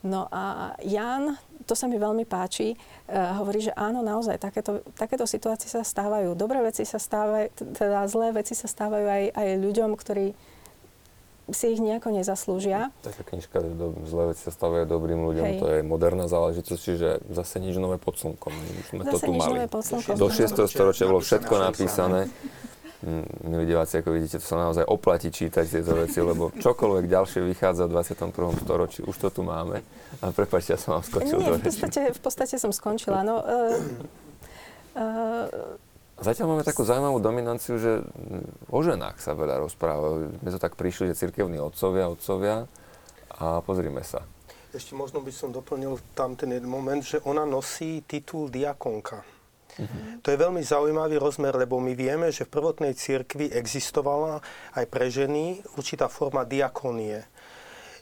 No 0.00 0.30
a 0.32 0.72
Jan 0.80 1.36
to 1.68 1.76
sa 1.76 1.84
mi 1.84 2.00
veľmi 2.00 2.24
páči, 2.24 2.72
uh, 2.72 3.36
hovorí, 3.44 3.60
že 3.60 3.76
áno, 3.76 4.00
naozaj, 4.00 4.40
takéto, 4.40 4.80
takéto 4.96 5.28
situácie 5.28 5.68
sa 5.68 5.84
stávajú. 5.84 6.32
Dobré 6.32 6.64
veci 6.64 6.88
sa 6.88 6.96
stávajú, 6.96 7.52
teda 7.76 8.08
zlé 8.08 8.32
veci 8.32 8.56
sa 8.56 8.64
stávajú 8.64 9.04
aj, 9.04 9.24
aj 9.36 9.48
ľuďom, 9.60 9.92
ktorí 9.92 10.32
si 11.48 11.66
ich 11.72 11.80
nejako 11.80 12.12
nezaslúžia. 12.12 12.92
Taká 13.00 13.24
knižka, 13.24 13.56
že 13.60 13.72
do, 13.72 13.96
zlé 14.04 14.32
veci 14.32 14.42
sa 14.48 14.52
stávajú 14.52 14.84
dobrým 14.88 15.20
ľuďom, 15.28 15.44
Hej. 15.44 15.58
to 15.60 15.66
je 15.76 15.80
moderná 15.84 16.24
záležitosť, 16.28 16.80
čiže 16.80 17.08
zase 17.32 17.56
nič 17.60 17.76
nové 17.76 17.96
pod 17.96 18.20
slnkom. 18.20 18.52
sme 18.92 19.02
zase 19.04 19.12
to 19.12 19.18
tu 19.20 19.30
nič 19.32 19.40
mali. 19.44 19.52
Nové 19.60 19.68
pod 19.68 19.84
slnkom. 19.84 20.14
Do 20.16 20.28
6. 20.28 20.72
storočia 20.72 21.04
bolo 21.08 21.20
všetko 21.20 21.54
napísané. 21.56 22.32
Mm, 22.98 23.54
milí 23.54 23.70
diváci, 23.70 24.02
ako 24.02 24.10
vidíte, 24.10 24.42
to 24.42 24.46
sa 24.46 24.58
naozaj 24.58 24.82
oplatí 24.82 25.30
čítať 25.30 25.62
tieto 25.70 25.94
veci, 25.94 26.18
lebo 26.18 26.50
čokoľvek 26.50 27.06
ďalšie 27.06 27.46
vychádza 27.46 27.86
v 27.86 27.94
21. 27.94 28.34
storočí, 28.58 29.06
už 29.06 29.16
to 29.22 29.28
tu 29.30 29.46
máme. 29.46 29.86
A 30.18 30.34
prepáčte, 30.34 30.74
ja 30.74 30.80
som 30.82 30.98
vám 30.98 31.06
skočil 31.06 31.38
Nie, 31.38 31.54
v 31.54 31.62
podstate, 31.62 32.00
v 32.10 32.20
podstate 32.20 32.54
som 32.58 32.74
skončila. 32.74 33.22
No, 33.22 33.38
uh, 33.38 33.78
uh, 34.98 35.78
Zatiaľ 36.18 36.58
máme 36.58 36.66
takú 36.66 36.82
zaujímavú 36.82 37.22
dominanciu, 37.22 37.78
že 37.78 38.02
o 38.66 38.80
ženách 38.82 39.22
sa 39.22 39.38
veľa 39.38 39.62
rozpráva. 39.62 40.34
My 40.42 40.50
to 40.50 40.58
tak 40.58 40.74
prišli, 40.74 41.14
že 41.14 41.22
cirkevní 41.30 41.62
otcovia, 41.62 42.10
otcovia 42.10 42.66
a 43.38 43.62
pozrime 43.62 44.02
sa. 44.02 44.26
Ešte 44.74 44.98
možno 44.98 45.22
by 45.22 45.30
som 45.30 45.54
doplnil 45.54 46.02
tam 46.18 46.34
ten 46.34 46.50
jeden 46.50 46.66
moment, 46.66 46.98
že 46.98 47.22
ona 47.22 47.46
nosí 47.46 48.02
titul 48.02 48.50
diakonka. 48.50 49.22
Mm-hmm. 49.76 50.24
To 50.24 50.28
je 50.32 50.38
veľmi 50.40 50.62
zaujímavý 50.64 51.20
rozmer, 51.20 51.54
lebo 51.54 51.78
my 51.78 51.92
vieme, 51.92 52.32
že 52.32 52.48
v 52.48 52.54
prvotnej 52.56 52.96
cirkvi 52.96 53.52
existovala 53.52 54.40
aj 54.74 54.84
pre 54.88 55.12
ženy 55.12 55.60
určitá 55.76 56.08
forma 56.08 56.42
diakonie. 56.48 57.22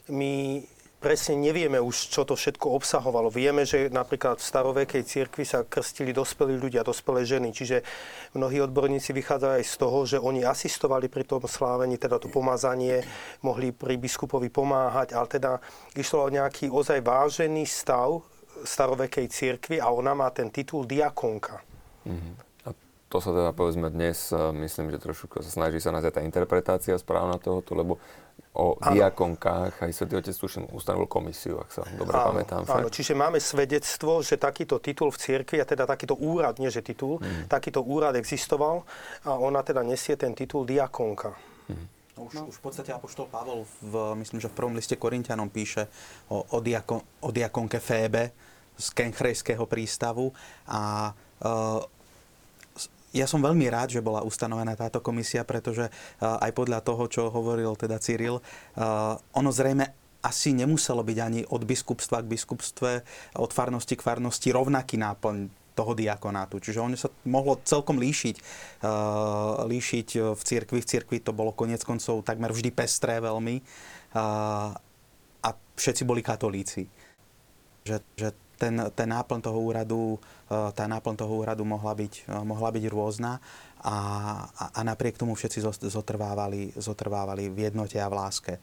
My 0.07 0.63
presne 0.97 1.37
nevieme 1.37 1.77
už, 1.77 2.09
čo 2.09 2.25
to 2.25 2.33
všetko 2.33 2.73
obsahovalo. 2.73 3.29
Vieme, 3.29 3.69
že 3.69 3.93
napríklad 3.93 4.41
v 4.41 4.49
starovekej 4.49 5.03
cirkvi 5.05 5.45
sa 5.45 5.61
krstili 5.61 6.09
dospelí 6.09 6.57
ľudia, 6.57 6.81
dospelé 6.81 7.21
ženy. 7.21 7.53
Čiže 7.53 7.85
mnohí 8.33 8.57
odborníci 8.65 9.13
vychádzajú 9.13 9.53
aj 9.61 9.65
z 9.65 9.75
toho, 9.77 9.99
že 10.09 10.17
oni 10.17 10.41
asistovali 10.41 11.05
pri 11.07 11.23
tom 11.29 11.45
slávení, 11.45 12.01
teda 12.01 12.17
to 12.17 12.33
pomazanie, 12.33 13.05
mohli 13.45 13.69
pri 13.69 14.01
biskupovi 14.01 14.49
pomáhať, 14.49 15.13
ale 15.13 15.27
teda 15.29 15.51
išlo 15.93 16.25
o 16.25 16.33
nejaký 16.33 16.73
ozaj 16.73 16.99
vážený 17.05 17.63
stav 17.69 18.25
starovekej 18.63 19.27
cirkvi 19.29 19.77
a 19.77 19.91
ona 19.91 20.13
má 20.17 20.29
ten 20.31 20.49
titul 20.49 20.87
diakonka. 20.87 21.61
Mm-hmm. 22.07 22.33
A 22.65 22.69
to 23.11 23.17
sa 23.19 23.31
teda 23.35 23.51
povedzme 23.51 23.91
dnes, 23.91 24.31
myslím, 24.33 24.89
že 24.93 25.03
trošku 25.03 25.43
sa 25.43 25.51
snaží 25.51 25.83
sa 25.83 25.91
nazvať 25.91 26.19
tá 26.19 26.21
interpretácia 26.23 26.95
správna 26.97 27.37
tohoto, 27.37 27.75
lebo 27.75 27.99
o 28.57 28.73
ano. 28.81 28.93
diakonkách 28.97 29.85
aj 29.85 29.91
Svetý 29.93 30.17
Otec 30.17 30.33
tuším 30.33 30.73
ustanovil 30.73 31.05
komisiu, 31.05 31.61
ak 31.61 31.69
sa 31.69 31.85
dobre 31.93 32.17
áno, 32.17 32.33
pamätám. 32.33 32.65
Áno, 32.65 32.89
čiže 32.89 33.13
máme 33.13 33.37
svedectvo, 33.37 34.25
že 34.25 34.41
takýto 34.41 34.81
titul 34.81 35.13
v 35.13 35.17
cirkvi, 35.21 35.61
a 35.61 35.65
teda 35.65 35.85
takýto 35.85 36.17
úrad, 36.17 36.57
nie 36.57 36.73
že 36.73 36.81
titul, 36.81 37.21
mm. 37.21 37.53
takýto 37.53 37.85
úrad 37.85 38.17
existoval 38.17 38.81
a 39.29 39.37
ona 39.37 39.61
teda 39.61 39.85
nesie 39.85 40.17
ten 40.17 40.33
titul 40.33 40.65
diakonka. 40.65 41.37
Mm. 41.69 41.85
No 42.17 42.25
už, 42.25 42.33
no. 42.33 42.43
už 42.49 42.57
v 42.57 42.63
podstate 42.65 42.89
Apoštol 42.89 43.29
Pavol, 43.29 43.69
v, 43.77 44.17
myslím, 44.25 44.41
že 44.41 44.49
v 44.49 44.57
prvom 44.57 44.73
liste 44.73 44.97
Korintianom 44.97 45.53
píše 45.53 45.85
o, 46.33 46.41
o, 46.49 46.57
diakon, 46.57 46.97
o 47.21 47.29
diakonke 47.29 47.77
Fébe 47.77 48.33
z 48.77 48.87
Kenchrejského 48.93 49.65
prístavu 49.65 50.31
a 50.69 51.11
uh, 51.41 51.81
ja 53.15 53.25
som 53.25 53.41
veľmi 53.41 53.65
rád, 53.71 53.97
že 53.97 54.03
bola 54.03 54.21
ustanovená 54.21 54.77
táto 54.77 55.01
komisia, 55.01 55.41
pretože 55.41 55.89
aj 56.21 56.51
podľa 56.53 56.85
toho, 56.85 57.09
čo 57.09 57.33
hovoril 57.33 57.73
teda 57.73 57.97
Cyril, 57.97 58.43
ono 59.33 59.49
zrejme 59.49 59.89
asi 60.21 60.51
nemuselo 60.53 61.01
byť 61.01 61.17
ani 61.17 61.41
od 61.49 61.63
biskupstva 61.63 62.21
k 62.21 62.29
biskupstve, 62.35 62.91
od 63.39 63.51
farnosti 63.55 63.95
k 63.95 64.05
farnosti 64.05 64.51
rovnaký 64.51 64.99
náplň 64.99 65.49
toho 65.77 65.93
diakonátu. 65.93 66.57
Čiže 66.57 66.83
ono 66.83 66.97
sa 66.99 67.09
mohlo 67.25 67.57
celkom 67.63 67.95
líšiť. 68.01 68.35
Líšiť 69.65 70.07
v 70.35 70.41
cirkvi. 70.41 70.77
V 70.83 70.89
cirkvi 70.89 71.17
to 71.23 71.31
bolo 71.31 71.55
konec 71.55 71.81
koncov 71.87 72.25
takmer 72.27 72.49
vždy 72.49 72.69
pestré 72.75 73.23
veľmi. 73.23 73.61
A 74.17 75.49
všetci 75.79 76.03
boli 76.03 76.21
katolíci. 76.21 76.89
Že, 77.87 77.97
že 78.19 78.29
ten, 78.57 78.73
ten 78.91 79.07
náplň 79.07 79.39
toho 79.39 79.59
úradu, 79.61 80.17
e, 80.17 80.19
tá 80.73 80.89
náplň 80.89 81.15
toho 81.15 81.33
úradu 81.37 81.63
mohla 81.63 81.93
byť, 81.93 82.13
e, 82.25 82.33
mohla 82.41 82.69
byť 82.73 82.83
rôzna 82.89 83.37
a, 83.85 83.97
a, 84.73 84.81
napriek 84.81 85.21
tomu 85.21 85.37
všetci 85.37 85.61
zotrvávali, 85.87 86.73
zotrvávali 86.73 87.53
v 87.53 87.69
jednote 87.69 88.01
a 88.01 88.09
v 88.09 88.17
láske. 88.17 88.53
E, 88.57 88.61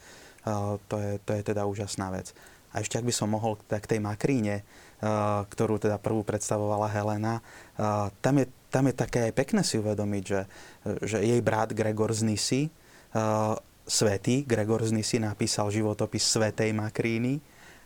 to 0.91 0.97
je, 0.99 1.13
to 1.23 1.31
je 1.39 1.43
teda 1.47 1.63
úžasná 1.65 2.11
vec. 2.11 2.35
A 2.75 2.83
ešte 2.83 2.99
ak 2.99 3.07
by 3.07 3.15
som 3.15 3.31
mohol 3.31 3.55
k 3.71 3.87
tej 3.87 4.03
makríne, 4.03 4.67
ktorú 5.47 5.79
teda 5.79 5.95
prvú 6.03 6.27
predstavovala 6.27 6.91
Helena, 6.91 7.39
tam 8.19 8.35
je, 8.43 8.51
tam 8.67 8.91
je 8.91 8.95
také 8.99 9.31
aj 9.31 9.33
pekné 9.37 9.63
si 9.63 9.79
uvedomiť, 9.79 10.25
že, 10.27 10.43
že 11.07 11.23
jej 11.23 11.39
brat 11.39 11.71
Gregor 11.71 12.11
z 12.11 12.27
Nisy, 12.27 12.67
svetý 13.87 14.43
Gregor 14.43 14.83
z 14.83 14.91
Nisy 14.91 15.23
napísal 15.23 15.71
životopis 15.71 16.27
svetej 16.27 16.75
Makríny, 16.75 17.39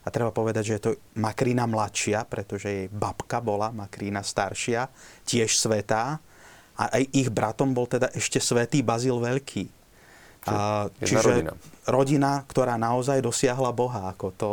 a 0.05 0.09
treba 0.09 0.31
povedať, 0.31 0.63
že 0.65 0.75
je 0.79 0.83
to 0.83 0.91
Makrína 1.19 1.67
mladšia, 1.67 2.25
pretože 2.25 2.69
jej 2.71 2.87
babka 2.89 3.43
bola 3.43 3.75
Makrína 3.75 4.23
staršia, 4.23 4.89
tiež 5.27 5.59
svetá. 5.59 6.23
A 6.79 6.85
aj 6.95 7.11
ich 7.11 7.29
bratom 7.29 7.75
bol 7.75 7.91
teda 7.91 8.07
ešte 8.15 8.39
svetý 8.39 8.87
Bazil 8.87 9.19
Veľký. 9.19 9.67
A, 10.47 10.87
čiže 11.03 11.29
rodina. 11.29 11.53
rodina, 11.85 12.33
ktorá 12.47 12.79
naozaj 12.79 13.19
dosiahla 13.19 13.75
Boha. 13.75 14.15
Ako 14.15 14.31
to, 14.39 14.51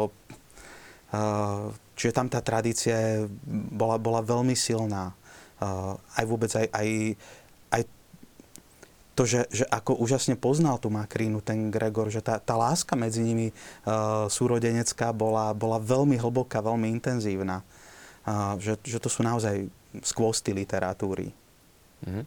a, 1.13 1.69
čiže 1.93 2.17
tam 2.17 2.27
tá 2.27 2.41
tradícia 2.41 3.29
bola, 3.45 4.01
bola 4.01 4.25
veľmi 4.25 4.57
silná. 4.57 5.13
A, 5.61 5.95
aj 6.17 6.25
vôbec 6.25 6.51
aj, 6.57 6.67
aj 6.73 6.87
to, 9.15 9.23
že, 9.23 9.47
že 9.47 9.63
ako 9.71 9.95
úžasne 10.03 10.35
poznal 10.35 10.75
tú 10.77 10.91
Makrínu, 10.91 11.39
ten 11.39 11.71
Gregor, 11.71 12.11
že 12.11 12.19
tá, 12.19 12.37
tá 12.37 12.59
láska 12.59 12.99
medzi 12.99 13.23
nimi 13.23 13.49
uh, 13.49 14.27
súrodenecká 14.27 15.15
bola, 15.15 15.55
bola 15.55 15.79
veľmi 15.79 16.19
hlboká, 16.19 16.59
veľmi 16.59 16.91
intenzívna. 16.91 17.63
Uh, 18.27 18.59
že, 18.59 18.75
že 18.83 18.99
to 18.99 19.07
sú 19.07 19.23
naozaj 19.23 19.71
skvosty 20.03 20.51
literatúry. 20.51 21.31
Mm-hmm. 22.03 22.25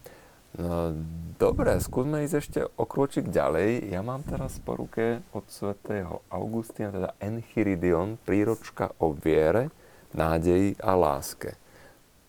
No, 0.59 0.97
dobre, 1.37 1.77
skúsme 1.77 2.25
ísť 2.25 2.37
ešte 2.41 2.61
o 2.65 2.89
krôčik 2.89 3.29
ďalej. 3.29 3.93
Ja 3.93 4.01
mám 4.01 4.25
teraz 4.25 4.57
po 4.65 4.81
ruke 4.81 5.21
od 5.37 5.45
svätého 5.53 6.25
Augustína, 6.33 6.89
teda 6.89 7.11
Enchiridion, 7.21 8.17
príročka 8.25 8.97
o 8.97 9.13
viere, 9.13 9.69
nádeji 10.17 10.81
a 10.81 10.97
láske. 10.97 11.53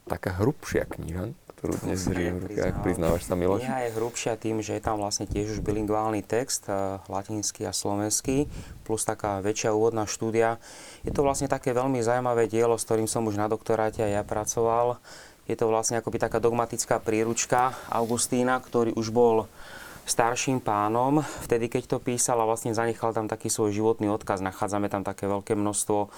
Taká 0.09 0.41
hrubšia 0.41 0.89
kniha, 0.89 1.37
ktorú 1.53 1.85
dnes 1.85 2.01
držím 2.01 2.41
v 2.41 2.43
rukách. 2.49 2.81
Priznávaš 2.81 3.29
sa, 3.29 3.37
Miloš? 3.37 3.61
Kniha 3.61 3.85
je 3.85 3.91
hrubšia 3.93 4.33
tým, 4.41 4.57
že 4.65 4.73
je 4.73 4.81
tam 4.81 4.97
vlastne 4.97 5.29
tiež 5.29 5.53
už 5.53 5.59
bilinguálny 5.61 6.25
text, 6.25 6.65
eh, 6.65 6.97
latinský 7.05 7.69
a 7.69 7.73
slovenský, 7.77 8.49
plus 8.89 9.05
taká 9.05 9.37
väčšia 9.37 9.69
úvodná 9.69 10.09
štúdia. 10.09 10.57
Je 11.05 11.13
to 11.13 11.21
vlastne 11.21 11.45
také 11.45 11.77
veľmi 11.77 12.01
zaujímavé 12.01 12.49
dielo, 12.49 12.73
s 12.73 12.89
ktorým 12.89 13.05
som 13.05 13.21
už 13.29 13.37
na 13.37 13.45
doktoráte 13.45 14.01
aj 14.01 14.11
ja 14.17 14.23
pracoval. 14.25 14.97
Je 15.45 15.53
to 15.53 15.69
vlastne 15.69 16.01
akoby 16.01 16.17
taká 16.17 16.41
dogmatická 16.41 16.97
príručka 16.97 17.77
Augustína, 17.93 18.57
ktorý 18.57 18.97
už 18.97 19.13
bol 19.13 19.45
starším 20.09 20.57
pánom, 20.57 21.21
vtedy 21.45 21.69
keď 21.69 21.85
to 21.85 21.97
písal 22.01 22.41
a 22.41 22.49
vlastne 22.49 22.73
zanechal 22.73 23.13
tam 23.13 23.29
taký 23.29 23.53
svoj 23.53 23.77
životný 23.77 24.09
odkaz. 24.09 24.41
Nachádzame 24.41 24.89
tam 24.89 25.05
také 25.05 25.29
veľké 25.29 25.53
množstvo 25.53 26.09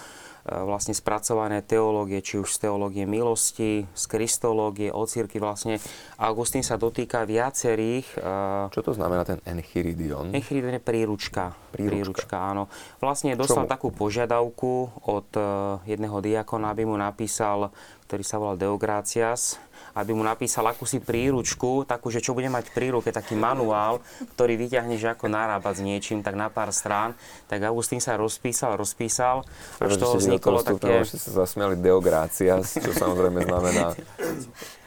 vlastne 0.45 0.97
spracované 0.97 1.61
teológie, 1.61 2.17
či 2.25 2.41
už 2.41 2.49
z 2.57 2.65
teológie 2.65 3.05
milosti, 3.05 3.85
z 3.93 4.03
kristológie, 4.09 4.89
o 4.89 5.05
círky 5.05 5.37
vlastne. 5.37 5.77
Augustín 6.17 6.65
sa 6.65 6.81
dotýka 6.81 7.29
viacerých... 7.29 8.17
E, 8.17 8.73
Čo 8.73 8.81
to 8.81 8.93
znamená 8.97 9.21
ten 9.21 9.37
Enchiridion? 9.45 10.33
Enchiridion 10.33 10.77
je 10.77 10.83
príručka. 10.83 11.53
Príručka, 11.69 11.93
príručka 12.25 12.35
áno. 12.41 12.63
Vlastne 12.97 13.37
dostal 13.37 13.69
Čomu? 13.69 13.73
takú 13.73 13.87
požiadavku 13.93 15.05
od 15.05 15.29
e, 15.37 15.41
jedného 15.85 16.17
diakona, 16.17 16.73
aby 16.73 16.89
mu 16.89 16.97
napísal, 16.97 17.69
ktorý 18.09 18.23
sa 18.25 18.41
volal 18.41 18.57
Deogracias, 18.57 19.61
aby 19.95 20.11
mu 20.15 20.23
napísal 20.23 20.67
akúsi 20.69 21.03
príručku, 21.03 21.83
takú, 21.83 22.07
že 22.11 22.23
čo 22.23 22.31
bude 22.31 22.47
mať 22.47 22.71
v 22.71 22.75
príruke, 22.75 23.09
taký 23.11 23.35
manuál, 23.35 23.99
ktorý 24.35 24.55
vyťahneš 24.55 25.17
ako 25.17 25.27
narábať 25.27 25.79
s 25.79 25.85
niečím, 25.85 26.19
tak 26.23 26.39
na 26.39 26.47
pár 26.47 26.71
strán. 26.71 27.15
Tak 27.51 27.63
Augustín 27.67 27.99
sa 27.99 28.15
rozpísal, 28.15 28.79
rozpísal. 28.79 29.43
Až 29.79 29.99
toho 29.99 30.15
vzniklo 30.19 30.63
také... 30.63 31.03
Že 31.03 31.19
sa 31.19 31.31
zasmiali 31.43 31.75
Deogracias, 31.75 32.79
čo 32.79 32.91
samozrejme 32.95 33.43
znamená 33.43 33.95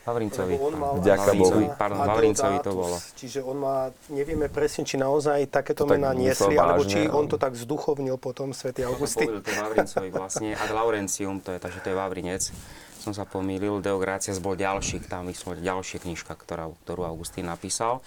Vavrincovi. 0.04 0.60
Vďaka 1.00 1.30
Bohu. 1.32 1.64
Pardon, 1.80 2.04
Vavrincovi 2.04 2.60
to 2.60 2.72
bolo. 2.76 2.96
Čiže 3.16 3.40
on 3.40 3.56
má, 3.56 3.88
nevieme 4.12 4.52
presne, 4.52 4.84
či 4.84 5.00
naozaj 5.00 5.48
takéto 5.48 5.88
mená 5.88 6.12
niesli, 6.12 6.60
alebo 6.60 6.84
či 6.84 7.08
on 7.08 7.24
to 7.24 7.40
tak 7.40 7.56
zduchovnil 7.56 8.20
potom, 8.20 8.52
svätý 8.52 8.84
Augustín. 8.84 9.40
To 9.40 9.50
Vavrincovi 9.64 10.08
vlastne. 10.12 10.52
Ad 10.60 10.76
Laurentium, 10.76 11.40
to 11.40 11.56
je, 11.56 11.58
takže 11.58 11.80
to 11.80 11.88
je 11.92 11.96
Vavrinec 11.96 12.52
som 13.04 13.12
sa 13.12 13.28
pomýlil, 13.28 13.84
Deogracias 13.84 14.40
bol 14.40 14.56
ďalší, 14.56 15.04
tam 15.04 15.28
myslím, 15.28 15.60
ďalšia 15.60 16.00
knižka, 16.00 16.32
ktorá, 16.32 16.72
ktorú 16.88 17.04
Augustín 17.04 17.44
napísal. 17.52 18.00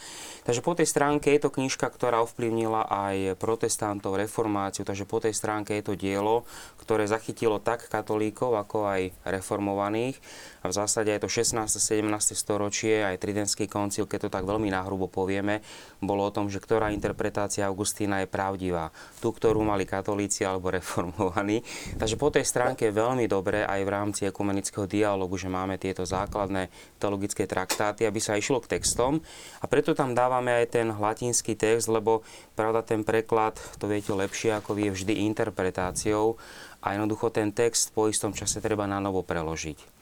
Takže 0.50 0.66
po 0.66 0.74
tej 0.74 0.90
stránke 0.90 1.30
je 1.38 1.46
to 1.46 1.54
knižka, 1.54 1.86
ktorá 1.86 2.26
ovplyvnila 2.26 2.90
aj 2.90 3.38
protestantov, 3.38 4.18
reformáciu, 4.18 4.82
takže 4.82 5.06
po 5.06 5.22
tej 5.22 5.38
stránke 5.38 5.78
je 5.78 5.86
to 5.86 5.94
dielo, 5.94 6.50
ktoré 6.82 7.06
zachytilo 7.06 7.62
tak 7.62 7.86
katolíkov, 7.86 8.58
ako 8.58 8.90
aj 8.90 9.02
reformovaných. 9.22 10.18
A 10.66 10.72
v 10.72 10.74
zásade 10.74 11.14
je 11.14 11.22
to 11.22 11.30
16. 11.30 11.70
17. 11.78 12.34
storočie, 12.34 13.06
aj 13.06 13.22
Tridentský 13.22 13.70
koncil, 13.70 14.10
keď 14.10 14.28
to 14.28 14.30
tak 14.34 14.50
veľmi 14.50 14.74
nahrubo 14.74 15.06
povieme, 15.06 15.62
bolo 16.02 16.26
o 16.26 16.34
tom, 16.34 16.50
že 16.50 16.58
ktorá 16.58 16.90
interpretácia 16.90 17.70
Augustína 17.70 18.26
je 18.26 18.32
pravdivá. 18.32 18.90
Tú, 19.22 19.36
ktorú 19.36 19.62
mali 19.62 19.86
katolíci 19.86 20.42
alebo 20.42 20.74
reformovaní. 20.80 21.62
Takže 22.02 22.16
po 22.18 22.34
tej 22.34 22.48
stránke 22.48 22.90
je 22.90 22.98
veľmi 22.98 23.30
dobré 23.30 23.68
aj 23.68 23.82
v 23.84 23.94
rámci 23.94 24.22
ekumenického 24.26 24.87
dialogu, 24.88 25.36
že 25.36 25.52
máme 25.52 25.76
tieto 25.76 26.08
základné 26.08 26.72
teologické 26.98 27.46
traktáty, 27.46 28.08
aby 28.08 28.18
sa 28.24 28.40
išlo 28.40 28.64
k 28.64 28.80
textom. 28.80 29.20
A 29.62 29.68
preto 29.68 29.92
tam 29.94 30.16
dávame 30.16 30.56
aj 30.64 30.80
ten 30.80 30.88
latinský 30.90 31.60
text, 31.60 31.92
lebo 31.92 32.24
pravda 32.56 32.82
ten 32.82 33.04
preklad, 33.04 33.60
to 33.78 33.86
viete 33.86 34.10
lepšie, 34.16 34.56
ako 34.58 34.74
vie 34.74 34.90
vždy 34.90 35.28
interpretáciou 35.28 36.40
a 36.82 36.96
jednoducho 36.96 37.30
ten 37.30 37.52
text 37.52 37.92
po 37.92 38.08
istom 38.08 38.32
čase 38.32 38.64
treba 38.64 38.88
na 38.88 39.04
novo 39.04 39.22
preložiť. 39.22 39.98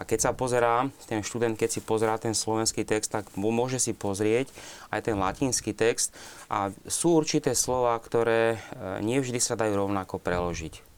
A 0.00 0.08
keď 0.08 0.18
sa 0.24 0.32
pozerá, 0.32 0.88
ten 1.04 1.20
študent, 1.20 1.52
keď 1.52 1.68
si 1.68 1.80
pozerá 1.84 2.16
ten 2.16 2.32
slovenský 2.32 2.88
text, 2.88 3.12
tak 3.12 3.28
môže 3.36 3.76
si 3.76 3.92
pozrieť 3.92 4.48
aj 4.88 5.04
ten 5.04 5.16
latinský 5.20 5.76
text 5.76 6.16
a 6.48 6.72
sú 6.88 7.20
určité 7.20 7.52
slova, 7.52 7.92
ktoré 8.00 8.56
e, 8.56 8.58
nevždy 9.04 9.36
sa 9.36 9.52
dajú 9.52 9.76
rovnako 9.76 10.16
preložiť. 10.16 10.91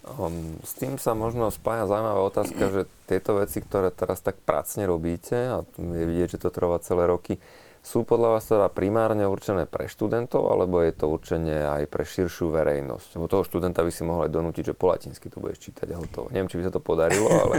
Um, 0.00 0.56
s 0.64 0.72
tým 0.80 0.96
sa 0.96 1.12
možno 1.12 1.52
spája 1.52 1.84
zaujímavá 1.84 2.24
otázka, 2.24 2.62
že 2.72 2.80
tieto 3.04 3.36
veci, 3.36 3.60
ktoré 3.60 3.92
teraz 3.92 4.24
tak 4.24 4.40
pracne 4.40 4.88
robíte, 4.88 5.36
a 5.36 5.56
je 5.76 6.04
vidieť, 6.08 6.36
že 6.36 6.42
to 6.42 6.48
trvá 6.48 6.80
celé 6.80 7.04
roky, 7.04 7.36
sú 7.80 8.04
podľa 8.04 8.36
vás 8.36 8.44
teda 8.44 8.68
primárne 8.68 9.24
určené 9.24 9.64
pre 9.64 9.88
študentov, 9.88 10.52
alebo 10.52 10.84
je 10.84 10.92
to 10.92 11.08
určenie 11.08 11.64
aj 11.64 11.88
pre 11.88 12.04
širšiu 12.04 12.52
verejnosť? 12.52 13.16
Lebo 13.16 13.24
toho 13.24 13.44
študenta 13.44 13.80
by 13.80 13.92
si 13.92 14.04
mohli 14.04 14.28
donútiť, 14.28 14.72
že 14.72 14.74
po 14.76 14.92
latinsky 14.92 15.32
to 15.32 15.40
budeš 15.40 15.64
čítať 15.64 15.88
a 15.92 15.96
hotovo. 15.96 16.28
Neviem, 16.28 16.48
či 16.52 16.60
by 16.60 16.68
sa 16.68 16.72
to 16.76 16.80
podarilo, 16.84 17.28
ale... 17.28 17.56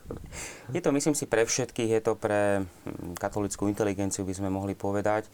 Je 0.74 0.82
to, 0.82 0.90
myslím 0.90 1.14
si, 1.14 1.22
pre 1.22 1.46
všetkých, 1.46 1.90
je 1.94 2.02
to 2.02 2.18
pre 2.18 2.66
hm, 2.66 3.14
katolickú 3.14 3.70
inteligenciu, 3.70 4.26
by 4.26 4.34
sme 4.34 4.50
mohli 4.50 4.74
povedať. 4.74 5.30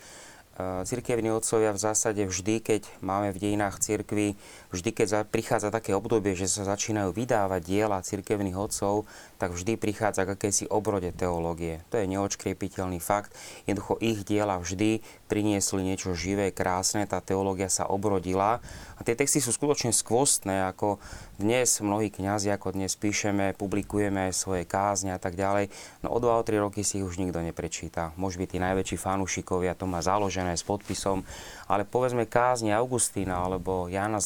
Cirkevní 0.56 1.28
otcovia 1.36 1.68
v 1.76 1.80
zásade 1.80 2.24
vždy, 2.24 2.64
keď 2.64 2.88
máme 3.04 3.28
v 3.28 3.40
dejinách 3.44 3.76
cirkvi, 3.76 4.40
vždy, 4.76 4.90
keď 4.92 5.08
prichádza 5.24 5.72
také 5.72 5.96
obdobie, 5.96 6.36
že 6.36 6.46
sa 6.46 6.68
začínajú 6.68 7.16
vydávať 7.16 7.60
diela 7.64 8.04
cirkevných 8.04 8.54
otcov, 8.54 9.08
tak 9.40 9.56
vždy 9.56 9.80
prichádza 9.80 10.28
k 10.28 10.36
akési 10.36 10.64
obrode 10.68 11.10
teológie. 11.16 11.80
To 11.88 11.96
je 11.96 12.04
neočkriepiteľný 12.06 13.00
fakt. 13.00 13.32
Jednoducho 13.64 13.96
ich 14.04 14.22
diela 14.28 14.60
vždy 14.60 15.00
priniesli 15.26 15.82
niečo 15.82 16.12
živé, 16.12 16.52
krásne, 16.54 17.08
tá 17.08 17.18
teológia 17.24 17.72
sa 17.72 17.88
obrodila. 17.88 18.60
A 18.96 19.04
tie 19.04 19.12
texty 19.12 19.44
sú 19.44 19.52
skutočne 19.52 19.92
skvostné, 19.92 20.64
ako 20.72 20.96
dnes 21.36 21.84
mnohí 21.84 22.08
kňazi, 22.08 22.48
ako 22.48 22.72
dnes 22.72 22.96
píšeme, 22.96 23.52
publikujeme 23.60 24.32
svoje 24.32 24.64
kázne 24.64 25.12
a 25.12 25.20
tak 25.20 25.36
ďalej. 25.36 25.68
No 26.00 26.16
o 26.16 26.18
2 26.22 26.32
3 26.48 26.64
roky 26.64 26.80
si 26.80 27.02
ich 27.02 27.04
už 27.04 27.20
nikto 27.20 27.44
neprečíta. 27.44 28.16
Môže 28.16 28.40
byť 28.40 28.56
tí 28.56 28.58
najväčší 28.62 28.96
fanúšikovia, 28.96 29.76
to 29.76 29.84
má 29.84 30.00
založené 30.00 30.56
s 30.56 30.64
podpisom, 30.64 31.28
ale 31.68 31.84
povedzme 31.84 32.24
kázne 32.24 32.72
Augustína 32.72 33.36
alebo 33.36 33.90
Jana 33.92 34.16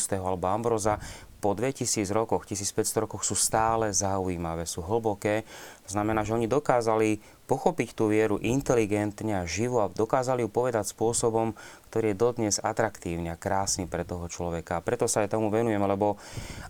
Zlatoustého 0.00 0.24
alebo 0.24 0.48
Ambroza 0.48 0.96
po 1.40 1.56
2000 1.56 2.04
rokoch, 2.12 2.44
1500 2.44 3.04
rokoch 3.08 3.24
sú 3.24 3.32
stále 3.32 3.96
zaujímavé, 3.96 4.68
sú 4.68 4.84
hlboké. 4.84 5.48
To 5.88 5.96
znamená, 5.96 6.20
že 6.20 6.36
oni 6.36 6.44
dokázali 6.44 7.16
pochopiť 7.48 7.96
tú 7.96 8.12
vieru 8.12 8.36
inteligentne 8.44 9.40
a 9.40 9.48
živo 9.48 9.80
a 9.80 9.88
dokázali 9.88 10.44
ju 10.44 10.52
povedať 10.52 10.92
spôsobom, 10.92 11.56
ktorý 11.88 12.12
je 12.12 12.20
dodnes 12.20 12.54
atraktívny 12.60 13.32
a 13.32 13.40
krásny 13.40 13.88
pre 13.88 14.04
toho 14.04 14.28
človeka. 14.28 14.80
A 14.80 14.84
preto 14.84 15.08
sa 15.08 15.24
aj 15.24 15.32
tomu 15.32 15.48
venujeme, 15.48 15.80
lebo 15.88 16.20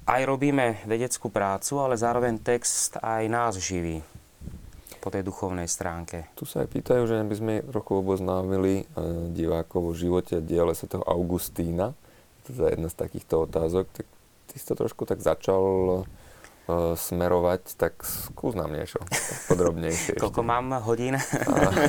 aj 0.06 0.22
robíme 0.22 0.86
vedeckú 0.86 1.34
prácu, 1.34 1.82
ale 1.82 1.98
zároveň 1.98 2.38
text 2.38 2.94
aj 3.02 3.26
nás 3.26 3.58
živí 3.58 4.06
po 5.02 5.08
tej 5.10 5.26
duchovnej 5.26 5.66
stránke. 5.66 6.30
Tu 6.36 6.46
sa 6.46 6.62
aj 6.62 6.68
pýtajú, 6.70 7.08
že 7.08 7.16
by 7.24 7.34
sme 7.34 7.54
trochu 7.66 7.92
oboznámili 7.98 8.84
e, 8.84 8.94
divákov 9.32 9.80
o 9.82 9.96
živote 9.96 10.38
a 10.38 10.44
diele 10.44 10.76
svätého 10.76 11.02
Augustína. 11.08 11.96
Je 12.50 12.70
jedna 12.74 12.88
z 12.90 12.96
takýchto 12.98 13.46
otázok. 13.46 13.86
Tak 13.92 14.06
ty 14.50 14.54
si 14.58 14.64
to 14.66 14.74
trošku 14.74 15.06
tak 15.06 15.22
začal 15.22 15.62
uh, 15.62 16.98
smerovať, 16.98 17.78
tak 17.78 18.02
skús 18.02 18.58
nám 18.58 18.74
niečo 18.74 18.98
podrobnejšie. 19.46 20.18
Koľko 20.22 20.42
mám 20.42 20.74
hodín? 20.82 21.14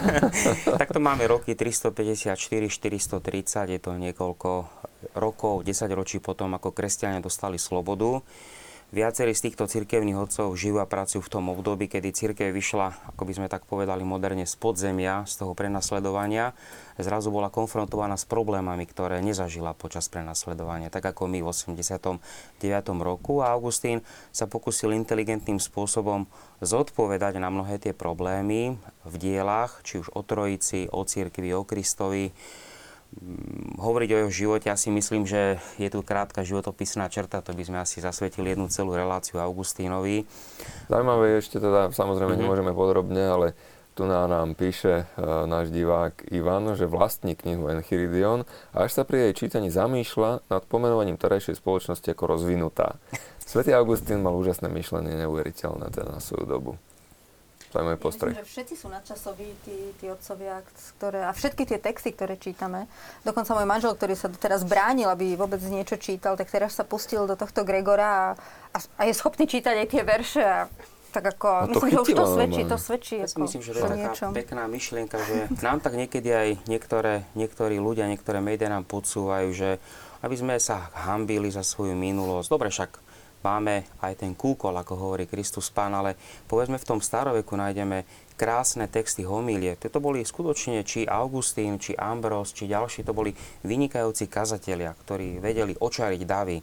tak 0.82 0.94
to 0.94 1.02
máme 1.02 1.26
roky 1.26 1.58
354, 1.58 2.38
430, 2.70 3.74
je 3.74 3.80
to 3.82 3.92
niekoľko 3.98 4.52
rokov, 5.18 5.66
10 5.66 5.90
ročí 5.98 6.22
potom, 6.22 6.54
ako 6.54 6.70
kresťania 6.70 7.22
dostali 7.22 7.58
slobodu. 7.58 8.22
Viacerí 8.92 9.32
z 9.32 9.48
týchto 9.48 9.72
cirkevných 9.72 10.20
odcov 10.20 10.52
žijú 10.60 10.84
a 10.84 10.84
pracujú 10.84 11.24
v 11.24 11.32
tom 11.32 11.48
období, 11.48 11.88
kedy 11.88 12.12
cirkev 12.12 12.52
vyšla, 12.52 13.16
ako 13.16 13.24
by 13.24 13.34
sme 13.40 13.48
tak 13.48 13.64
povedali 13.64 14.04
moderne, 14.04 14.44
z 14.44 14.52
podzemia, 14.60 15.24
z 15.24 15.40
toho 15.40 15.56
prenasledovania. 15.56 16.52
Zrazu 17.00 17.32
bola 17.32 17.48
konfrontovaná 17.48 18.20
s 18.20 18.28
problémami, 18.28 18.84
ktoré 18.84 19.24
nezažila 19.24 19.72
počas 19.80 20.12
prenasledovania, 20.12 20.92
tak 20.92 21.08
ako 21.08 21.32
my 21.32 21.40
v 21.40 21.48
89. 21.48 22.20
roku. 23.00 23.40
A 23.40 23.56
Augustín 23.56 24.04
sa 24.36 24.52
pokusil 24.52 24.92
inteligentným 24.92 25.64
spôsobom 25.64 26.28
zodpovedať 26.60 27.40
na 27.40 27.48
mnohé 27.48 27.80
tie 27.80 27.96
problémy 27.96 28.76
v 29.08 29.16
dielach, 29.16 29.80
či 29.88 30.04
už 30.04 30.12
o 30.12 30.20
Trojici, 30.20 30.92
o 30.92 31.08
cirkvi, 31.08 31.56
o 31.56 31.64
Kristovi, 31.64 32.36
hovoriť 33.76 34.10
o 34.16 34.20
jeho 34.24 34.32
živote, 34.32 34.72
ja 34.72 34.80
si 34.80 34.88
myslím, 34.88 35.28
že 35.28 35.60
je 35.76 35.90
tu 35.92 36.00
krátka 36.00 36.48
životopisná 36.48 37.12
črta, 37.12 37.44
to 37.44 37.52
by 37.52 37.64
sme 37.68 37.78
asi 37.84 38.00
zasvetili 38.00 38.56
jednu 38.56 38.72
celú 38.72 38.96
reláciu 38.96 39.44
Augustínovi. 39.44 40.24
Zaujímavé 40.88 41.36
je 41.36 41.42
ešte 41.44 41.58
teda, 41.60 41.92
samozrejme 41.92 42.34
mm-hmm. 42.34 42.44
nemôžeme 42.48 42.72
podrobne, 42.72 43.24
ale 43.28 43.48
tu 43.92 44.08
nám 44.08 44.56
píše 44.56 45.04
uh, 45.04 45.44
náš 45.44 45.68
divák 45.68 46.32
Ivan, 46.32 46.72
že 46.80 46.88
vlastní 46.88 47.36
knihu 47.36 47.68
Enchiridion 47.68 48.48
a 48.72 48.88
až 48.88 48.96
sa 48.96 49.04
pri 49.04 49.30
jej 49.30 49.46
čítaní 49.46 49.68
zamýšľa 49.68 50.48
nad 50.48 50.64
pomenovaním 50.64 51.20
terajšej 51.20 51.60
spoločnosti 51.60 52.08
ako 52.08 52.40
rozvinutá. 52.40 52.96
Svetý 53.44 53.76
Augustín 53.76 54.24
mal 54.24 54.32
úžasné 54.40 54.72
myšlenie, 54.72 55.20
neuveriteľné 55.28 55.92
teda 55.92 56.16
na 56.16 56.24
svoju 56.24 56.48
dobu. 56.48 56.72
Zaujímavý 57.72 58.00
postroj. 58.04 58.36
Myslím, 58.36 58.44
že 58.44 58.52
všetci 58.52 58.76
sú 58.76 58.88
nadčasoví, 58.92 59.48
tí, 59.64 59.96
tí 59.96 60.06
otcovia, 60.12 60.60
ktoré, 61.00 61.24
a 61.24 61.32
všetky 61.32 61.64
tie 61.64 61.80
texty, 61.80 62.12
ktoré 62.12 62.36
čítame. 62.36 62.92
Dokonca 63.24 63.56
môj 63.56 63.64
manžel, 63.64 63.96
ktorý 63.96 64.14
sa 64.20 64.28
teraz 64.28 64.68
bránil, 64.68 65.08
aby 65.08 65.40
vôbec 65.40 65.64
niečo 65.72 65.96
čítal, 65.96 66.36
tak 66.36 66.52
teraz 66.52 66.76
sa 66.76 66.84
pustil 66.84 67.24
do 67.24 67.40
tohto 67.40 67.64
Gregora 67.64 68.12
a, 68.12 68.26
a, 68.76 68.78
a 69.00 69.02
je 69.08 69.16
schopný 69.16 69.48
čítať 69.48 69.72
aj 69.72 69.88
tie 69.88 70.04
verše. 70.04 70.44
A, 70.44 70.68
tak 71.12 71.28
ako, 71.28 71.68
no 71.68 71.76
myslím, 71.76 71.92
chytilo, 71.92 72.04
že 72.08 72.12
už 72.12 72.16
to 72.16 72.28
svedčí, 72.28 72.62
to 72.64 72.78
svedčí. 72.80 73.16
Ja 73.20 73.28
si 73.28 73.36
ako, 73.36 73.44
myslím, 73.44 73.62
že 73.62 73.72
to 73.72 73.78
je 73.78 73.84
taká 73.84 74.00
niečom. 74.00 74.30
pekná 74.32 74.64
myšlienka, 74.72 75.18
že 75.20 75.36
nám 75.60 75.84
tak 75.84 75.94
niekedy 76.00 76.30
aj 76.32 76.50
niektoré, 76.72 77.28
niektorí 77.36 77.84
ľudia, 77.84 78.08
niektoré 78.08 78.40
médiá 78.40 78.72
nám 78.72 78.88
podsúvajú, 78.88 79.52
že 79.52 79.70
aby 80.24 80.36
sme 80.40 80.56
sa 80.56 80.88
hambili 80.96 81.52
za 81.52 81.68
svoju 81.68 82.00
minulosť. 82.00 82.48
Dobre, 82.48 82.72
však 82.72 83.11
máme 83.42 83.86
aj 84.02 84.22
ten 84.22 84.34
kúkol, 84.38 84.74
ako 84.78 84.94
hovorí 84.98 85.26
Kristus 85.26 85.70
Pán, 85.74 85.94
ale 85.94 86.18
povedzme 86.46 86.78
v 86.78 86.88
tom 86.88 87.00
staroveku 87.02 87.58
nájdeme 87.58 88.06
krásne 88.38 88.90
texty 88.90 89.22
homílie. 89.22 89.78
To 89.78 90.02
boli 90.02 90.26
skutočne 90.26 90.82
či 90.82 91.06
Augustín, 91.06 91.78
či 91.78 91.94
Ambros, 91.94 92.58
či 92.58 92.66
ďalší, 92.66 93.06
to 93.06 93.14
boli 93.14 93.34
vynikajúci 93.62 94.26
kazatelia, 94.26 94.98
ktorí 94.98 95.38
vedeli 95.38 95.78
očariť 95.78 96.22
davy, 96.26 96.58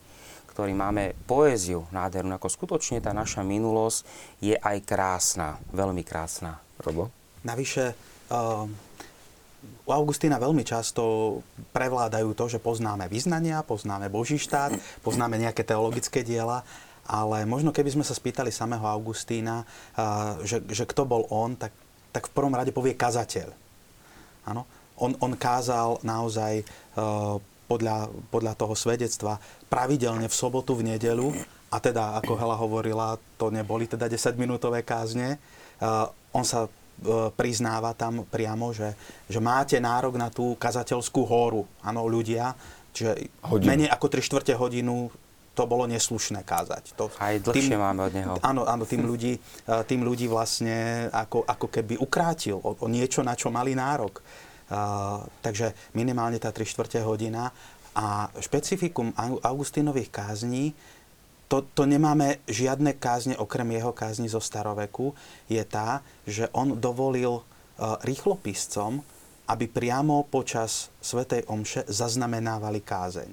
ktorí 0.50 0.74
máme 0.74 1.14
poéziu 1.30 1.86
nádhernú, 1.94 2.34
ako 2.34 2.50
skutočne 2.50 2.98
tá 2.98 3.14
naša 3.14 3.46
minulosť 3.46 3.98
je 4.42 4.58
aj 4.58 4.82
krásna, 4.82 5.54
veľmi 5.70 6.02
krásna. 6.02 6.58
Robo? 6.82 7.14
Navyše, 7.46 7.94
uh, 8.34 8.66
u 9.58 9.90
Augustína 9.90 10.38
veľmi 10.38 10.62
často 10.62 11.02
prevládajú 11.74 12.30
to, 12.36 12.44
že 12.46 12.62
poznáme 12.62 13.10
vyznania, 13.10 13.66
poznáme 13.66 14.12
Boží 14.12 14.38
štát, 14.38 14.76
poznáme 15.02 15.40
nejaké 15.40 15.66
teologické 15.66 16.22
diela, 16.22 16.62
ale 17.08 17.48
možno 17.48 17.72
keby 17.72 17.96
sme 17.96 18.04
sa 18.04 18.12
spýtali 18.12 18.52
samého 18.52 18.84
Augustína, 18.84 19.64
že, 20.44 20.60
že 20.68 20.84
kto 20.84 21.08
bol 21.08 21.24
on, 21.32 21.56
tak, 21.56 21.72
tak 22.12 22.28
v 22.28 22.34
prvom 22.36 22.52
rade 22.52 22.70
povie 22.70 22.92
kazateľ. 22.92 23.48
Áno? 24.44 24.68
On, 25.00 25.16
on 25.24 25.32
kázal 25.32 26.04
naozaj 26.04 26.62
uh, 26.62 27.40
podľa, 27.64 28.12
podľa 28.28 28.52
toho 28.58 28.74
svedectva 28.76 29.40
pravidelne 29.72 30.28
v 30.28 30.34
sobotu, 30.36 30.76
v 30.76 30.94
nedelu, 30.94 31.32
a 31.68 31.76
teda, 31.80 32.16
ako 32.16 32.32
Hela 32.36 32.56
hovorila, 32.56 33.20
to 33.36 33.52
neboli 33.52 33.84
teda 33.84 34.08
10-minútové 34.08 34.80
kázne. 34.84 35.36
Uh, 35.80 36.08
on 36.32 36.44
sa 36.44 36.68
priznáva 37.38 37.94
tam 37.94 38.26
priamo, 38.26 38.74
že, 38.74 38.94
že 39.30 39.38
máte 39.38 39.78
nárok 39.78 40.18
na 40.18 40.28
tú 40.28 40.58
kazateľskú 40.58 41.22
hóru. 41.22 41.62
Áno, 41.82 42.10
ľudia, 42.10 42.54
čiže 42.90 43.30
Hodinu. 43.46 43.68
menej 43.70 43.88
ako 43.90 44.06
3 44.10 44.28
štvrte 44.28 44.52
hodinu 44.58 45.10
to 45.58 45.66
bolo 45.66 45.90
neslušné 45.90 46.46
kázať. 46.46 46.94
To, 46.94 47.10
Aj 47.18 47.34
dlhšie 47.34 47.74
tým, 47.74 47.82
máme 47.82 48.06
od 48.06 48.14
neho. 48.14 48.32
Áno, 48.46 48.62
áno 48.62 48.86
tým, 48.86 49.02
ľudí, 49.02 49.34
tým 49.90 50.06
ľudí 50.06 50.30
vlastne 50.30 51.10
ako, 51.10 51.42
ako 51.42 51.66
keby 51.66 51.98
ukrátil 51.98 52.62
o, 52.62 52.78
o 52.78 52.86
niečo, 52.86 53.26
na 53.26 53.34
čo 53.34 53.50
mali 53.50 53.74
nárok. 53.74 54.22
Uh, 54.68 55.24
takže 55.42 55.74
minimálne 55.98 56.38
tá 56.38 56.54
3 56.54 56.62
čtvrte 56.62 57.02
hodina. 57.02 57.50
A 57.98 58.30
špecifikum 58.38 59.10
Augustínových 59.42 60.14
kázní, 60.14 60.70
to, 61.48 61.64
to 61.72 61.88
nemáme 61.88 62.44
žiadne 62.44 62.94
kázne 63.00 63.34
okrem 63.40 63.66
jeho 63.72 63.90
kázni 63.96 64.28
zo 64.28 64.38
staroveku, 64.38 65.16
je 65.48 65.64
tá, 65.64 66.04
že 66.28 66.46
on 66.52 66.76
dovolil 66.76 67.40
uh, 67.40 67.96
rýchlopiscom, 68.04 69.00
aby 69.48 69.64
priamo 69.64 70.28
počas 70.28 70.92
Svetej 71.00 71.48
Omše 71.48 71.88
zaznamenávali 71.88 72.84
kázeň. 72.84 73.30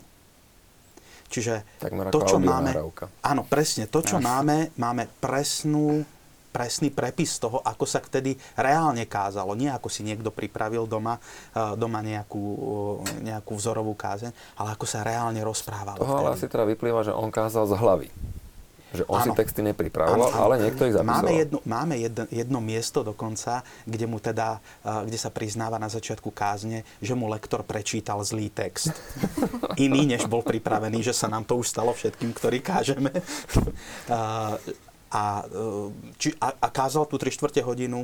Čiže 1.28 1.82
Takmer 1.82 2.08
to, 2.14 2.24
čo 2.24 2.40
máme... 2.40 2.72
Áno, 3.20 3.44
presne. 3.44 3.92
To, 3.92 4.00
čo 4.00 4.24
máme, 4.24 4.72
máme 4.80 5.12
presnú 5.20 6.06
presný 6.56 6.88
prepis 6.88 7.36
toho, 7.36 7.60
ako 7.60 7.84
sa 7.84 8.00
vtedy 8.00 8.40
reálne 8.56 9.04
kázalo. 9.04 9.52
Nie 9.60 9.76
ako 9.76 9.92
si 9.92 10.08
niekto 10.08 10.32
pripravil 10.32 10.88
doma, 10.88 11.20
e, 11.52 11.76
doma 11.76 12.00
nejakú, 12.00 12.44
e, 13.04 13.28
nejakú 13.28 13.60
vzorovú 13.60 13.92
kázeň, 13.92 14.32
ale 14.56 14.72
ako 14.72 14.88
sa 14.88 15.04
reálne 15.04 15.44
rozprávalo. 15.44 16.00
Toho 16.00 16.24
ale 16.24 16.40
asi 16.40 16.48
teda 16.48 16.64
vyplýva, 16.64 17.04
že 17.04 17.12
on 17.12 17.28
kázal 17.28 17.68
z 17.68 17.76
hlavy. 17.76 18.10
Že 18.96 19.04
on 19.12 19.20
ano. 19.20 19.26
si 19.28 19.30
texty 19.36 19.60
nepripravoval, 19.60 20.32
ano, 20.32 20.40
ale 20.48 20.54
niekto 20.64 20.88
ich 20.88 20.96
zapisoval. 20.96 21.20
Máme, 21.20 21.32
jedno, 21.36 21.60
máme 21.68 21.96
jedno, 22.00 22.24
jedno 22.32 22.60
miesto 22.64 23.04
dokonca, 23.04 23.60
kde 23.84 24.06
mu 24.08 24.24
teda, 24.24 24.64
e, 24.80 25.12
kde 25.12 25.18
sa 25.20 25.28
priznáva 25.28 25.76
na 25.76 25.92
začiatku 25.92 26.32
kázne, 26.32 26.88
že 27.04 27.12
mu 27.12 27.28
lektor 27.28 27.68
prečítal 27.68 28.24
zlý 28.24 28.48
text. 28.48 28.96
Iný, 29.76 30.08
než 30.08 30.32
bol 30.32 30.40
pripravený, 30.40 31.04
že 31.04 31.12
sa 31.12 31.28
nám 31.28 31.44
to 31.44 31.60
už 31.60 31.68
stalo 31.68 31.92
všetkým, 31.92 32.32
ktorí 32.32 32.64
kážeme 32.64 33.12
a, 35.16 35.48
e, 35.48 35.64
či, 36.20 36.36
a, 36.44 36.52
a 36.52 36.68
kázal 36.68 37.08
tú 37.08 37.16
3 37.16 37.32
čtvrte 37.32 37.64
hodinu 37.64 38.04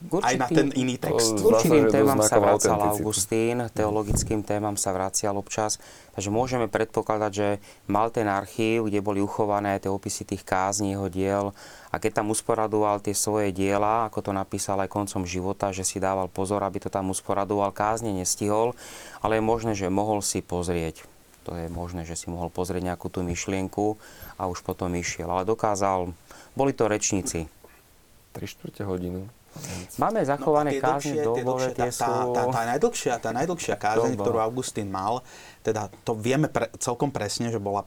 Určitým, 0.00 0.24
aj 0.24 0.36
na 0.40 0.48
ten 0.48 0.68
iný 0.80 0.96
text. 0.96 1.36
K 1.36 1.44
určitým 1.44 1.92
témam 1.92 2.24
sa 2.24 2.40
vracal 2.40 2.96
Augustín, 2.96 3.68
teologickým 3.68 4.40
témam 4.40 4.72
sa 4.80 4.96
vracial 4.96 5.36
občas, 5.36 5.76
takže 6.16 6.32
môžeme 6.32 6.72
predpokladať, 6.72 7.32
že 7.36 7.48
mal 7.84 8.08
ten 8.08 8.24
archív, 8.24 8.88
kde 8.88 9.04
boli 9.04 9.20
uchované 9.20 9.76
tie 9.76 9.92
opisy 9.92 10.24
tých 10.24 10.40
kázní, 10.40 10.96
jeho 10.96 11.12
diel. 11.12 11.44
A 11.92 12.00
keď 12.00 12.24
tam 12.24 12.32
usporadoval 12.32 13.04
tie 13.04 13.12
svoje 13.12 13.52
diela, 13.52 14.08
ako 14.08 14.24
to 14.24 14.32
napísal 14.32 14.80
aj 14.80 14.88
koncom 14.88 15.28
života, 15.28 15.68
že 15.68 15.84
si 15.84 16.00
dával 16.00 16.32
pozor, 16.32 16.64
aby 16.64 16.80
to 16.80 16.88
tam 16.88 17.12
usporadoval, 17.12 17.68
kázne 17.68 18.08
nestihol, 18.08 18.72
ale 19.20 19.36
je 19.36 19.44
možné, 19.44 19.76
že 19.76 19.92
mohol 19.92 20.24
si 20.24 20.40
pozrieť 20.40 21.04
to 21.44 21.56
je 21.56 21.66
možné, 21.72 22.04
že 22.04 22.16
si 22.16 22.28
mohol 22.28 22.52
pozrieť 22.52 22.94
nejakú 22.94 23.08
tú 23.08 23.24
myšlienku 23.24 23.96
a 24.36 24.46
už 24.46 24.60
potom 24.60 24.92
išiel. 24.94 25.28
Ale 25.28 25.48
dokázal, 25.48 26.12
boli 26.52 26.72
to 26.76 26.86
rečníci. 26.86 27.48
3 28.32 28.46
čtvrte 28.46 28.86
hodinu. 28.86 29.26
Máme 29.98 30.22
zachované 30.22 30.78
no 30.78 30.82
kázne 30.86 31.26
dlhšie, 31.26 31.74
tie 31.74 31.90
sú... 31.90 32.06
Tá, 32.06 32.22
tá, 32.30 32.42
tá, 32.54 32.62
najdlhšia, 32.70 33.14
tá 33.18 33.30
najdlhšia 33.34 33.74
kázeň, 33.74 34.14
ktorú 34.14 34.38
Augustín 34.38 34.94
mal, 34.94 35.26
teda 35.66 35.90
to 36.06 36.14
vieme 36.14 36.46
pre, 36.46 36.70
celkom 36.78 37.10
presne, 37.10 37.50
že 37.50 37.58
bola 37.58 37.82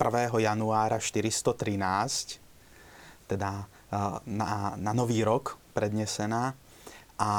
1. 0.00 0.32
januára 0.40 0.96
413, 0.96 2.40
teda 3.28 3.68
na, 4.24 4.72
na 4.80 4.92
Nový 4.96 5.20
rok 5.20 5.60
prednesená. 5.76 6.56
A 7.20 7.30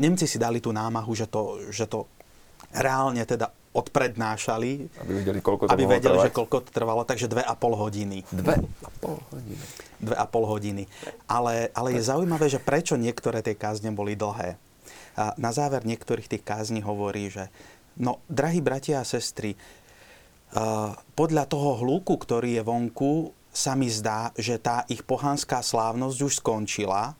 Nemci 0.00 0.24
si 0.24 0.40
dali 0.40 0.64
tú 0.64 0.72
námahu, 0.72 1.12
že 1.12 1.28
to, 1.28 1.60
že 1.68 1.84
to 1.84 2.08
reálne 2.72 3.20
teda 3.28 3.52
odprednášali. 3.72 4.92
Aby 5.00 5.12
vedeli, 5.24 5.40
koľko 5.40 5.68
to 5.68 5.72
aby 5.72 5.84
vedeli, 5.88 6.16
trvať. 6.20 6.26
že 6.28 6.36
koľko 6.36 6.56
to 6.68 6.70
trvalo, 6.70 7.02
takže 7.08 7.26
dve 7.28 7.40
a 7.40 7.56
pol 7.56 7.72
hodiny. 7.72 8.20
Dve 8.28 8.60
a 8.60 8.90
pol 9.00 9.16
hodiny. 9.32 9.64
Dve 9.96 10.14
a 10.16 10.26
pol 10.28 10.44
hodiny. 10.44 10.84
Ale, 11.24 11.72
ale 11.72 11.88
je 11.96 12.02
zaujímavé, 12.04 12.52
že 12.52 12.60
prečo 12.60 13.00
niektoré 13.00 13.40
tie 13.40 13.56
kázne 13.56 13.88
boli 13.92 14.12
dlhé. 14.12 14.60
A 15.16 15.32
na 15.40 15.52
záver 15.52 15.84
niektorých 15.88 16.28
tých 16.28 16.44
kázní 16.44 16.84
hovorí, 16.84 17.32
že 17.32 17.48
no, 17.96 18.20
drahí 18.28 18.60
bratia 18.60 19.00
a 19.00 19.08
sestry, 19.08 19.56
uh, 19.56 20.92
podľa 21.16 21.48
toho 21.48 21.80
hluku, 21.80 22.16
ktorý 22.16 22.60
je 22.60 22.62
vonku, 22.64 23.32
sa 23.52 23.76
mi 23.76 23.92
zdá, 23.92 24.32
že 24.36 24.56
tá 24.56 24.88
ich 24.88 25.04
pohanská 25.04 25.60
slávnosť 25.60 26.18
už 26.24 26.32
skončila 26.40 27.12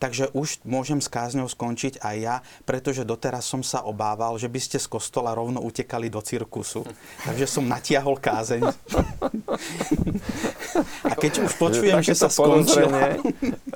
Takže 0.00 0.32
už 0.32 0.64
môžem 0.64 1.04
s 1.04 1.12
kázňou 1.12 1.44
skončiť 1.44 2.00
aj 2.00 2.16
ja, 2.16 2.36
pretože 2.64 3.04
doteraz 3.04 3.44
som 3.44 3.60
sa 3.60 3.84
obával, 3.84 4.40
že 4.40 4.48
by 4.48 4.56
ste 4.56 4.80
z 4.80 4.88
kostola 4.88 5.36
rovno 5.36 5.60
utekali 5.60 6.08
do 6.08 6.24
cirkusu. 6.24 6.88
Takže 7.28 7.44
som 7.44 7.68
natiahol 7.68 8.16
kázeň. 8.16 8.64
A 11.04 11.12
keď 11.20 11.44
už 11.44 11.52
počujem, 11.60 12.00
že, 12.00 12.16
sa 12.16 12.32
skončila... 12.32 13.20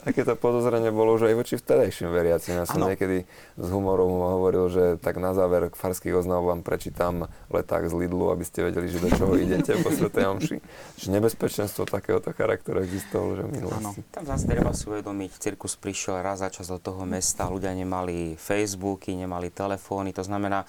Také 0.05 0.21
to 0.25 0.37
podozrenie 0.37 0.93
bolo, 0.93 1.17
že 1.21 1.33
aj 1.33 1.37
voči 1.37 1.55
vtedajším 1.61 2.09
veriacim. 2.13 2.57
Ja 2.61 2.69
som 2.69 2.81
ano. 2.81 2.93
niekedy 2.93 3.25
s 3.57 3.67
humorom 3.69 4.37
hovoril, 4.41 4.69
že 4.73 4.85
tak 5.01 5.21
na 5.21 5.37
záver 5.37 5.73
k 5.73 5.77
farských 5.77 6.17
oznám 6.17 6.45
vám 6.45 6.61
prečítam 6.65 7.29
leták 7.53 7.89
z 7.89 7.95
Lidlu, 8.05 8.33
aby 8.33 8.45
ste 8.45 8.69
vedeli, 8.69 8.89
že 8.89 9.01
do 9.01 9.09
čoho 9.13 9.37
idete 9.37 9.77
po 9.81 9.93
Svetej 9.93 10.25
Omši. 10.29 10.57
Že 11.05 11.09
nebezpečenstvo 11.09 11.89
takéhoto 11.89 12.33
charakteru 12.33 12.85
existovalo, 12.85 13.33
že 13.37 13.43
v 13.45 13.51
minulosti. 13.61 14.01
Tam 14.13 14.25
zase 14.25 14.45
treba 14.45 14.73
si 14.77 14.85
uvedomiť, 14.89 15.31
cirkus 15.41 15.77
prišiel 15.81 16.14
prišiel 16.15 16.31
raz 16.31 16.39
za 16.39 16.51
čas 16.51 16.71
do 16.71 16.79
toho 16.79 17.03
mesta, 17.03 17.51
ľudia 17.51 17.75
nemali 17.75 18.39
Facebooky, 18.39 19.19
nemali 19.19 19.51
telefóny, 19.51 20.15
to 20.15 20.23
znamená, 20.23 20.63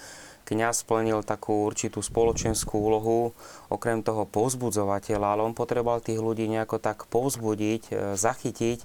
kňaz 0.46 0.82
splnil 0.82 1.22
takú 1.22 1.70
určitú 1.70 2.02
spoločenskú 2.02 2.82
úlohu, 2.82 3.30
okrem 3.70 4.02
toho 4.02 4.26
povzbudzovateľa, 4.26 5.38
ale 5.38 5.42
on 5.46 5.54
potreboval 5.54 6.02
tých 6.02 6.18
ľudí 6.18 6.50
nejako 6.50 6.82
tak 6.82 7.06
povzbudiť, 7.10 7.84
e, 7.90 8.18
zachytiť, 8.18 8.80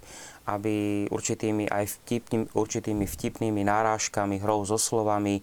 aby 0.52 1.08
určitými 1.08 1.64
aj 1.68 1.84
vtipným, 2.00 2.52
určitými 2.52 3.04
vtipnými 3.08 3.62
nárážkami, 3.64 4.36
hrou 4.40 4.64
so 4.68 4.76
slovami, 4.76 5.40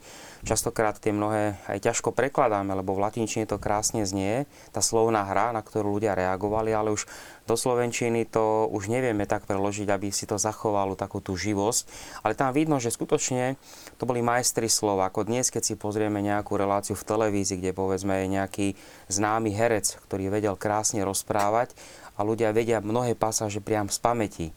častokrát 0.48 0.96
tie 0.96 1.12
mnohé 1.12 1.60
aj 1.68 1.84
ťažko 1.84 2.16
prekladáme, 2.16 2.72
lebo 2.72 2.96
v 2.96 3.04
latinčine 3.04 3.44
to 3.44 3.60
krásne 3.60 4.08
znie, 4.08 4.48
tá 4.72 4.80
slovná 4.80 5.28
hra, 5.28 5.52
na 5.52 5.60
ktorú 5.60 6.00
ľudia 6.00 6.16
reagovali, 6.16 6.72
ale 6.72 6.96
už 6.96 7.04
do 7.44 7.60
slovenčiny 7.60 8.24
to 8.28 8.72
už 8.72 8.88
nevieme 8.88 9.28
tak 9.28 9.44
preložiť, 9.44 9.88
aby 9.92 10.08
si 10.16 10.24
to 10.24 10.40
zachovalo 10.40 10.96
takú 10.96 11.20
tú 11.20 11.36
živosť. 11.36 11.84
Ale 12.24 12.40
tam 12.40 12.56
vidno, 12.56 12.80
že 12.80 12.96
skutočne 12.96 13.60
to 14.00 14.08
boli 14.08 14.24
majstri 14.24 14.72
slova. 14.72 15.12
Ako 15.12 15.28
dnes, 15.28 15.52
keď 15.52 15.64
si 15.64 15.76
pozrieme 15.76 16.24
nejakú 16.24 16.56
reláciu 16.56 16.96
v 16.96 17.08
televízii, 17.08 17.60
kde 17.60 17.76
povedzme 17.76 18.24
je 18.24 18.28
nejaký 18.32 18.68
známy 19.12 19.52
herec, 19.52 20.00
ktorý 20.08 20.32
vedel 20.32 20.56
krásne 20.56 21.04
rozprávať 21.04 21.76
a 22.16 22.24
ľudia 22.26 22.56
vedia 22.56 22.80
mnohé 22.80 23.14
pasáže 23.14 23.60
priam 23.60 23.92
z 23.92 24.00
pamäti. 24.00 24.48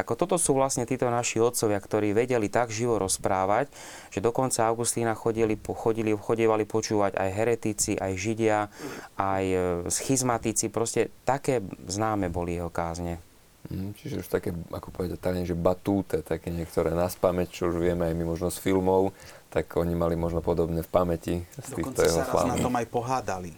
Ako 0.00 0.16
toto 0.16 0.36
sú 0.40 0.56
vlastne 0.56 0.88
títo 0.88 1.06
naši 1.12 1.38
otcovia, 1.38 1.76
ktorí 1.76 2.16
vedeli 2.16 2.48
tak 2.48 2.72
živo 2.72 2.96
rozprávať, 2.96 3.68
že 4.08 4.24
dokonca 4.24 4.64
Augustína 4.66 5.12
chodili, 5.12 5.60
chodili, 5.60 6.16
chodievali 6.16 6.64
počúvať 6.64 7.20
aj 7.20 7.30
heretici, 7.30 7.92
aj 8.00 8.12
židia, 8.16 8.72
aj 9.20 9.44
e, 9.44 9.58
schizmatici. 9.92 10.72
Proste 10.72 11.12
také 11.28 11.60
známe 11.86 12.32
boli 12.32 12.56
jeho 12.56 12.72
kázne. 12.72 13.20
Mm, 13.68 13.92
čiže 13.92 14.24
už 14.24 14.28
také, 14.32 14.56
ako 14.72 14.88
povedať 14.88 15.20
talien, 15.20 15.44
že 15.44 15.52
batúte, 15.52 16.24
také 16.24 16.48
niektoré 16.48 16.96
na 16.96 17.06
spameť, 17.06 17.48
čo 17.52 17.62
už 17.68 17.76
vieme 17.76 18.08
aj 18.08 18.14
my 18.16 18.24
možno 18.24 18.48
z 18.48 18.56
filmov, 18.56 19.12
tak 19.52 19.68
oni 19.76 19.92
mali 19.92 20.16
možno 20.16 20.40
podobne 20.40 20.80
v 20.80 20.90
pamäti 20.90 21.44
z 21.60 21.68
týchto 21.76 22.00
jeho 22.00 22.24
sa 22.24 22.48
raz 22.48 22.56
na 22.56 22.56
tom 22.56 22.72
aj 22.72 22.86
pohádali. 22.88 23.52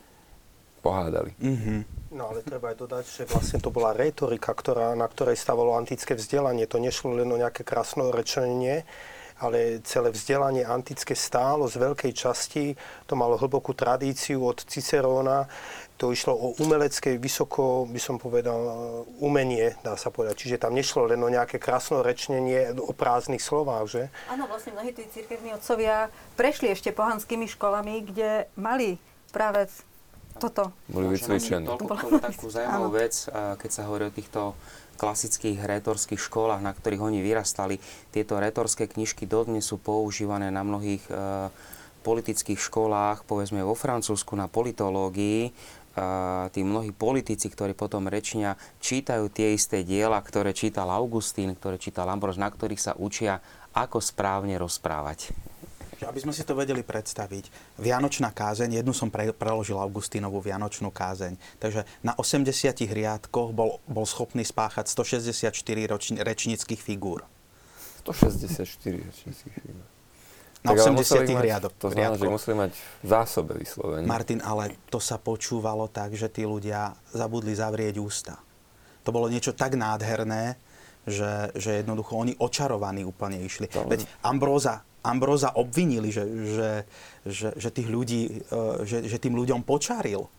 Pohádali. 0.83 1.31
Mm-hmm. 1.39 2.02
No 2.13 2.29
ale 2.29 2.45
treba 2.45 2.71
aj 2.71 2.77
dodať, 2.77 3.05
že 3.09 3.23
vlastne 3.25 3.57
to 3.57 3.73
bola 3.73 3.97
retorika, 3.97 4.53
ktorá, 4.53 4.93
na 4.93 5.09
ktorej 5.09 5.41
stavalo 5.41 5.73
antické 5.73 6.13
vzdelanie. 6.13 6.69
To 6.69 6.77
nešlo 6.77 7.17
len 7.17 7.29
o 7.33 7.41
nejaké 7.41 7.65
krásno 7.65 8.13
rečenie, 8.13 8.85
ale 9.41 9.81
celé 9.83 10.13
vzdelanie 10.13 10.63
antické 10.63 11.17
stálo 11.17 11.67
z 11.67 11.81
veľkej 11.81 12.13
časti, 12.13 12.77
to 13.09 13.17
malo 13.17 13.41
hlbokú 13.41 13.73
tradíciu 13.73 14.45
od 14.45 14.61
Ciceróna, 14.61 15.49
to 15.97 16.13
išlo 16.13 16.35
o 16.37 16.53
umelecké, 16.61 17.17
vysoko, 17.17 17.89
by 17.89 17.99
som 17.99 18.21
povedal, 18.21 18.61
umenie, 19.23 19.75
dá 19.81 19.97
sa 19.97 20.13
povedať. 20.13 20.47
Čiže 20.47 20.63
tam 20.63 20.77
nešlo 20.77 21.11
len 21.11 21.19
o 21.23 21.31
nejaké 21.33 21.57
krásnorečnenie 21.57 22.77
o 22.77 22.93
prázdnych 22.93 23.43
slovách, 23.43 23.85
že? 23.89 24.03
Áno, 24.29 24.47
vlastne 24.47 24.77
mnohí 24.77 24.93
tí 24.93 25.07
cirkevní 25.09 25.55
otcovia 25.57 26.13
prešli 26.37 26.75
ešte 26.75 26.93
pohanskými 26.93 27.49
školami, 27.49 28.05
kde 28.05 28.53
mali 28.59 28.99
práve 29.31 29.67
toto. 30.37 30.73
Boli 30.89 31.13
vycvičení. 31.13 31.67
Toľko 31.69 31.85
k 31.89 32.01
tomu 32.05 32.19
takú 32.21 32.47
zaujímavú 32.49 32.89
vec, 32.97 33.15
keď 33.33 33.71
sa 33.71 33.83
hovorí 33.89 34.09
o 34.09 34.13
týchto 34.13 34.57
klasických 35.01 35.59
retorských 35.59 36.21
školách, 36.21 36.63
na 36.63 36.71
ktorých 36.71 37.03
oni 37.03 37.19
vyrastali. 37.25 37.83
Tieto 38.15 38.39
retorské 38.39 38.87
knižky 38.87 39.27
dodnes 39.27 39.67
sú 39.67 39.81
používané 39.83 40.55
na 40.55 40.63
mnohých 40.63 41.03
e, 41.11 41.13
politických 42.07 42.61
školách, 42.61 43.27
povedzme 43.27 43.67
vo 43.67 43.75
Francúzsku 43.75 44.39
na 44.39 44.47
politológii, 44.47 45.51
tí 46.53 46.61
mnohí 46.65 46.91
politici, 46.97 47.53
ktorí 47.53 47.77
potom 47.77 48.09
rečnia, 48.09 48.57
čítajú 48.81 49.29
tie 49.29 49.53
isté 49.53 49.85
diela, 49.85 50.17
ktoré 50.25 50.57
čítal 50.57 50.89
Augustín, 50.89 51.53
ktoré 51.53 51.77
čítal 51.77 52.09
Ambros, 52.09 52.41
na 52.41 52.49
ktorých 52.49 52.81
sa 52.81 52.93
učia, 52.97 53.45
ako 53.77 54.01
správne 54.01 54.57
rozprávať. 54.57 55.37
Aby 56.07 56.21
sme 56.23 56.35
si 56.35 56.43
to 56.43 56.59
vedeli 56.59 56.83
predstaviť, 56.83 57.77
Vianočná 57.79 58.35
kázeň, 58.35 58.83
jednu 58.83 58.93
som 58.93 59.09
pre, 59.09 59.31
preložil 59.31 59.79
Augustínovú 59.79 60.43
Vianočnú 60.43 60.91
kázeň, 60.91 61.39
takže 61.63 61.87
na 62.03 62.13
80 62.19 62.51
riadkoch 62.91 63.55
bol, 63.55 63.79
bol 63.87 64.07
schopný 64.07 64.43
spáchať 64.43 64.91
164 64.91 65.55
ročni, 65.87 66.19
rečnických 66.19 66.81
figúr. 66.83 67.23
164 68.03 68.67
rečnických 68.99 69.55
figúr 69.55 69.93
na 70.63 70.79
80 70.79 71.27
riadok. 71.43 71.73
To 71.83 71.91
znamená, 71.91 72.15
že 72.15 72.31
museli 72.31 72.55
mať 72.55 72.71
v 73.03 73.07
zásobe 73.07 73.53
vyslovene. 73.59 74.07
Martin, 74.07 74.39
ale 74.47 74.79
to 74.87 75.03
sa 75.03 75.19
počúvalo 75.19 75.91
tak, 75.91 76.15
že 76.15 76.31
tí 76.31 76.47
ľudia 76.47 76.95
zabudli 77.11 77.51
zavrieť 77.51 77.99
ústa. 77.99 78.39
To 79.03 79.11
bolo 79.11 79.27
niečo 79.27 79.51
tak 79.51 79.75
nádherné, 79.75 80.55
že, 81.03 81.51
že 81.59 81.83
jednoducho 81.83 82.15
oni 82.15 82.39
očarovaní 82.39 83.03
úplne 83.03 83.43
išli. 83.43 83.67
Veď 83.67 84.07
Ambróza, 84.23 84.87
Ambróza 85.03 85.55
obvinili, 85.59 86.15
že, 86.15 86.25
že, 86.27 86.71
že, 87.27 87.49
že, 87.59 87.69
tých 87.75 87.89
ľudí, 87.91 88.43
e, 88.47 88.87
že, 88.87 89.03
že 89.07 89.19
tým 89.19 89.35
ľuďom 89.35 89.67
počaril. 89.67 90.31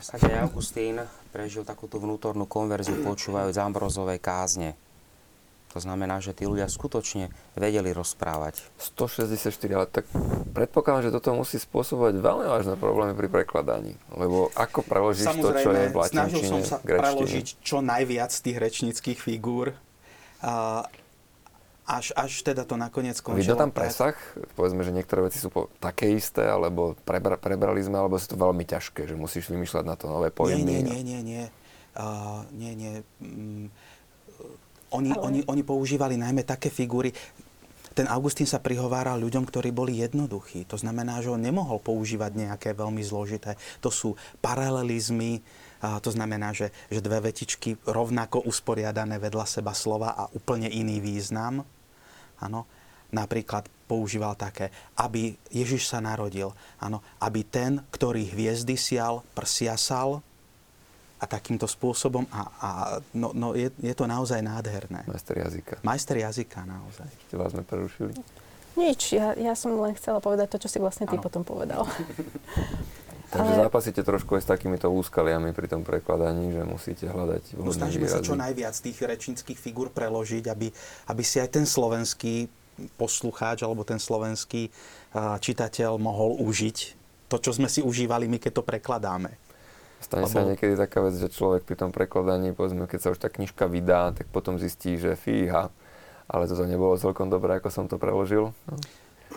V 0.00 0.32
Augustín 0.40 0.96
prežil 1.28 1.62
takúto 1.62 2.00
vnútornú 2.00 2.48
konverziu 2.48 2.98
počúvajúc 3.04 3.56
Ambrozovej 3.60 4.18
kázne 4.18 4.74
to 5.70 5.78
znamená, 5.78 6.18
že 6.18 6.34
tí 6.34 6.50
ľudia 6.50 6.66
skutočne 6.66 7.30
vedeli 7.54 7.94
rozprávať. 7.94 8.58
164, 8.82 9.54
ale 9.70 9.86
tak 9.86 10.02
predpokladám, 10.50 11.06
že 11.06 11.14
toto 11.14 11.30
musí 11.30 11.62
spôsobovať 11.62 12.18
veľmi 12.18 12.46
vážne 12.50 12.74
problémy 12.74 13.14
pri 13.14 13.30
prekladaní. 13.30 13.94
Lebo 14.10 14.50
ako 14.58 14.82
preložíš 14.82 15.30
to, 15.38 15.54
čo 15.62 15.70
je 15.70 15.94
v 15.94 15.96
latinčine, 15.96 16.26
snažil 16.26 16.42
som 16.42 16.62
sa 16.66 16.82
preložiť 16.82 17.46
čo 17.62 17.78
najviac 17.86 18.34
tých 18.34 18.58
rečnických 18.58 19.18
figúr. 19.22 19.70
Až, 21.90 22.14
až 22.14 22.46
teda 22.46 22.62
to 22.62 22.78
nakoniec 22.78 23.18
skončilo. 23.18 23.42
Vidno 23.42 23.58
tam 23.58 23.74
presah? 23.74 24.14
Povedzme, 24.54 24.86
že 24.86 24.94
niektoré 24.94 25.26
veci 25.26 25.42
sú 25.42 25.50
po, 25.50 25.66
také 25.82 26.06
isté, 26.14 26.46
alebo 26.46 26.94
prebra, 27.02 27.34
prebrali 27.34 27.82
sme, 27.82 27.98
alebo 27.98 28.14
je 28.14 28.30
to 28.30 28.38
veľmi 28.38 28.62
ťažké, 28.62 29.10
že 29.10 29.18
musíš 29.18 29.50
vymýšľať 29.50 29.84
na 29.84 29.98
to 29.98 30.06
nové 30.06 30.30
pojmy. 30.30 30.62
Nie, 30.62 30.86
nie, 30.86 31.02
nie, 31.02 31.02
nie, 31.02 31.20
nie. 31.26 31.44
Uh, 31.98 32.46
nie, 32.54 32.72
nie. 32.78 32.94
Mm, 33.18 33.66
oni, 34.94 35.10
Ale... 35.10 35.22
oni, 35.26 35.40
oni 35.50 35.62
používali 35.66 36.14
najmä 36.14 36.46
také 36.46 36.70
figúry, 36.70 37.10
ten 37.90 38.06
Augustín 38.06 38.46
sa 38.46 38.62
prihováral 38.62 39.18
ľuďom, 39.18 39.42
ktorí 39.42 39.74
boli 39.74 39.98
jednoduchí. 39.98 40.62
To 40.70 40.78
znamená, 40.78 41.18
že 41.18 41.34
on 41.34 41.42
nemohol 41.42 41.82
používať 41.82 42.38
nejaké 42.38 42.70
veľmi 42.70 43.02
zložité. 43.02 43.58
To 43.82 43.90
sú 43.90 44.14
paralelizmy, 44.38 45.42
a 45.82 45.98
to 45.98 46.14
znamená, 46.14 46.54
že, 46.54 46.70
že 46.86 47.02
dve 47.02 47.18
vetičky 47.18 47.74
rovnako 47.88 48.46
usporiadané 48.46 49.18
vedľa 49.18 49.46
seba 49.48 49.74
slova 49.74 50.14
a 50.14 50.30
úplne 50.30 50.70
iný 50.70 51.02
význam. 51.02 51.66
Áno. 52.40 52.66
Napríklad 53.10 53.66
používal 53.90 54.38
také, 54.38 54.70
aby 54.94 55.34
Ježiš 55.50 55.90
sa 55.90 55.98
narodil. 55.98 56.54
Áno. 56.78 57.02
Aby 57.18 57.46
ten, 57.46 57.82
ktorý 57.90 58.26
hviezdy 58.32 58.78
sial, 58.78 59.22
prsiasal, 59.34 60.22
a 61.20 61.28
takýmto 61.28 61.68
spôsobom 61.68 62.24
a, 62.32 62.40
a 62.56 62.70
no, 63.12 63.36
no 63.36 63.52
je, 63.52 63.68
je 63.76 63.92
to 63.92 64.08
naozaj 64.08 64.40
nádherné. 64.40 65.04
Majster 65.04 65.36
jazyka. 65.36 65.84
Majster 65.84 66.16
jazyka 66.16 66.64
naozaj. 66.64 67.08
Ešte 67.12 67.34
vás 67.36 67.52
sme 67.52 67.60
prerušili? 67.60 68.12
Nič, 68.80 69.12
ja, 69.12 69.36
ja 69.36 69.52
som 69.52 69.76
len 69.76 69.92
chcela 70.00 70.24
povedať 70.24 70.56
to, 70.56 70.64
čo 70.64 70.68
si 70.72 70.78
vlastne 70.80 71.04
ty 71.04 71.20
ano. 71.20 71.24
potom 71.24 71.44
povedal. 71.44 71.84
Takže 73.30 73.52
Ale... 73.54 73.62
zápasíte 73.70 74.02
trošku 74.02 74.34
aj 74.34 74.42
s 74.42 74.48
takýmito 74.50 74.90
úskaliami 74.90 75.54
pri 75.54 75.70
tom 75.70 75.86
prekladaní, 75.86 76.50
že 76.50 76.66
musíte 76.66 77.06
hľadať 77.06 77.54
no, 77.62 77.70
Snažíme 77.70 78.10
výrazy. 78.10 78.18
sa 78.18 78.26
čo 78.26 78.34
najviac 78.34 78.74
tých 78.74 78.98
rečnických 78.98 79.58
figúr 79.58 79.94
preložiť, 79.94 80.50
aby, 80.50 80.66
aby 81.06 81.22
si 81.22 81.38
aj 81.38 81.54
ten 81.54 81.62
slovenský 81.62 82.50
poslucháč 82.98 83.62
alebo 83.62 83.86
ten 83.86 84.02
slovenský 84.02 84.66
uh, 84.66 85.38
čitateľ 85.38 86.02
mohol 86.02 86.42
užiť 86.42 86.98
to, 87.30 87.38
čo 87.38 87.54
sme 87.54 87.70
si 87.70 87.78
užívali 87.86 88.26
my, 88.26 88.42
keď 88.42 88.52
to 88.58 88.66
prekladáme. 88.66 89.30
Stane 90.02 90.26
Lebo... 90.26 90.34
sa 90.34 90.42
niekedy 90.42 90.74
taká 90.74 90.98
vec, 91.04 91.14
že 91.14 91.30
človek 91.30 91.62
pri 91.62 91.76
tom 91.78 91.94
prekladaní, 91.94 92.50
povedzme, 92.50 92.90
keď 92.90 92.98
sa 92.98 93.08
už 93.14 93.20
tá 93.22 93.30
knižka 93.30 93.70
vydá, 93.70 94.10
tak 94.10 94.26
potom 94.32 94.58
zistí, 94.58 94.98
že 94.98 95.14
fíha, 95.14 95.70
ale 96.26 96.42
toto 96.50 96.66
nebolo 96.66 96.98
celkom 96.98 97.30
dobré, 97.30 97.62
ako 97.62 97.68
som 97.70 97.84
to 97.86 98.00
preložil. 98.00 98.50
No. 98.66 98.76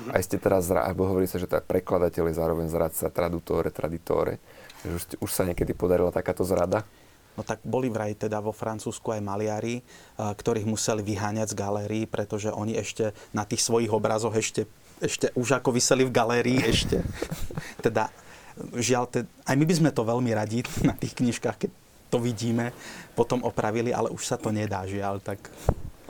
Aj 0.10 0.22
ste 0.26 0.42
teraz, 0.42 0.68
alebo 0.74 1.06
hovorí 1.06 1.30
sa, 1.30 1.38
že 1.38 1.46
tá 1.46 1.62
prekladateľ 1.62 2.34
je 2.34 2.36
zároveň 2.36 2.68
zradca, 2.68 3.14
tradutore, 3.14 3.70
traditore. 3.70 4.42
Že 4.84 4.92
už, 4.94 5.04
už 5.22 5.32
sa 5.32 5.44
niekedy 5.48 5.72
podarila 5.78 6.10
takáto 6.10 6.44
zrada? 6.44 6.84
No 7.34 7.42
tak 7.42 7.66
boli 7.66 7.90
vraj 7.90 8.14
teda 8.14 8.38
vo 8.38 8.54
Francúzsku 8.54 9.10
aj 9.10 9.22
maliari, 9.26 9.82
ktorých 10.18 10.70
museli 10.70 11.02
vyháňať 11.02 11.54
z 11.54 11.58
galérií, 11.58 12.04
pretože 12.06 12.54
oni 12.54 12.78
ešte 12.78 13.10
na 13.34 13.42
tých 13.42 13.66
svojich 13.66 13.90
obrazoch 13.90 14.38
ešte, 14.38 14.70
ešte 15.02 15.34
už 15.34 15.58
ako 15.58 15.74
vyseli 15.74 16.06
v 16.06 16.14
galérii 16.14 16.62
ešte. 16.62 17.02
teda 17.86 18.14
žiaľ, 18.78 19.10
te, 19.10 19.26
aj 19.50 19.56
my 19.58 19.66
by 19.66 19.76
sme 19.82 19.90
to 19.90 20.06
veľmi 20.06 20.32
radi 20.38 20.62
na 20.86 20.94
tých 20.94 21.18
knižkách, 21.18 21.58
keď 21.58 21.72
to 22.14 22.22
vidíme, 22.22 22.70
potom 23.18 23.42
opravili, 23.42 23.90
ale 23.90 24.14
už 24.14 24.22
sa 24.22 24.38
to 24.38 24.54
nedá, 24.54 24.86
žiaľ, 24.86 25.18
tak... 25.18 25.42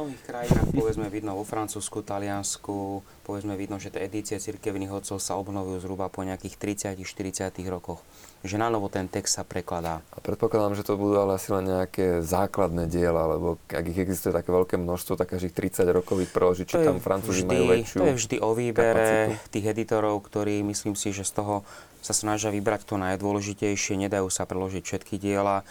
Mnohých 0.04 0.28
krajinách, 0.28 0.68
povedzme, 0.76 1.08
vidno 1.08 1.32
vo 1.32 1.48
Francúzsku, 1.48 2.04
Taliansku, 2.04 3.00
povedzme, 3.24 3.56
vidno, 3.56 3.80
že 3.80 3.88
tie 3.88 4.04
edície 4.04 4.36
cirkevných 4.36 4.92
hodcov 4.92 5.16
sa 5.24 5.40
obnovujú 5.40 5.80
zhruba 5.80 6.12
po 6.12 6.28
nejakých 6.28 6.60
30-40 7.00 7.56
rokoch. 7.72 8.04
Že 8.44 8.60
na 8.60 8.68
novo 8.68 8.92
ten 8.92 9.08
text 9.08 9.40
sa 9.40 9.48
prekladá. 9.48 10.04
A 10.12 10.20
predpokladám, 10.20 10.76
že 10.76 10.84
to 10.84 11.00
budú 11.00 11.24
ale 11.24 11.40
asi 11.40 11.56
len 11.56 11.72
nejaké 11.72 12.20
základné 12.20 12.92
diela, 12.92 13.32
lebo 13.32 13.56
ak 13.72 13.86
ich 13.88 13.96
existuje 14.04 14.36
také 14.36 14.52
veľké 14.52 14.76
množstvo, 14.76 15.16
tak 15.16 15.40
každých 15.40 15.56
30 15.56 15.88
rokov 15.96 16.20
ich 16.20 16.32
preložiť, 16.36 16.68
či 16.68 16.84
tam 16.84 17.00
Francúzi 17.00 17.48
majú 17.48 17.72
väčšiu 17.72 17.98
To 18.04 18.08
je 18.12 18.16
vždy 18.20 18.36
o 18.44 18.52
výbere 18.52 19.08
kapacitu. 19.08 19.52
tých 19.56 19.66
editorov, 19.72 20.20
ktorí 20.20 20.68
myslím 20.68 21.00
si, 21.00 21.16
že 21.16 21.24
z 21.24 21.32
toho 21.32 21.56
sa 22.04 22.12
snažia 22.12 22.52
vybrať 22.52 22.84
to 22.84 23.00
najdôležitejšie, 23.00 23.96
nedajú 23.96 24.28
sa 24.28 24.44
preložiť 24.44 24.84
všetky 24.84 25.16
diela 25.16 25.64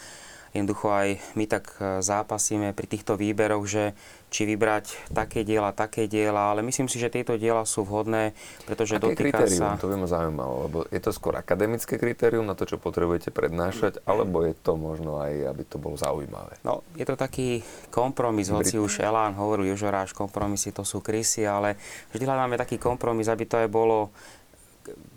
jednoducho 0.53 0.87
aj 0.93 1.07
my 1.33 1.45
tak 1.49 1.73
e, 1.81 1.99
zápasíme 1.99 2.71
pri 2.77 2.85
týchto 2.85 3.17
výberoch, 3.17 3.65
že 3.65 3.97
či 4.33 4.49
vybrať 4.49 5.13
také 5.13 5.45
diela, 5.45 5.69
také 5.69 6.09
diela, 6.09 6.49
ale 6.49 6.65
myslím 6.65 6.89
si, 6.89 6.97
že 6.97 7.13
tieto 7.13 7.37
diela 7.37 7.61
sú 7.69 7.85
vhodné, 7.85 8.33
pretože 8.65 8.97
Aké 8.97 9.13
dotýka 9.13 9.45
kritérium? 9.45 9.61
sa... 9.61 9.77
To 9.77 9.85
by 9.85 9.95
ma 10.01 10.07
zaujímalo, 10.09 10.53
lebo 10.65 10.77
je 10.89 10.97
to 10.97 11.13
skôr 11.13 11.37
akademické 11.37 12.01
kritérium 12.01 12.49
na 12.49 12.57
to, 12.57 12.65
čo 12.65 12.81
potrebujete 12.81 13.29
prednášať, 13.29 14.01
alebo 14.09 14.41
je 14.41 14.57
to 14.57 14.73
možno 14.73 15.21
aj, 15.21 15.53
aby 15.53 15.63
to 15.69 15.77
bolo 15.77 15.93
zaujímavé? 15.93 16.57
No, 16.65 16.81
je 16.97 17.05
to 17.05 17.13
taký 17.13 17.61
kompromis, 17.93 18.49
hoci 18.49 18.81
už 18.81 19.05
Elán 19.05 19.37
hovoril, 19.37 19.69
Jožoráš, 19.69 20.17
kompromisy 20.17 20.73
to 20.73 20.81
sú 20.81 21.05
krysy, 21.05 21.45
ale 21.45 21.77
vždy 22.09 22.25
hľadáme 22.25 22.57
taký 22.57 22.81
kompromis, 22.81 23.29
aby 23.29 23.45
to 23.45 23.61
aj 23.61 23.69
bolo 23.69 24.09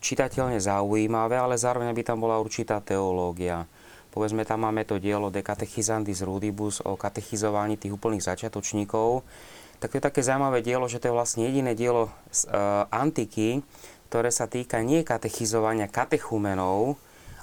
čitateľne 0.04 0.60
zaujímavé, 0.60 1.40
ale 1.40 1.56
zároveň 1.56 1.90
aby 1.90 2.04
tam 2.04 2.20
bola 2.20 2.36
určitá 2.38 2.78
teológia. 2.84 3.64
Povedzme, 4.16 4.48
tam 4.48 4.64
máme 4.64 4.88
to 4.88 4.96
dielo 4.96 5.28
De 5.28 5.44
Catechizandis 5.44 6.24
Rudibus 6.24 6.80
o 6.80 6.96
katechizovaní 6.96 7.76
tých 7.76 7.92
úplných 7.92 8.24
začiatočníkov. 8.24 9.20
Tak 9.76 9.92
to 9.92 10.00
je 10.00 10.06
také 10.08 10.24
zaujímavé 10.24 10.64
dielo, 10.64 10.88
že 10.88 10.96
to 10.96 11.12
je 11.12 11.16
vlastne 11.20 11.44
jediné 11.44 11.76
dielo 11.76 12.08
z 12.32 12.48
uh, 12.48 12.88
antiky, 12.88 13.60
ktoré 14.08 14.32
sa 14.32 14.48
týka 14.48 14.80
nie 14.80 15.04
katechizovania 15.04 15.84
katechumenov, 15.92 16.96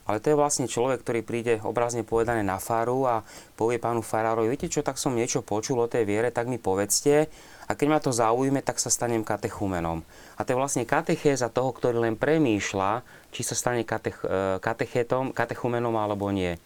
ale 0.10 0.18
to 0.18 0.34
je 0.34 0.40
vlastne 0.42 0.66
človek, 0.66 1.06
ktorý 1.06 1.22
príde 1.22 1.54
obrazne 1.62 2.02
povedané 2.02 2.42
na 2.42 2.58
faru 2.58 3.06
a 3.06 3.22
povie 3.54 3.78
pánu 3.78 4.02
farárovi, 4.02 4.50
viete 4.50 4.66
čo, 4.66 4.82
tak 4.82 4.98
som 4.98 5.14
niečo 5.14 5.46
počul 5.46 5.78
o 5.78 5.86
tej 5.86 6.10
viere, 6.10 6.34
tak 6.34 6.50
mi 6.50 6.58
povedzte 6.58 7.30
a 7.70 7.72
keď 7.78 7.88
ma 7.88 8.00
to 8.02 8.10
zaujíme, 8.10 8.66
tak 8.66 8.82
sa 8.82 8.90
stanem 8.90 9.22
katechumenom. 9.22 10.02
A 10.38 10.42
to 10.42 10.54
je 10.54 10.60
vlastne 10.60 10.84
katechéza 10.88 11.54
toho, 11.54 11.70
ktorý 11.74 12.04
len 12.04 12.16
premýšľa, 12.18 13.06
či 13.30 13.42
sa 13.46 13.54
stane 13.54 13.86
katech, 13.86 14.18
e, 14.26 14.58
katechetom, 14.58 15.34
katechumenom 15.34 15.94
alebo 15.94 16.34
nie. 16.34 16.58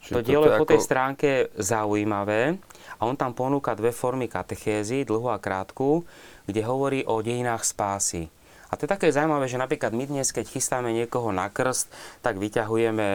Čiže 0.00 0.14
to 0.16 0.20
dielo 0.24 0.46
je 0.48 0.56
po 0.56 0.66
tej 0.66 0.80
ako... 0.80 0.86
stránke 0.86 1.30
zaujímavé, 1.60 2.56
A 3.00 3.08
on 3.08 3.16
tam 3.16 3.32
ponúka 3.32 3.72
dve 3.72 3.96
formy 3.96 4.28
katechézy, 4.28 5.08
dlhú 5.08 5.32
a 5.32 5.40
krátku, 5.40 6.04
kde 6.44 6.60
hovorí 6.64 7.00
o 7.04 7.24
dejinách 7.24 7.64
spásy. 7.64 8.28
A 8.70 8.78
to 8.78 8.86
je 8.86 8.92
také 8.92 9.10
zaujímavé, 9.10 9.50
že 9.50 9.58
napríklad 9.58 9.90
my 9.90 10.06
dnes, 10.06 10.30
keď 10.30 10.46
chystáme 10.46 10.94
niekoho 10.94 11.34
na 11.34 11.50
krst, 11.50 11.90
tak 12.22 12.38
vyťahujeme 12.38 13.06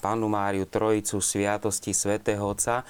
Pannu 0.00 0.28
Máriu, 0.30 0.64
Trojicu, 0.64 1.20
Sviatosti, 1.20 1.92
Svetého 1.92 2.40
Otca. 2.40 2.86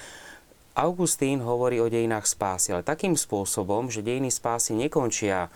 Augustín 0.73 1.43
hovorí 1.43 1.83
o 1.83 1.91
dejinách 1.91 2.25
spásy, 2.25 2.73
ale 2.73 2.81
takým 2.81 3.13
spôsobom, 3.13 3.91
že 3.91 4.01
dejiny 4.01 4.31
spásy 4.31 4.73
nekončia 4.73 5.51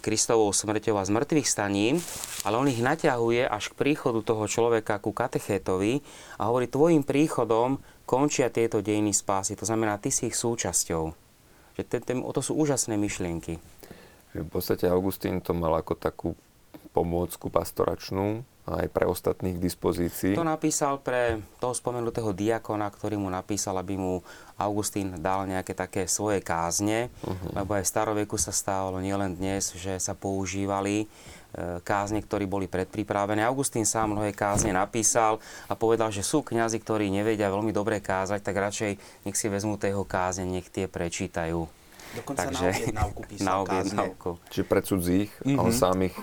Kristovou 0.00 0.52
smrťou 0.52 0.96
a 0.96 1.04
zmrtvých 1.04 1.48
staním, 1.48 2.00
ale 2.44 2.56
on 2.56 2.70
ich 2.70 2.80
naťahuje 2.80 3.44
až 3.44 3.72
k 3.72 3.78
príchodu 3.78 4.20
toho 4.24 4.44
človeka 4.48 5.00
ku 5.00 5.12
katechétovi 5.12 6.00
a 6.40 6.48
hovorí, 6.48 6.68
tvojim 6.68 7.04
príchodom 7.04 7.80
končia 8.08 8.52
tieto 8.52 8.84
dejiny 8.84 9.12
spásy. 9.12 9.56
To 9.56 9.68
znamená, 9.68 10.00
ty 10.00 10.08
si 10.12 10.28
ich 10.28 10.36
súčasťou. 10.36 11.12
Že 11.74 11.82
ten, 11.88 12.00
ten, 12.04 12.16
to 12.22 12.40
sú 12.40 12.54
úžasné 12.54 12.94
myšlienky. 12.94 13.58
V 14.34 14.48
podstate 14.50 14.90
Augustín 14.90 15.38
to 15.42 15.54
mal 15.54 15.74
ako 15.78 15.94
takú 15.94 16.28
pomôcku 16.94 17.50
pastoračnú 17.50 18.46
aj 18.64 18.88
pre 18.88 19.04
ostatných 19.04 19.60
dispozícií. 19.60 20.32
To 20.32 20.46
napísal 20.46 20.96
pre 21.04 21.36
toho 21.60 21.76
spomenutého 21.76 22.32
diakona, 22.32 22.88
ktorý 22.88 23.20
mu 23.20 23.28
napísal, 23.28 23.76
aby 23.76 24.00
mu 24.00 24.24
Augustín 24.56 25.20
dal 25.20 25.44
nejaké 25.44 25.76
také 25.76 26.08
svoje 26.08 26.40
kázne, 26.40 27.12
uh-huh. 27.20 27.60
lebo 27.60 27.76
aj 27.76 27.84
v 27.84 27.92
staroveku 27.92 28.36
sa 28.40 28.56
stávalo 28.56 29.04
nielen 29.04 29.36
dnes, 29.36 29.76
že 29.76 30.00
sa 30.00 30.16
používali 30.16 31.04
e, 31.04 31.06
kázne, 31.84 32.24
ktorí 32.24 32.48
boli 32.48 32.64
predpripravené. 32.64 33.44
Augustín 33.44 33.84
sám 33.84 34.16
mnohé 34.16 34.32
kázne 34.32 34.72
napísal 34.72 35.44
a 35.68 35.76
povedal, 35.76 36.08
že 36.08 36.24
sú 36.24 36.40
kňazi, 36.40 36.80
ktorí 36.80 37.12
nevedia 37.12 37.52
veľmi 37.52 37.68
dobre 37.68 38.00
kázať, 38.00 38.40
tak 38.40 38.56
radšej 38.56 38.92
nech 39.28 39.36
si 39.36 39.52
vezmú 39.52 39.76
jeho 39.76 40.08
kázne, 40.08 40.48
nech 40.48 40.72
tie 40.72 40.88
prečítajú. 40.88 41.83
Dokonca 42.14 42.46
Takže, 42.46 42.66
na 42.66 42.70
objednávku 42.70 43.20
písal 43.26 43.46
na 43.46 43.54
objednávku. 43.62 44.30
Čiže 44.50 44.64
pre 44.64 44.80
cudzích, 44.82 45.30
mm-hmm. 45.42 45.62
on 45.62 45.70
sám 45.74 45.98
ich... 46.06 46.16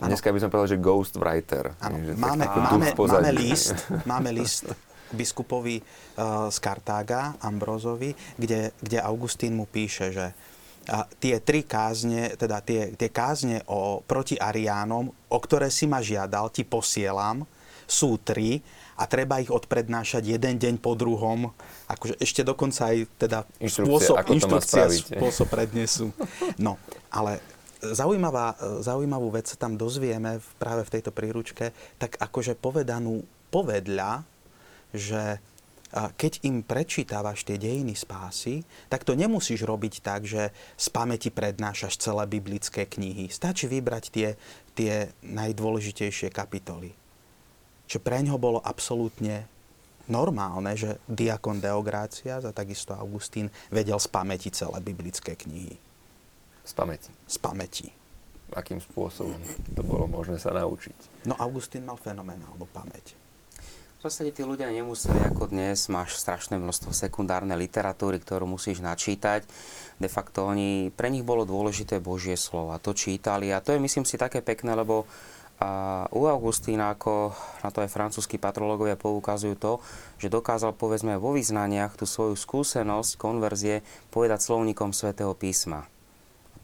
Dneska 0.00 0.32
by 0.32 0.38
som 0.40 0.48
povedal, 0.48 0.70
že 0.74 0.78
ghostwriter. 0.80 1.76
Ano, 1.84 2.00
máme, 2.16 2.48
máme, 2.48 2.88
máme, 2.96 3.30
list, 3.36 3.76
máme 4.10 4.32
list 4.32 4.64
biskupovi 5.12 5.82
uh, 5.82 6.48
z 6.48 6.56
Kartága, 6.62 7.36
Ambrozovi, 7.42 8.14
kde, 8.38 8.72
kde 8.80 8.98
Augustín 9.02 9.58
mu 9.58 9.66
píše, 9.66 10.14
že 10.14 10.26
a 10.88 11.04
tie 11.06 11.38
tri 11.44 11.62
kázne, 11.62 12.34
teda 12.40 12.64
tie, 12.64 12.96
tie 12.96 13.12
kázne 13.12 13.60
o, 13.68 14.00
proti 14.00 14.40
Ariánom, 14.40 15.12
o 15.12 15.38
ktoré 15.38 15.68
si 15.68 15.84
ma 15.84 16.00
žiadal, 16.00 16.48
ti 16.48 16.64
posielam, 16.64 17.44
sú 17.84 18.16
tri 18.22 18.64
a 19.00 19.08
treba 19.08 19.40
ich 19.40 19.48
odprednášať 19.48 20.36
jeden 20.36 20.60
deň 20.60 20.74
po 20.76 20.92
druhom. 20.92 21.56
Akože 21.88 22.20
ešte 22.20 22.44
dokonca 22.44 22.92
aj 22.92 23.08
teda 23.16 23.48
spôsob, 23.64 24.20
inštrukcia, 24.28 25.16
spôsob 25.16 25.48
prednesu. 25.48 26.12
No, 26.60 26.76
ale 27.08 27.40
zaujímavá, 27.80 28.60
zaujímavú 28.84 29.32
vec 29.32 29.48
sa 29.48 29.56
tam 29.56 29.80
dozvieme 29.80 30.36
v, 30.36 30.48
práve 30.60 30.84
v 30.84 30.92
tejto 31.00 31.16
príručke, 31.16 31.72
tak 31.96 32.20
akože 32.20 32.60
povedanú 32.60 33.24
povedľa, 33.48 34.20
že 34.92 35.40
keď 35.90 36.46
im 36.46 36.62
prečítavaš 36.62 37.42
tie 37.42 37.58
dejiny 37.58 37.98
spásy, 37.98 38.62
tak 38.86 39.02
to 39.02 39.18
nemusíš 39.18 39.66
robiť 39.66 40.04
tak, 40.04 40.22
že 40.22 40.54
z 40.78 40.86
pamäti 40.92 41.34
prednášaš 41.34 41.98
celé 41.98 42.30
biblické 42.30 42.86
knihy. 42.86 43.26
Stačí 43.26 43.66
vybrať 43.66 44.04
tie, 44.12 44.28
tie 44.78 45.10
najdôležitejšie 45.24 46.30
kapitoly 46.30 46.99
že 47.90 47.98
pre 47.98 48.22
ňo 48.22 48.38
bolo 48.38 48.62
absolútne 48.62 49.50
normálne, 50.06 50.78
že 50.78 51.02
diakon 51.10 51.58
Deográcia 51.58 52.38
a 52.38 52.54
takisto 52.54 52.94
Augustín 52.94 53.50
vedel 53.74 53.98
z 53.98 54.06
pamäti 54.06 54.54
celé 54.54 54.78
biblické 54.78 55.34
knihy. 55.34 55.74
Z 56.62 56.72
pamäti? 56.78 57.10
Z 57.26 57.36
pamäti. 57.42 57.88
Akým 58.54 58.78
spôsobom 58.78 59.38
to 59.74 59.82
bolo 59.82 60.06
možné 60.06 60.38
sa 60.38 60.54
naučiť? 60.54 61.26
No 61.26 61.34
Augustín 61.38 61.82
mal 61.82 61.98
fenomenálnu 61.98 62.66
pamäť. 62.70 63.18
V 64.00 64.08
podstate 64.08 64.32
tí 64.32 64.40
ľudia 64.46 64.72
nemuseli 64.72 65.28
ako 65.28 65.52
dnes, 65.52 65.92
máš 65.92 66.16
strašné 66.16 66.56
množstvo 66.56 66.88
sekundárnej 66.88 67.60
literatúry, 67.60 68.16
ktorú 68.16 68.48
musíš 68.48 68.80
načítať. 68.80 69.44
De 70.00 70.08
facto 70.08 70.48
oni, 70.48 70.88
pre 70.88 71.12
nich 71.12 71.20
bolo 71.20 71.44
dôležité 71.44 72.00
Božie 72.00 72.32
slovo 72.40 72.72
a 72.72 72.80
to 72.80 72.96
čítali 72.96 73.52
a 73.52 73.60
to 73.60 73.76
je 73.76 73.82
myslím 73.82 74.08
si 74.08 74.16
také 74.16 74.40
pekné, 74.40 74.72
lebo 74.72 75.04
a 75.60 76.08
u 76.16 76.24
Augustína, 76.24 76.96
ako 76.96 77.36
na 77.60 77.68
to 77.68 77.84
aj 77.84 77.92
francúzskí 77.92 78.40
patrológovia 78.40 78.96
poukazujú 78.96 79.60
to, 79.60 79.72
že 80.16 80.32
dokázal 80.32 80.72
povedzme 80.72 81.20
vo 81.20 81.36
vyznaniach 81.36 82.00
tú 82.00 82.08
svoju 82.08 82.32
skúsenosť 82.32 83.20
konverzie 83.20 83.84
povedať 84.08 84.40
slovníkom 84.40 84.96
svätého 84.96 85.36
písma. 85.36 85.84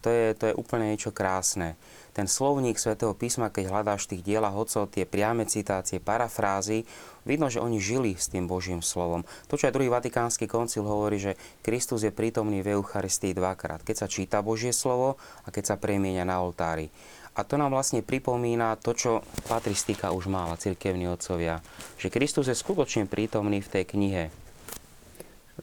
To 0.01 0.09
je, 0.13 0.33
to 0.33 0.49
je 0.49 0.57
úplne 0.57 0.93
niečo 0.93 1.13
krásne. 1.13 1.77
Ten 2.13 2.25
slovník 2.25 2.81
svätého 2.81 3.13
písma, 3.13 3.53
keď 3.53 3.69
hľadáš 3.69 4.09
v 4.09 4.17
tých 4.17 4.25
dielach 4.25 4.53
hocov 4.53 4.89
tie 4.89 5.05
priame 5.05 5.45
citácie, 5.45 6.01
parafrázy, 6.01 6.85
vidno, 7.21 7.49
že 7.49 7.61
oni 7.61 7.77
žili 7.77 8.17
s 8.17 8.33
tým 8.33 8.49
Božím 8.49 8.81
slovom. 8.81 9.21
To, 9.49 9.57
čo 9.57 9.69
aj 9.69 9.75
druhý 9.77 9.93
vatikánsky 9.93 10.49
koncil 10.49 10.85
hovorí, 10.85 11.21
že 11.21 11.37
Kristus 11.61 12.01
je 12.01 12.13
prítomný 12.13 12.65
v 12.65 12.77
Eucharistii 12.81 13.37
dvakrát. 13.37 13.85
Keď 13.85 13.95
sa 13.97 14.07
číta 14.09 14.41
Božie 14.41 14.73
slovo 14.73 15.21
a 15.45 15.53
keď 15.53 15.73
sa 15.73 15.75
premieňa 15.77 16.25
na 16.25 16.41
oltári. 16.41 16.89
A 17.37 17.45
to 17.45 17.53
nám 17.53 17.69
vlastne 17.69 18.01
pripomína 18.01 18.81
to, 18.81 18.97
čo 18.97 19.11
patristika 19.45 20.09
už 20.09 20.25
mala, 20.25 20.57
cirkevní 20.57 21.05
otcovia. 21.05 21.61
Že 22.01 22.09
Kristus 22.09 22.49
je 22.49 22.57
skutočne 22.57 23.05
prítomný 23.05 23.61
v 23.61 23.69
tej 23.69 23.83
knihe. 23.85 24.23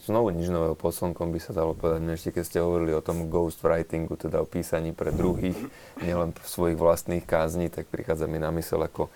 Znovu 0.07 0.35
nič 0.35 0.51
nového 0.51 0.75
pod 0.75 0.95
by 0.95 1.39
sa 1.39 1.55
dalo 1.55 1.75
povedať, 1.75 2.03
ešte 2.15 2.31
keď 2.35 2.45
ste 2.47 2.59
hovorili 2.63 2.95
o 2.95 3.03
tom 3.03 3.31
ghostwritingu, 3.31 4.15
teda 4.19 4.43
o 4.43 4.47
písaní 4.47 4.91
pre 4.91 5.15
druhých, 5.15 5.55
nielen 6.03 6.35
svojich 6.43 6.79
vlastných 6.79 7.23
kázni, 7.23 7.71
tak 7.71 7.91
prichádza 7.91 8.27
mi 8.27 8.43
na 8.43 8.51
mysel 8.55 8.83
ako 8.83 9.07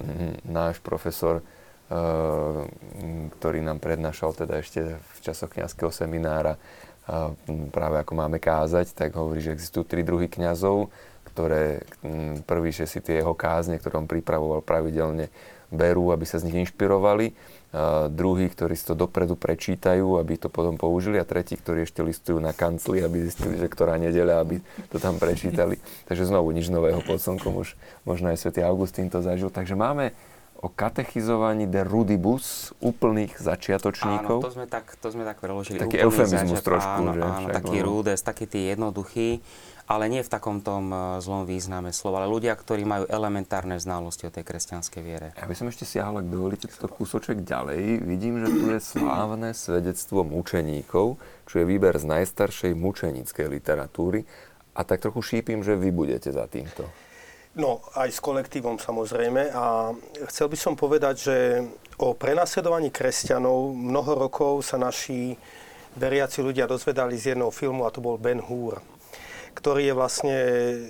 mm, 0.00 0.48
náš 0.48 0.80
profesor, 0.80 1.40
e, 1.40 1.44
ktorý 3.36 3.60
nám 3.60 3.80
prednášal 3.80 4.32
teda 4.32 4.64
ešte 4.64 4.96
v 4.96 5.18
časoch 5.20 5.52
kniazského 5.52 5.92
seminára, 5.92 6.56
práve 7.74 7.96
ako 7.98 8.12
máme 8.14 8.38
kázať, 8.38 8.94
tak 8.94 9.18
hovorí, 9.18 9.42
že 9.42 9.50
existujú 9.50 9.82
tri 9.82 10.06
druhy 10.06 10.30
kňazov, 10.30 10.86
ktoré 11.32 11.88
mm, 12.04 12.44
prvý, 12.44 12.76
že 12.76 12.84
si 12.84 13.00
tie 13.00 13.24
jeho 13.24 13.32
kázne, 13.32 13.80
ktoré 13.80 13.96
on 13.96 14.06
pripravoval 14.06 14.60
pravidelne, 14.60 15.32
berú, 15.72 16.12
aby 16.12 16.28
sa 16.28 16.36
z 16.36 16.52
nich 16.52 16.68
inšpirovali. 16.68 17.32
A 17.72 18.12
druhí, 18.12 18.52
ktorí 18.52 18.76
si 18.76 18.84
to 18.84 18.92
dopredu 18.92 19.32
prečítajú, 19.32 20.20
aby 20.20 20.36
to 20.36 20.52
potom 20.52 20.76
použili 20.76 21.16
a 21.16 21.24
tretí, 21.24 21.56
ktorí 21.56 21.88
ešte 21.88 22.04
listujú 22.04 22.36
na 22.36 22.52
kancli, 22.52 23.00
aby 23.00 23.24
zistili, 23.24 23.56
že 23.56 23.64
ktorá 23.64 23.96
nedeľa, 23.96 24.44
aby 24.44 24.60
to 24.92 25.00
tam 25.00 25.16
prečítali. 25.16 25.80
Takže 26.04 26.28
znovu 26.28 26.52
nič 26.52 26.68
nového 26.68 27.00
pod 27.00 27.16
slnkom, 27.16 27.64
už 27.64 27.72
možno 28.04 28.28
aj 28.28 28.44
svätý 28.44 28.60
Augustín 28.60 29.08
to 29.08 29.24
zažil. 29.24 29.48
Takže 29.48 29.72
máme 29.72 30.12
o 30.62 30.68
katechizovaní 30.68 31.64
de 31.64 31.80
rudibus 31.80 32.76
úplných 32.78 33.34
začiatočníkov. 33.40 34.38
Áno, 34.38 34.46
to 34.46 34.54
sme 34.54 34.66
tak, 34.70 34.92
to 34.94 35.08
sme 35.08 35.24
tak 35.26 35.40
preložili. 35.42 35.80
Taký 35.80 36.04
eufemizmus 36.04 36.60
začiat... 36.60 36.68
trošku, 36.68 37.00
áno, 37.02 37.12
že? 37.16 37.22
Áno, 37.24 37.48
taký 37.50 37.78
rudes, 37.82 38.20
taký 38.20 38.44
tí 38.46 38.70
jednoduchý 38.70 39.42
ale 39.90 40.06
nie 40.06 40.22
v 40.22 40.30
takom 40.30 40.62
tom 40.62 40.94
e, 40.94 40.96
zlom 41.18 41.42
význame 41.42 41.90
slova, 41.90 42.22
ale 42.22 42.30
ľudia, 42.30 42.54
ktorí 42.54 42.86
majú 42.86 43.04
elementárne 43.10 43.76
znalosti 43.82 44.30
o 44.30 44.34
tej 44.34 44.46
kresťanskej 44.46 45.02
viere. 45.02 45.28
Ja 45.34 45.46
by 45.50 45.54
som 45.58 45.66
ešte 45.66 45.82
siahol, 45.82 46.22
ak 46.22 46.30
dovolíte, 46.30 46.70
to 46.70 46.86
kúsoček 46.86 47.42
ďalej. 47.42 48.02
Vidím, 48.06 48.38
že 48.42 48.48
tu 48.50 48.66
je 48.70 48.78
slávne 48.78 49.50
svedectvo 49.52 50.22
mučeníkov, 50.22 51.18
čo 51.50 51.54
je 51.58 51.64
výber 51.66 51.98
z 51.98 52.06
najstaršej 52.06 52.72
mučenickej 52.78 53.46
literatúry. 53.50 54.22
A 54.72 54.88
tak 54.88 55.04
trochu 55.04 55.20
šípim, 55.20 55.60
že 55.60 55.76
vy 55.76 55.92
budete 55.92 56.32
za 56.32 56.48
týmto. 56.48 56.88
No, 57.52 57.84
aj 57.92 58.08
s 58.08 58.24
kolektívom 58.24 58.80
samozrejme. 58.80 59.52
A 59.52 59.92
chcel 60.32 60.48
by 60.48 60.56
som 60.56 60.72
povedať, 60.72 61.14
že 61.20 61.36
o 62.00 62.16
prenasledovaní 62.16 62.88
kresťanov 62.88 63.76
mnoho 63.76 64.16
rokov 64.16 64.64
sa 64.64 64.80
naši 64.80 65.36
veriaci 65.92 66.40
ľudia 66.40 66.64
dozvedali 66.64 67.20
z 67.20 67.36
jedného 67.36 67.52
filmu 67.52 67.84
a 67.84 67.92
to 67.92 68.00
bol 68.00 68.16
Ben 68.16 68.40
Hur 68.40 68.80
ktorý 69.52 69.92
je 69.92 69.94
vlastne 69.94 70.36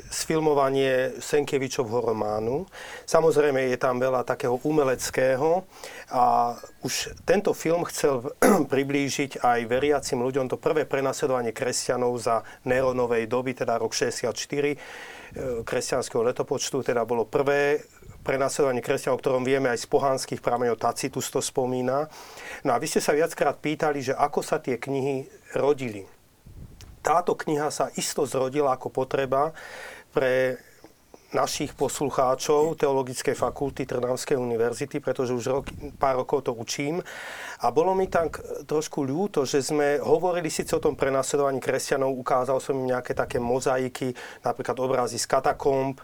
sfilmovanie 0.09 1.19
Senkevičovho 1.19 2.01
románu. 2.15 2.65
Samozrejme 3.05 3.69
je 3.69 3.79
tam 3.79 3.99
veľa 3.99 4.23
takého 4.23 4.57
umeleckého 4.63 5.67
a 6.15 6.55
už 6.87 7.15
tento 7.27 7.51
film 7.53 7.83
chcel 7.91 8.23
priblížiť 8.73 9.43
aj 9.43 9.59
veriacim 9.67 10.23
ľuďom 10.23 10.47
to 10.49 10.57
prvé 10.57 10.87
prenasledovanie 10.87 11.51
kresťanov 11.51 12.13
za 12.23 12.47
Neronovej 12.65 13.27
doby, 13.27 13.59
teda 13.59 13.83
rok 13.83 13.93
64 13.93 14.31
e, 14.31 14.77
kresťanského 15.67 16.23
letopočtu, 16.23 16.87
teda 16.87 17.03
bolo 17.03 17.27
prvé 17.27 17.83
prenasledovanie 18.23 18.81
kresťanov, 18.81 19.19
o 19.19 19.23
ktorom 19.23 19.43
vieme 19.43 19.67
aj 19.69 19.83
z 19.83 19.87
pohanských 19.91 20.41
prameňov, 20.41 20.79
Tacitus 20.79 21.27
to 21.29 21.43
spomína. 21.43 22.07
No 22.63 22.71
a 22.71 22.79
vy 22.79 22.87
ste 22.87 23.03
sa 23.03 23.11
viackrát 23.11 23.59
pýtali, 23.59 23.99
že 23.99 24.15
ako 24.15 24.41
sa 24.47 24.63
tie 24.63 24.79
knihy 24.79 25.27
rodili 25.59 26.07
táto 27.03 27.35
kniha 27.35 27.69
sa 27.69 27.91
isto 27.99 28.25
zrodila 28.25 28.79
ako 28.79 28.89
potreba 28.95 29.51
pre 30.15 30.63
našich 31.33 31.73
poslucháčov 31.73 32.77
Teologickej 32.77 33.33
fakulty 33.33 33.89
Trnavskej 33.89 34.37
univerzity, 34.37 35.01
pretože 35.01 35.33
už 35.33 35.45
rok, 35.49 35.65
pár 35.97 36.21
rokov 36.21 36.45
to 36.45 36.53
učím. 36.53 37.01
A 37.65 37.73
bolo 37.73 37.97
mi 37.97 38.07
tak 38.07 38.37
trošku 38.69 39.01
ľúto, 39.01 39.49
že 39.49 39.65
sme 39.65 39.97
hovorili 39.97 40.53
síce 40.53 40.77
o 40.77 40.85
tom 40.85 40.93
prenasledovaní 40.93 41.57
kresťanov, 41.57 42.13
ukázal 42.21 42.61
som 42.61 42.77
im 42.77 42.93
nejaké 42.93 43.17
také 43.17 43.41
mozaiky, 43.41 44.13
napríklad 44.45 44.77
obrazy 44.77 45.17
z 45.17 45.25
katakomb, 45.25 45.97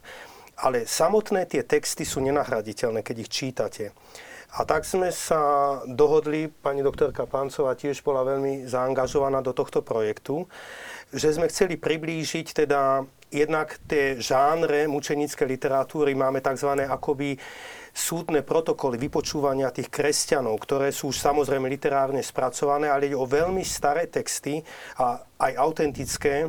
ale 0.65 0.89
samotné 0.89 1.45
tie 1.45 1.63
texty 1.63 2.09
sú 2.09 2.25
nenahraditeľné, 2.25 3.05
keď 3.05 3.17
ich 3.21 3.31
čítate. 3.31 3.85
A 4.49 4.65
tak 4.65 4.89
sme 4.89 5.13
sa 5.13 5.77
dohodli, 5.85 6.49
pani 6.49 6.81
doktorka 6.81 7.29
Pancová 7.29 7.77
tiež 7.77 8.01
bola 8.01 8.25
veľmi 8.25 8.65
zaangažovaná 8.65 9.45
do 9.45 9.53
tohto 9.53 9.85
projektu, 9.85 10.49
že 11.13 11.37
sme 11.37 11.53
chceli 11.53 11.77
priblížiť 11.77 12.65
teda 12.65 13.05
jednak 13.29 13.77
tie 13.85 14.17
žánre 14.17 14.89
mučenické 14.89 15.45
literatúry, 15.45 16.17
máme 16.17 16.41
tzv. 16.41 16.81
akoby 16.81 17.37
súdne 17.93 18.41
protokoly 18.41 18.97
vypočúvania 18.97 19.69
tých 19.69 19.93
kresťanov, 19.93 20.57
ktoré 20.65 20.97
sú 20.97 21.13
už 21.13 21.21
samozrejme 21.21 21.69
literárne 21.69 22.25
spracované, 22.25 22.89
ale 22.89 23.13
ide 23.13 23.21
o 23.21 23.29
veľmi 23.29 23.61
staré 23.61 24.09
texty 24.09 24.65
a 24.97 25.21
aj 25.45 25.53
autentické, 25.61 26.49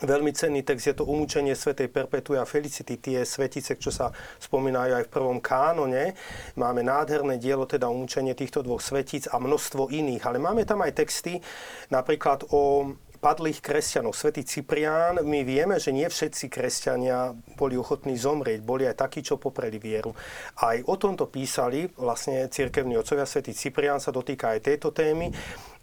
Veľmi 0.00 0.32
cenný 0.32 0.64
text 0.64 0.88
je 0.88 0.96
to 0.96 1.04
umúčenie 1.04 1.52
svätej 1.52 1.92
Perpetua 1.92 2.48
Felicity, 2.48 2.96
tie 2.96 3.28
svetice, 3.28 3.76
čo 3.76 3.92
sa 3.92 4.08
spomínajú 4.40 4.96
aj 4.96 5.04
v 5.04 5.12
prvom 5.12 5.36
kánone. 5.36 6.16
Máme 6.56 6.80
nádherné 6.80 7.36
dielo, 7.36 7.68
teda 7.68 7.92
umúčenie 7.92 8.32
týchto 8.32 8.64
dvoch 8.64 8.80
svetíc 8.80 9.28
a 9.28 9.36
množstvo 9.36 9.92
iných. 9.92 10.24
Ale 10.24 10.40
máme 10.40 10.64
tam 10.64 10.80
aj 10.80 10.96
texty, 10.96 11.44
napríklad 11.92 12.48
o 12.56 12.96
padlých 13.22 13.62
kresťanov. 13.62 14.18
Svetý 14.18 14.42
Cyprián, 14.42 15.22
my 15.22 15.46
vieme, 15.46 15.78
že 15.78 15.94
nie 15.94 16.10
všetci 16.10 16.50
kresťania 16.50 17.38
boli 17.54 17.78
ochotní 17.78 18.18
zomrieť, 18.18 18.66
boli 18.66 18.82
aj 18.90 18.98
takí, 18.98 19.22
čo 19.22 19.38
popreli 19.38 19.78
vieru. 19.78 20.10
Aj 20.58 20.74
o 20.82 20.98
tomto 20.98 21.30
písali 21.30 21.86
vlastne 21.94 22.50
cirkevní 22.50 22.98
otcovia. 22.98 23.22
Svetý 23.22 23.54
Cyprián 23.54 24.02
sa 24.02 24.10
dotýka 24.10 24.58
aj 24.58 24.66
tejto 24.66 24.90
témy. 24.90 25.30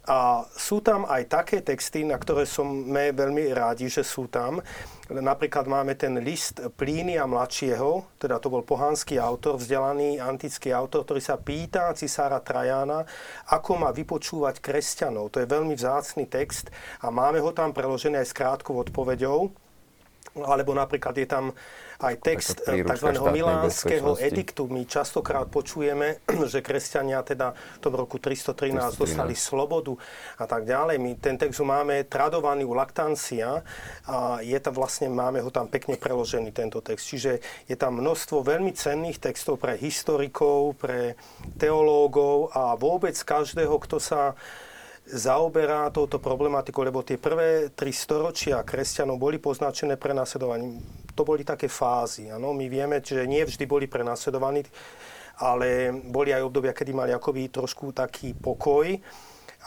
A 0.08 0.48
sú 0.56 0.80
tam 0.80 1.04
aj 1.06 1.28
také 1.28 1.58
texty, 1.60 2.08
na 2.08 2.16
ktoré 2.16 2.48
sme 2.48 3.12
veľmi 3.12 3.52
rádi, 3.52 3.92
že 3.92 4.02
sú 4.02 4.32
tam. 4.32 4.64
Napríklad 5.10 5.66
máme 5.66 5.98
ten 5.98 6.18
list 6.22 6.62
Plínia 6.78 7.26
mladšieho, 7.26 8.18
teda 8.22 8.38
to 8.38 8.54
bol 8.54 8.62
pohanský 8.62 9.18
autor, 9.18 9.58
vzdelaný 9.58 10.22
antický 10.22 10.70
autor, 10.74 11.06
ktorý 11.06 11.22
sa 11.22 11.38
pýta 11.38 11.94
cisára 11.98 12.42
Trajana, 12.42 13.06
ako 13.54 13.86
má 13.86 13.90
vypočúvať 13.90 14.62
kresťanov. 14.62 15.34
To 15.34 15.42
je 15.42 15.50
veľmi 15.50 15.74
vzácný 15.74 16.30
text 16.30 16.70
a 17.02 17.10
máme 17.10 17.42
ho 17.42 17.50
tam 17.54 17.74
preložené 17.74 18.22
aj 18.22 18.30
s 18.30 18.38
krátkou 18.38 18.78
odpoveďou. 18.82 19.69
Alebo 20.38 20.78
napríklad 20.78 21.18
je 21.18 21.28
tam 21.28 21.52
aj 22.00 22.16
text 22.24 22.64
tzv. 22.64 23.10
milánskeho 23.12 24.16
ediktu. 24.24 24.72
My 24.72 24.88
častokrát 24.88 25.52
počujeme, 25.52 26.24
že 26.52 26.64
kresťania 26.64 27.20
teda 27.28 27.52
v 27.52 27.80
tom 27.84 27.94
roku 27.98 28.22
313 28.22 28.96
dostali 28.96 29.36
slobodu 29.36 30.00
a 30.40 30.46
tak 30.48 30.64
ďalej. 30.64 30.96
My 30.96 31.12
ten 31.20 31.36
text 31.36 31.60
máme 31.60 32.08
tradovaný 32.08 32.64
u 32.64 32.72
Laktancia 32.72 33.66
a 34.08 34.40
je 34.40 34.56
tam 34.64 34.80
vlastne, 34.80 35.12
máme 35.12 35.44
ho 35.44 35.52
tam 35.52 35.68
pekne 35.68 36.00
preložený 36.00 36.56
tento 36.56 36.80
text. 36.80 37.04
Čiže 37.12 37.32
je 37.68 37.76
tam 37.76 38.00
množstvo 38.00 38.48
veľmi 38.48 38.72
cenných 38.72 39.20
textov 39.20 39.60
pre 39.60 39.76
historikov, 39.76 40.80
pre 40.80 41.20
teológov 41.60 42.56
a 42.56 42.80
vôbec 42.80 43.18
každého, 43.18 43.76
kto 43.76 44.00
sa 44.00 44.40
zaoberá 45.10 45.90
touto 45.90 46.22
problematikou, 46.22 46.86
lebo 46.86 47.02
tie 47.02 47.18
prvé 47.18 47.74
tri 47.74 47.90
storočia 47.90 48.62
kresťanov 48.62 49.18
boli 49.18 49.42
poznačené 49.42 49.98
prenasledovaním. 49.98 50.80
To 51.18 51.26
boli 51.26 51.42
také 51.42 51.66
fázy. 51.66 52.30
Ano? 52.30 52.54
My 52.54 52.70
vieme, 52.70 53.02
že 53.02 53.26
nie 53.26 53.42
vždy 53.42 53.66
boli 53.66 53.90
prenasledovaní, 53.90 54.64
ale 55.42 55.90
boli 55.92 56.36
aj 56.36 56.46
obdobia, 56.46 56.76
kedy 56.76 56.92
mali 56.94 57.12
akoby 57.16 57.50
trošku 57.50 57.96
taký 57.96 58.36
pokoj, 58.36 58.86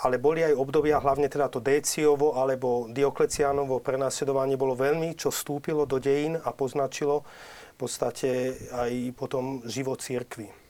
ale 0.06 0.16
boli 0.16 0.40
aj 0.40 0.56
obdobia, 0.56 1.02
hlavne 1.02 1.28
teda 1.28 1.52
to 1.52 1.60
Déciovo 1.60 2.38
alebo 2.40 2.88
Diokleciánovo 2.88 3.84
prenasledovanie 3.84 4.56
bolo 4.56 4.72
veľmi, 4.72 5.12
čo 5.18 5.28
vstúpilo 5.28 5.84
do 5.84 6.00
dejín 6.00 6.40
a 6.40 6.50
poznačilo 6.56 7.24
v 7.72 7.76
podstate 7.76 8.56
aj 8.72 8.92
potom 9.16 9.60
život 9.68 10.00
církvy. 10.00 10.61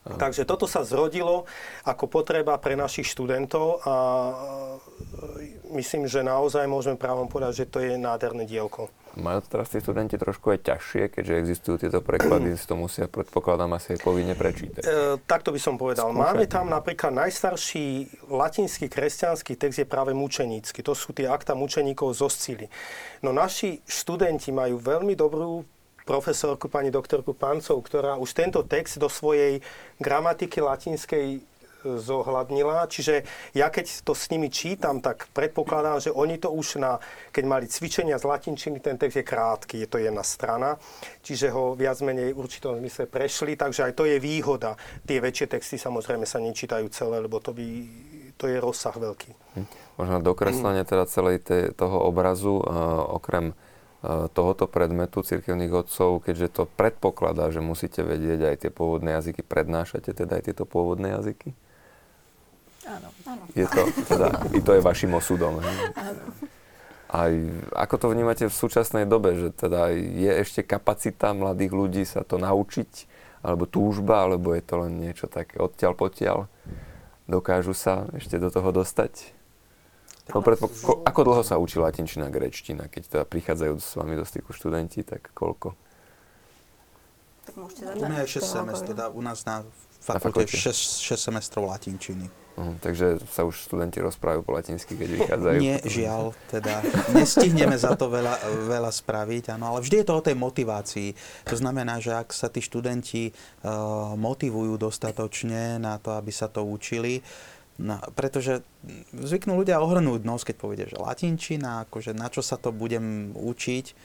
Takže 0.00 0.48
toto 0.48 0.64
sa 0.64 0.80
zrodilo 0.80 1.44
ako 1.84 2.08
potreba 2.08 2.56
pre 2.56 2.72
našich 2.72 3.12
študentov 3.12 3.84
a 3.84 3.94
e, 4.00 4.32
myslím, 5.76 6.08
že 6.08 6.24
naozaj 6.24 6.64
môžeme 6.64 6.96
právom 6.96 7.28
povedať, 7.28 7.64
že 7.64 7.66
to 7.68 7.78
je 7.84 8.00
nádherné 8.00 8.48
dielko. 8.48 8.88
Majú 9.20 9.44
teraz 9.44 9.68
tí 9.68 9.76
študenti 9.82 10.16
trošku 10.16 10.56
aj 10.56 10.64
ťažšie, 10.64 11.02
keďže 11.12 11.34
existujú 11.44 11.76
tieto 11.84 12.00
preklady, 12.00 12.54
si 12.56 12.64
to 12.64 12.80
musia, 12.80 13.12
predpokladám, 13.12 13.76
asi 13.76 13.92
aj 13.92 14.00
povinne 14.00 14.32
prečítať. 14.32 14.80
E, 14.80 15.20
takto 15.28 15.52
by 15.52 15.60
som 15.60 15.76
povedal. 15.76 16.08
Skúšať. 16.08 16.24
Máme 16.24 16.44
tam 16.48 16.72
napríklad 16.72 17.12
najstarší 17.12 18.08
latinský 18.32 18.88
kresťanský 18.88 19.60
text 19.60 19.84
je 19.84 19.86
práve 19.86 20.16
mučenícky. 20.16 20.80
To 20.80 20.96
sú 20.96 21.12
tie 21.12 21.28
akta 21.28 21.52
mučeníkov 21.52 22.16
zo 22.16 22.32
Scily. 22.32 22.72
No 23.20 23.36
naši 23.36 23.84
študenti 23.84 24.48
majú 24.48 24.80
veľmi 24.80 25.12
dobrú 25.12 25.60
profesorku, 26.10 26.66
pani 26.66 26.90
doktorku 26.90 27.38
Pancov, 27.38 27.78
ktorá 27.86 28.18
už 28.18 28.34
tento 28.34 28.66
text 28.66 28.98
do 28.98 29.06
svojej 29.06 29.62
gramatiky 30.02 30.58
latinskej 30.58 31.38
e, 31.38 31.40
zohľadnila. 31.86 32.90
Čiže 32.90 33.22
ja 33.54 33.70
keď 33.70 34.02
to 34.02 34.18
s 34.18 34.26
nimi 34.34 34.50
čítam, 34.50 34.98
tak 34.98 35.30
predpokladám, 35.30 36.02
že 36.02 36.10
oni 36.10 36.42
to 36.42 36.50
už 36.50 36.82
na, 36.82 36.98
keď 37.30 37.44
mali 37.46 37.70
cvičenia 37.70 38.18
z 38.18 38.26
latinčiny, 38.26 38.82
ten 38.82 38.98
text 38.98 39.22
je 39.22 39.24
krátky, 39.24 39.86
je 39.86 39.88
to 39.88 40.02
jedna 40.02 40.26
strana, 40.26 40.82
čiže 41.22 41.54
ho 41.54 41.78
viac 41.78 42.02
menej 42.02 42.34
v 42.34 42.42
určitom 42.42 42.74
zmysle 42.82 43.06
prešli, 43.06 43.54
takže 43.54 43.86
aj 43.86 43.92
to 43.94 44.02
je 44.10 44.18
výhoda. 44.18 44.74
Tie 45.06 45.22
väčšie 45.22 45.46
texty 45.46 45.78
samozrejme 45.78 46.26
sa 46.26 46.42
nečítajú 46.42 46.90
celé, 46.90 47.22
lebo 47.22 47.38
to, 47.38 47.54
by, 47.54 47.86
to 48.34 48.50
je 48.50 48.58
rozsah 48.58 48.98
veľký. 48.98 49.30
Hm. 49.62 49.66
Možno 49.94 50.16
dokreslenie 50.26 50.82
teda 50.82 51.06
celej 51.06 51.38
te, 51.46 51.70
toho 51.70 52.02
obrazu, 52.02 52.58
uh, 52.58 53.14
okrem 53.14 53.54
tohoto 54.32 54.64
predmetu 54.64 55.20
cirkevných 55.20 55.84
otcov, 55.84 56.24
keďže 56.24 56.48
to 56.56 56.62
predpokladá, 56.64 57.52
že 57.52 57.60
musíte 57.60 58.00
vedieť 58.00 58.40
aj 58.48 58.56
tie 58.64 58.70
pôvodné 58.72 59.20
jazyky, 59.20 59.44
prednášate 59.44 60.16
teda 60.16 60.40
aj 60.40 60.42
tieto 60.48 60.64
pôvodné 60.64 61.12
jazyky? 61.20 61.52
Áno. 62.88 63.12
Je 63.52 63.68
to, 63.68 63.82
teda, 64.08 64.40
i 64.56 64.60
to 64.64 64.72
je 64.72 64.80
vašim 64.80 65.12
osudom. 65.12 65.60
Áno. 65.60 66.22
A 67.10 67.26
ako 67.74 67.94
to 67.98 68.06
vnímate 68.14 68.46
v 68.46 68.54
súčasnej 68.54 69.04
dobe, 69.04 69.34
že 69.34 69.48
teda 69.50 69.90
je 69.92 70.30
ešte 70.30 70.62
kapacita 70.62 71.34
mladých 71.34 71.72
ľudí 71.74 72.02
sa 72.06 72.22
to 72.22 72.38
naučiť, 72.38 73.10
alebo 73.44 73.66
túžba, 73.66 74.24
alebo 74.24 74.54
je 74.54 74.62
to 74.64 74.74
len 74.80 74.96
niečo 74.96 75.26
také 75.28 75.58
odtiaľ 75.58 75.92
potiaľ? 75.98 76.46
Dokážu 77.26 77.76
sa 77.76 78.08
ešte 78.16 78.38
do 78.40 78.48
toho 78.48 78.70
dostať? 78.70 79.39
No, 80.30 80.40
predpo- 80.40 80.70
ko- 80.70 81.00
ako 81.02 81.20
dlho 81.26 81.42
sa 81.42 81.58
učí 81.58 81.76
latinčina 81.76 82.26
a 82.26 82.32
grečtina? 82.32 82.86
Keď 82.86 83.02
teda 83.06 83.24
prichádzajú 83.26 83.74
s 83.78 83.90
vami 83.94 84.14
do 84.14 84.24
styku 84.24 84.54
študenti, 84.54 85.02
tak 85.02 85.30
koľko? 85.34 85.74
Tak 87.46 87.54
môžete 87.56 87.82
U 87.98 88.04
mňa 88.04 88.18
je 88.24 88.28
6 88.38 88.46
semestrov, 88.46 88.88
teda 88.92 89.04
u 89.10 89.20
nás 89.24 89.42
na 89.42 89.66
fakulte, 89.98 90.46
na 90.46 90.46
fakulte. 90.46 90.54
6, 90.54 91.02
6 91.02 91.26
semestrov 91.30 91.66
latinčiny. 91.66 92.26
Uh, 92.58 92.76
takže 92.82 93.22
sa 93.30 93.46
už 93.46 93.56
študenti 93.56 94.02
rozprávajú 94.02 94.42
po 94.44 94.52
latinsky, 94.52 94.92
keď 94.98 95.08
vychádzajú. 95.22 95.58
Nie, 95.62 95.80
žiaľ, 95.86 96.36
teda 96.50 96.82
nestihneme 97.16 97.78
za 97.78 97.96
to 97.96 98.10
veľa, 98.10 98.36
veľa 98.68 98.90
spraviť, 98.90 99.54
áno, 99.56 99.72
ale 99.72 99.86
vždy 99.86 100.02
je 100.02 100.06
to 100.06 100.14
o 100.18 100.22
tej 100.22 100.36
motivácii. 100.36 101.08
To 101.48 101.56
znamená, 101.56 102.02
že 102.02 102.12
ak 102.12 102.34
sa 102.34 102.52
tí 102.52 102.60
študenti 102.60 103.30
uh, 103.32 104.12
motivujú 104.18 104.76
dostatočne 104.76 105.80
na 105.80 105.96
to, 106.02 106.12
aby 106.18 106.34
sa 106.34 106.50
to 106.50 106.66
učili, 106.66 107.22
No, 107.80 107.96
pretože 108.12 108.60
zvyknú 109.16 109.56
ľudia 109.56 109.80
ohrnúť 109.80 110.20
nos, 110.20 110.44
keď 110.44 110.56
povedia, 110.60 110.84
že 110.84 111.00
latinčina, 111.00 111.88
akože 111.88 112.12
na 112.12 112.28
čo 112.28 112.44
sa 112.44 112.60
to 112.60 112.76
budem 112.76 113.32
učiť. 113.32 113.96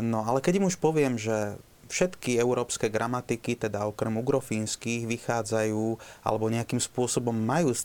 No 0.00 0.24
ale 0.24 0.40
keď 0.40 0.64
im 0.64 0.72
už 0.72 0.80
poviem, 0.80 1.20
že 1.20 1.60
všetky 1.90 2.40
európske 2.40 2.88
gramatiky, 2.88 3.60
teda 3.60 3.84
okrem 3.84 4.16
ugrofínskych, 4.16 5.04
vychádzajú 5.04 5.84
alebo 6.24 6.48
nejakým 6.48 6.80
spôsobom 6.80 7.34
majú 7.34 7.76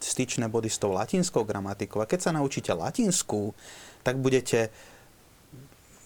styčné 0.00 0.50
body 0.50 0.66
s 0.66 0.80
tou 0.82 0.90
latinskou 0.90 1.46
gramatikou. 1.46 2.02
A 2.02 2.10
keď 2.10 2.26
sa 2.26 2.34
naučíte 2.34 2.74
latinskú, 2.74 3.54
tak 4.02 4.18
budete 4.18 4.74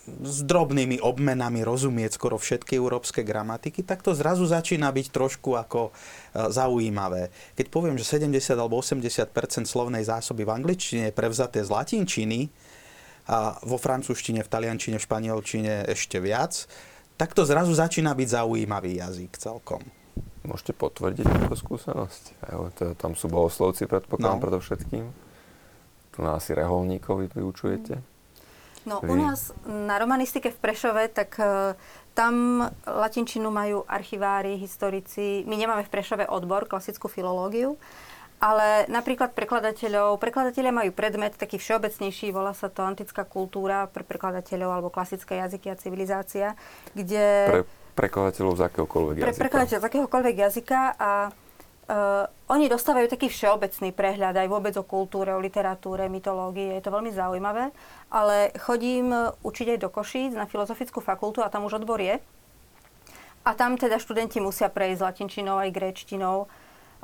s 0.04 0.44
drobnými 0.44 1.00
obmenami 1.00 1.64
rozumieť 1.64 2.20
skoro 2.20 2.36
všetky 2.36 2.76
európske 2.76 3.24
gramatiky, 3.24 3.80
tak 3.80 4.04
to 4.04 4.12
zrazu 4.12 4.44
začína 4.44 4.92
byť 4.92 5.06
trošku 5.08 5.56
ako 5.56 5.88
e, 5.88 5.92
zaujímavé. 6.52 7.32
Keď 7.56 7.66
poviem, 7.72 7.96
že 7.96 8.04
70 8.04 8.36
alebo 8.56 8.80
80% 8.84 9.64
slovnej 9.64 10.04
zásoby 10.04 10.44
v 10.44 10.54
angličtine 10.60 11.08
je 11.08 11.16
prevzaté 11.16 11.64
z 11.64 11.72
latinčiny 11.72 12.52
a 13.32 13.56
vo 13.64 13.80
francúzštine, 13.80 14.44
v 14.44 14.52
taliančine, 14.52 15.00
v 15.00 15.06
španielčine 15.08 15.88
ešte 15.88 16.20
viac, 16.20 16.68
tak 17.16 17.32
to 17.32 17.48
zrazu 17.48 17.72
začína 17.72 18.12
byť 18.12 18.28
zaujímavý 18.28 19.00
jazyk 19.00 19.40
celkom. 19.40 19.80
Môžete 20.44 20.76
potvrdiť 20.76 21.24
túto 21.24 21.56
skúsenosť? 21.56 22.44
Tam 23.00 23.16
sú 23.16 23.32
bohoslovci, 23.32 23.88
predpokladám, 23.88 24.36
no. 24.36 24.44
predovšetkým. 24.44 25.04
Tu 26.12 26.18
nás 26.20 26.44
asi 26.44 26.52
reholníkov 26.52 27.32
vyučujete. 27.32 28.13
No 28.84 29.00
Vy? 29.00 29.08
u 29.08 29.14
nás 29.16 29.52
na 29.64 29.96
romanistike 29.96 30.52
v 30.52 30.58
Prešove, 30.60 31.08
tak 31.08 31.40
e, 31.40 31.72
tam 32.12 32.64
latinčinu 32.84 33.48
majú 33.48 33.82
archivári, 33.88 34.60
historici. 34.60 35.42
My 35.48 35.56
nemáme 35.56 35.82
v 35.84 35.92
Prešove 35.92 36.28
odbor, 36.28 36.68
klasickú 36.68 37.08
filológiu, 37.08 37.80
ale 38.44 38.84
napríklad 38.92 39.32
prekladateľov, 39.32 40.20
prekladatelia 40.20 40.68
majú 40.68 40.92
predmet 40.92 41.32
taký 41.32 41.56
všeobecnejší, 41.56 42.28
volá 42.28 42.52
sa 42.52 42.68
to 42.68 42.84
antická 42.84 43.24
kultúra 43.24 43.88
pre 43.88 44.04
prekladateľov 44.04 44.68
alebo 44.68 44.88
klasické 44.92 45.40
jazyky 45.40 45.72
a 45.72 45.80
civilizácia, 45.80 46.52
kde... 46.92 47.24
Pre 47.48 47.62
prekladateľov 47.94 48.58
z 48.58 48.62
akéhokoľvek 48.68 49.14
Pre 49.16 49.32
jazyka. 49.32 49.42
prekladateľ 49.48 49.78
z 49.80 49.86
akéhokoľvek 49.86 50.36
jazyka 50.36 50.80
a 50.98 51.10
uh, 51.88 52.26
oni 52.48 52.68
dostávajú 52.68 53.08
taký 53.08 53.32
všeobecný 53.32 53.90
prehľad 53.92 54.36
aj 54.36 54.48
vôbec 54.48 54.74
o 54.76 54.84
kultúre, 54.84 55.32
o 55.32 55.40
literatúre, 55.40 56.08
mytológii. 56.12 56.76
Je 56.76 56.82
to 56.84 56.92
veľmi 56.92 57.10
zaujímavé. 57.12 57.72
Ale 58.12 58.52
chodím 58.60 59.12
učiť 59.40 59.76
aj 59.76 59.78
do 59.80 59.88
Košíc 59.88 60.32
na 60.36 60.44
Filozofickú 60.44 61.00
fakultu 61.00 61.40
a 61.40 61.48
tam 61.48 61.64
už 61.64 61.80
odbor 61.80 62.00
je. 62.00 62.20
A 63.44 63.50
tam 63.52 63.76
teda 63.76 64.00
študenti 64.00 64.40
musia 64.40 64.72
prejsť 64.72 65.04
latinčinou 65.04 65.60
aj 65.60 65.70
gréčtinou. 65.72 66.48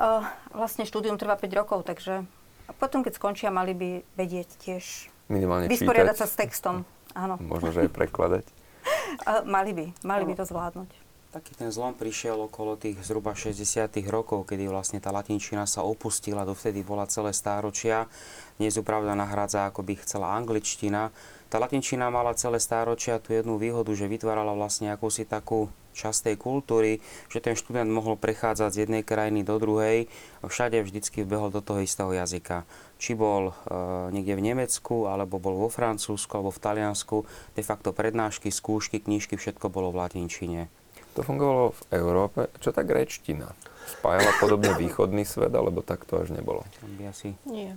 Uh, 0.00 0.24
vlastne 0.56 0.88
štúdium 0.88 1.20
trvá 1.20 1.36
5 1.36 1.60
rokov, 1.60 1.84
takže 1.84 2.24
a 2.70 2.72
potom, 2.72 3.02
keď 3.02 3.18
skončia, 3.18 3.50
mali 3.50 3.74
by 3.74 4.06
vedieť 4.14 4.48
tiež 4.62 5.10
Minimálne 5.26 5.66
vysporiadať 5.66 6.14
čítať. 6.14 6.22
sa 6.22 6.26
s 6.30 6.34
textom. 6.38 6.76
Áno, 7.18 7.34
Možno, 7.42 7.74
že 7.74 7.82
aj 7.82 7.90
prekladať. 7.90 8.46
uh, 9.26 9.42
mali 9.42 9.74
by, 9.74 9.86
mali 10.06 10.22
by 10.22 10.38
to 10.38 10.46
zvládnuť. 10.46 10.90
Taký 11.30 11.54
ten 11.54 11.70
zlom 11.70 11.94
prišiel 11.94 12.34
okolo 12.50 12.74
tých 12.74 12.98
zhruba 13.06 13.38
60 13.38 13.62
rokov, 14.10 14.50
kedy 14.50 14.66
vlastne 14.66 14.98
tá 14.98 15.14
latinčina 15.14 15.62
sa 15.62 15.86
opustila, 15.86 16.42
dovtedy 16.42 16.82
bola 16.82 17.06
celé 17.06 17.30
stáročia. 17.30 18.10
Dnes 18.58 18.74
ju 18.74 18.82
pravda 18.82 19.14
nahrádza, 19.14 19.70
ako 19.70 19.86
by 19.86 19.94
chcela 20.02 20.34
angličtina. 20.34 21.14
Tá 21.46 21.62
latinčina 21.62 22.10
mala 22.10 22.34
celé 22.34 22.58
stáročia 22.58 23.22
tú 23.22 23.30
jednu 23.30 23.62
výhodu, 23.62 23.94
že 23.94 24.10
vytvárala 24.10 24.58
vlastne 24.58 24.90
akúsi 24.90 25.22
takú 25.22 25.70
časť 25.94 26.34
tej 26.34 26.36
kultúry, 26.42 26.98
že 27.30 27.38
ten 27.38 27.54
študent 27.54 27.86
mohol 27.86 28.18
prechádzať 28.18 28.70
z 28.74 28.80
jednej 28.90 29.06
krajiny 29.06 29.46
do 29.46 29.54
druhej, 29.62 30.10
všade 30.42 30.82
vždycky 30.82 31.22
vbehol 31.22 31.54
do 31.54 31.62
toho 31.62 31.78
istého 31.78 32.10
jazyka. 32.10 32.66
Či 32.98 33.14
bol 33.14 33.54
e, 33.54 33.70
niekde 34.10 34.34
v 34.34 34.50
Nemecku, 34.50 35.06
alebo 35.06 35.38
bol 35.38 35.54
vo 35.54 35.70
Francúzsku, 35.70 36.34
alebo 36.34 36.50
v 36.50 36.58
Taliansku, 36.58 37.22
de 37.54 37.62
facto 37.62 37.94
prednášky, 37.94 38.50
skúšky, 38.50 38.98
knížky, 38.98 39.38
všetko 39.38 39.70
bolo 39.70 39.94
v 39.94 40.02
latinčine. 40.02 40.79
To 41.18 41.20
fungovalo 41.26 41.74
v 41.74 41.82
Európe. 41.96 42.40
Čo 42.62 42.70
tá 42.70 42.86
gréčtina? 42.86 43.52
Spájala 43.90 44.30
podobne 44.38 44.70
východný 44.82 45.26
svet, 45.26 45.50
alebo 45.50 45.82
tak 45.82 46.06
to 46.06 46.22
až 46.22 46.30
nebolo? 46.30 46.62
Tam 46.78 46.90
by 46.94 47.10
asi 47.10 47.34
Nie. 47.46 47.74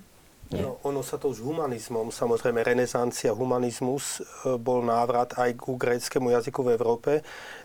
No, 0.53 0.77
ono 0.85 1.01
sa 1.01 1.17
to 1.17 1.33
už 1.33 1.41
humanizmom, 1.41 2.13
samozrejme 2.13 2.61
renesancia, 2.61 3.33
humanizmus, 3.33 4.21
e, 4.21 4.53
bol 4.61 4.85
návrat 4.85 5.33
aj 5.33 5.57
ku 5.57 5.73
gréckému 5.73 6.29
jazyku 6.29 6.61
v 6.61 6.77
Európe. 6.77 7.11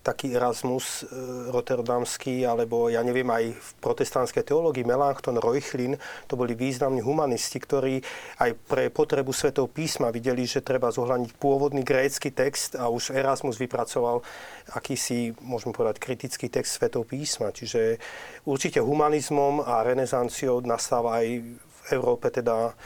Taký 0.01 0.33
Erasmus 0.33 1.05
e, 1.05 1.13
rotterdamský, 1.53 2.49
alebo 2.49 2.89
ja 2.89 3.05
neviem, 3.05 3.29
aj 3.29 3.53
v 3.53 3.69
protestantskej 3.85 4.41
teológii 4.41 4.89
Melanchthon, 4.89 5.37
Reuchlin, 5.37 6.01
to 6.25 6.41
boli 6.41 6.57
významní 6.57 7.05
humanisti, 7.05 7.61
ktorí 7.61 8.01
aj 8.41 8.57
pre 8.65 8.89
potrebu 8.89 9.37
svetov 9.37 9.69
písma 9.69 10.09
videli, 10.09 10.49
že 10.49 10.65
treba 10.65 10.89
zohľadniť 10.89 11.37
pôvodný 11.37 11.85
grécky 11.85 12.33
text 12.33 12.73
a 12.73 12.89
už 12.89 13.13
Erasmus 13.13 13.61
vypracoval 13.61 14.25
akýsi, 14.73 15.37
môžeme 15.45 15.77
povedať, 15.77 16.01
kritický 16.01 16.49
text 16.49 16.81
svetov 16.81 17.05
písma. 17.05 17.53
Čiže 17.53 18.01
určite 18.49 18.81
humanizmom 18.81 19.61
a 19.61 19.85
renesanciou 19.85 20.65
nastáva 20.65 21.21
aj 21.21 21.68
Európe 21.93 22.33
teda 22.33 22.77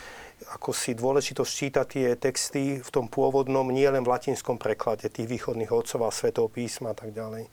ako 0.51 0.74
si 0.74 0.99
dôležito 0.99 1.47
ščítať 1.47 1.87
tie 1.87 2.07
texty 2.19 2.83
v 2.83 2.91
tom 2.91 3.07
pôvodnom, 3.07 3.70
nie 3.70 3.87
len 3.87 4.03
v 4.03 4.11
latinskom 4.11 4.59
preklade 4.59 5.07
tých 5.07 5.31
východných 5.31 5.70
otcov 5.70 6.03
a 6.03 6.11
svetov 6.11 6.51
písma 6.51 6.93
a 6.93 6.97
tak 6.99 7.15
ďalej. 7.15 7.47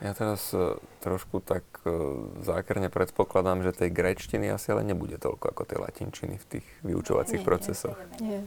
Ja 0.00 0.16
teraz 0.16 0.56
e, 0.56 0.80
trošku 1.04 1.44
tak 1.44 1.66
e, 1.84 1.92
zákerne 2.40 2.88
predpokladám, 2.88 3.60
že 3.60 3.76
tej 3.76 3.92
gréčtiny 3.92 4.48
asi 4.48 4.72
ale 4.72 4.80
nebude 4.86 5.20
toľko 5.20 5.52
ako 5.52 5.62
tej 5.68 5.78
latinčiny 5.84 6.40
v 6.40 6.46
tých 6.56 6.66
vyučovacích 6.86 7.36
Nie, 7.36 7.44
nie. 7.44 7.50
procesoch. 7.50 7.98
Nie. 8.22 8.40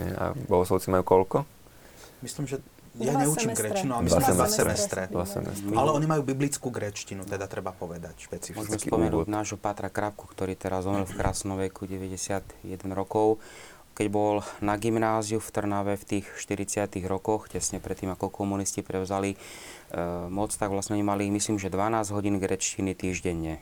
Nie? 0.00 0.10
A 0.18 0.34
bohoslovci 0.34 0.90
majú 0.90 1.06
koľko? 1.06 1.46
Myslím, 2.26 2.50
že 2.50 2.58
ja 3.00 3.16
Dva 3.16 3.24
neučím 3.24 3.56
semestre. 3.56 3.72
gréčtinu, 3.72 3.90
ale 3.96 4.02
myslím, 4.04 4.20
že 4.20 4.34
dva 4.36 4.48
semestre. 4.52 4.64
semestre. 4.68 5.02
Dva 5.08 5.24
semestre. 5.24 5.72
Ale 5.72 5.90
oni 5.96 6.06
majú 6.08 6.22
biblickú 6.28 6.68
gréčtinu, 6.68 7.24
teda 7.24 7.48
treba 7.48 7.72
povedať 7.72 8.28
špecificky. 8.28 8.60
Môžeme 8.60 8.84
spomenúť 8.84 9.26
nášho 9.32 9.56
Pátra 9.56 9.88
Krapku, 9.88 10.28
ktorý 10.28 10.52
teraz 10.52 10.84
zomrel 10.84 11.08
v 11.08 11.14
krásnom 11.16 11.56
veku 11.56 11.88
91 11.88 12.44
rokov. 12.92 13.40
Keď 13.92 14.06
bol 14.08 14.40
na 14.64 14.76
gymnáziu 14.80 15.40
v 15.40 15.48
Trnave 15.52 16.00
v 16.00 16.04
tých 16.04 16.26
40 16.40 16.88
rokoch, 17.08 17.48
tesne 17.48 17.80
predtým 17.80 18.12
ako 18.12 18.32
komunisti 18.32 18.80
prevzali 18.80 19.36
e, 19.36 19.38
moc, 20.32 20.48
tak 20.56 20.72
vlastne 20.72 20.96
oni 20.96 21.04
mali, 21.04 21.28
myslím, 21.28 21.60
že 21.60 21.68
12 21.68 22.08
hodín 22.16 22.40
grečtiny 22.40 22.96
týždenne. 22.96 23.60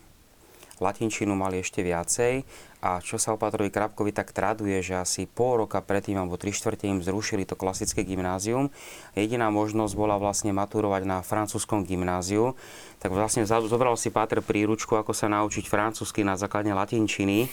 Latinčinu 0.79 1.35
mali 1.35 1.61
ešte 1.67 1.83
viacej 1.83 2.47
a 2.81 2.97
čo 3.05 3.21
sa 3.21 3.37
opatrovi 3.37 3.69
Krapkovi 3.69 4.09
tak 4.09 4.33
traduje, 4.33 4.81
že 4.81 4.97
asi 4.97 5.29
pol 5.29 5.65
roka 5.65 5.85
predtým 5.85 6.17
alebo 6.17 6.41
tri 6.41 6.49
štvrte 6.49 6.89
im 6.89 7.05
zrušili 7.05 7.45
to 7.45 7.53
klasické 7.53 8.09
gymnázium. 8.09 8.73
Jediná 9.13 9.53
možnosť 9.53 9.93
bola 9.93 10.17
vlastne 10.17 10.57
maturovať 10.57 11.03
na 11.05 11.21
francúzskom 11.21 11.85
gymnáziu. 11.85 12.57
Tak 13.01 13.13
vlastne 13.13 13.45
zobral 13.45 13.97
si 14.01 14.09
Páter 14.09 14.41
príručku, 14.41 14.97
ako 14.97 15.13
sa 15.13 15.29
naučiť 15.29 15.69
francúzsky 15.69 16.25
na 16.25 16.41
základe 16.41 16.73
latinčiny 16.73 17.49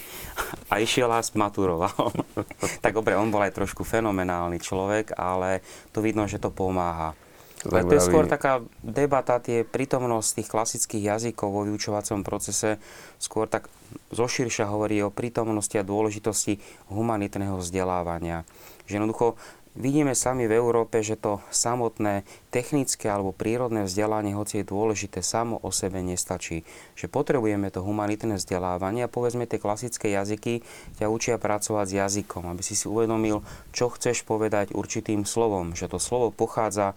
a 0.72 0.80
išiel 0.80 1.12
a 1.12 1.20
maturoval. 1.20 2.16
tak 2.84 2.96
dobre, 2.96 3.20
on 3.20 3.28
bol 3.28 3.44
aj 3.44 3.56
trošku 3.56 3.84
fenomenálny 3.84 4.64
človek, 4.64 5.16
ale 5.20 5.60
to 5.92 6.00
vidno, 6.00 6.24
že 6.24 6.40
to 6.40 6.52
pomáha. 6.52 7.27
Tak 7.58 7.90
to 7.90 7.98
je 7.98 8.06
skôr 8.06 8.30
taká 8.30 8.62
debata, 8.86 9.42
tie 9.42 9.66
prítomnosť 9.66 10.30
tých 10.38 10.52
klasických 10.54 11.04
jazykov 11.10 11.50
vo 11.50 11.62
vyučovacom 11.66 12.22
procese 12.22 12.78
skôr 13.18 13.50
tak 13.50 13.66
zoširšia 14.14 14.70
hovorí 14.70 15.02
o 15.02 15.10
prítomnosti 15.10 15.74
a 15.74 15.88
dôležitosti 15.88 16.62
humanitného 16.94 17.58
vzdelávania. 17.58 18.46
Že 18.86 19.02
jednoducho 19.02 19.42
vidíme 19.74 20.14
sami 20.14 20.46
v 20.46 20.58
Európe, 20.58 21.02
že 21.02 21.18
to 21.18 21.42
samotné 21.50 22.26
technické 22.54 23.10
alebo 23.10 23.34
prírodné 23.34 23.86
vzdelanie, 23.90 24.38
hoci 24.38 24.62
je 24.62 24.70
dôležité, 24.70 25.26
samo 25.26 25.58
o 25.62 25.74
sebe 25.74 26.02
nestačí. 26.06 26.62
Že 26.94 27.10
potrebujeme 27.10 27.74
to 27.74 27.82
humanitné 27.82 28.38
vzdelávanie 28.38 29.06
a 29.06 29.12
povedzme 29.12 29.50
tie 29.50 29.62
klasické 29.62 30.14
jazyky 30.14 30.62
ťa 31.02 31.10
učia 31.10 31.36
pracovať 31.42 31.86
s 31.90 31.98
jazykom, 32.06 32.50
aby 32.54 32.62
si 32.62 32.78
si 32.78 32.86
uvedomil, 32.86 33.42
čo 33.74 33.90
chceš 33.90 34.26
povedať 34.26 34.78
určitým 34.78 35.26
slovom, 35.26 35.74
že 35.74 35.90
to 35.90 35.98
slovo 35.98 36.30
pochádza 36.30 36.94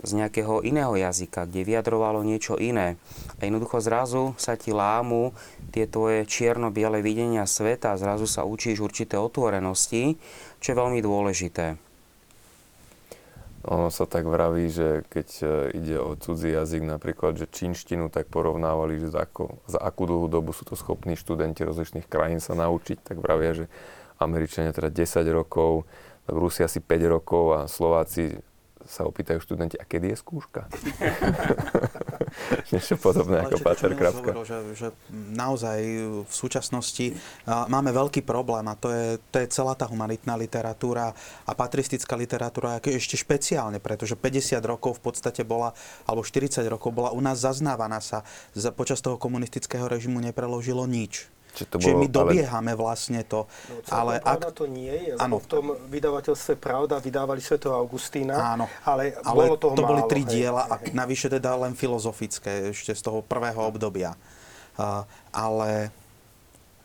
z 0.00 0.10
nejakého 0.16 0.64
iného 0.64 0.96
jazyka, 0.96 1.44
kde 1.44 1.66
vyjadrovalo 1.66 2.24
niečo 2.24 2.56
iné. 2.56 2.96
A 3.38 3.46
jednoducho 3.48 3.80
zrazu 3.84 4.32
sa 4.40 4.56
ti 4.56 4.72
lámu 4.72 5.36
tie 5.70 5.84
tvoje 5.84 6.24
čierno-biele 6.24 7.04
videnia 7.04 7.44
sveta, 7.44 7.96
zrazu 8.00 8.24
sa 8.24 8.48
učíš 8.48 8.80
určité 8.80 9.20
otvorenosti, 9.20 10.16
čo 10.58 10.66
je 10.72 10.80
veľmi 10.80 11.00
dôležité. 11.04 11.78
Ono 13.68 13.92
sa 13.92 14.08
tak 14.08 14.24
vraví, 14.24 14.72
že 14.72 15.04
keď 15.12 15.28
e, 15.36 15.46
ide 15.76 16.00
o 16.00 16.16
cudzí 16.16 16.48
jazyk, 16.48 16.80
napríklad, 16.80 17.36
že 17.36 17.44
čínštinu, 17.44 18.08
tak 18.08 18.32
porovnávali, 18.32 18.96
že 18.96 19.12
za, 19.12 19.28
ako, 19.28 19.60
za 19.68 19.76
akú 19.76 20.08
dlhú 20.08 20.32
dobu 20.32 20.56
sú 20.56 20.64
to 20.64 20.80
schopní 20.80 21.12
študenti 21.12 21.60
rozličných 21.68 22.08
krajín 22.08 22.40
sa 22.40 22.56
naučiť, 22.56 23.04
tak 23.04 23.20
vravia, 23.20 23.52
že 23.52 23.64
Američania 24.16 24.72
teda 24.72 24.88
10 24.88 25.28
rokov, 25.28 25.84
Rusi 26.24 26.64
asi 26.64 26.80
5 26.80 27.14
rokov 27.20 27.44
a 27.52 27.60
Slováci 27.68 28.40
sa 28.90 29.06
opýtajú 29.06 29.38
študenti, 29.38 29.78
a 29.78 29.86
kedy 29.86 30.10
je 30.10 30.16
skúška? 30.18 30.66
Niečo 32.74 32.98
podobné 32.98 33.46
ako 33.46 33.62
Miloš 33.62 33.80
Krapka. 33.94 34.30
hovoril, 34.34 34.42
že, 34.46 34.58
že 34.74 34.88
naozaj 35.14 35.78
v 36.26 36.34
súčasnosti 36.34 37.14
máme 37.46 37.94
veľký 37.94 38.26
problém 38.26 38.66
a 38.66 38.74
to 38.74 38.90
je, 38.90 39.22
to 39.30 39.36
je 39.38 39.46
celá 39.50 39.78
tá 39.78 39.86
humanitná 39.86 40.34
literatúra 40.34 41.14
a 41.46 41.52
patristická 41.54 42.18
literatúra 42.18 42.82
ešte 42.82 43.14
špeciálne, 43.14 43.78
pretože 43.78 44.18
50 44.18 44.58
rokov 44.66 44.98
v 44.98 45.10
podstate 45.10 45.46
bola, 45.46 45.70
alebo 46.06 46.26
40 46.26 46.66
rokov 46.66 46.90
bola 46.90 47.14
u 47.14 47.22
nás 47.22 47.38
zaznávaná 47.38 48.02
sa. 48.02 48.26
Počas 48.74 48.98
toho 48.98 49.18
komunistického 49.18 49.86
režimu 49.86 50.18
nepreložilo 50.18 50.86
nič. 50.90 51.30
Čiže 51.50 51.66
to 51.66 51.76
Čiže 51.82 51.94
bolo, 51.94 52.02
my 52.02 52.08
dobiehame 52.08 52.72
vlastne 52.78 53.20
to. 53.26 53.46
No, 53.46 53.74
ale 53.90 54.22
ale 54.22 54.38
ak, 54.38 54.54
to 54.54 54.64
nie 54.70 54.92
je, 54.92 55.12
lebo 55.18 55.24
Áno. 55.24 55.36
v 55.42 55.48
tom 55.50 55.66
vydavateľstve 55.90 56.54
Pravda 56.58 57.02
vydávali 57.02 57.42
Svetého 57.42 57.74
Augustína, 57.74 58.56
Áno, 58.56 58.66
ale, 58.86 59.18
ale 59.22 59.36
bolo 59.50 59.56
toho 59.58 59.74
to 59.74 59.82
boli 59.82 60.02
málo, 60.02 60.10
tri 60.10 60.22
hej, 60.26 60.30
diela 60.30 60.62
a 60.70 60.74
hej. 60.78 60.94
navyše 60.94 61.26
teda 61.26 61.50
len 61.58 61.74
filozofické 61.74 62.70
ešte 62.70 62.94
z 62.94 63.02
toho 63.02 63.20
prvého 63.24 63.60
obdobia. 63.60 64.14
Uh, 64.78 65.04
ale 65.34 65.90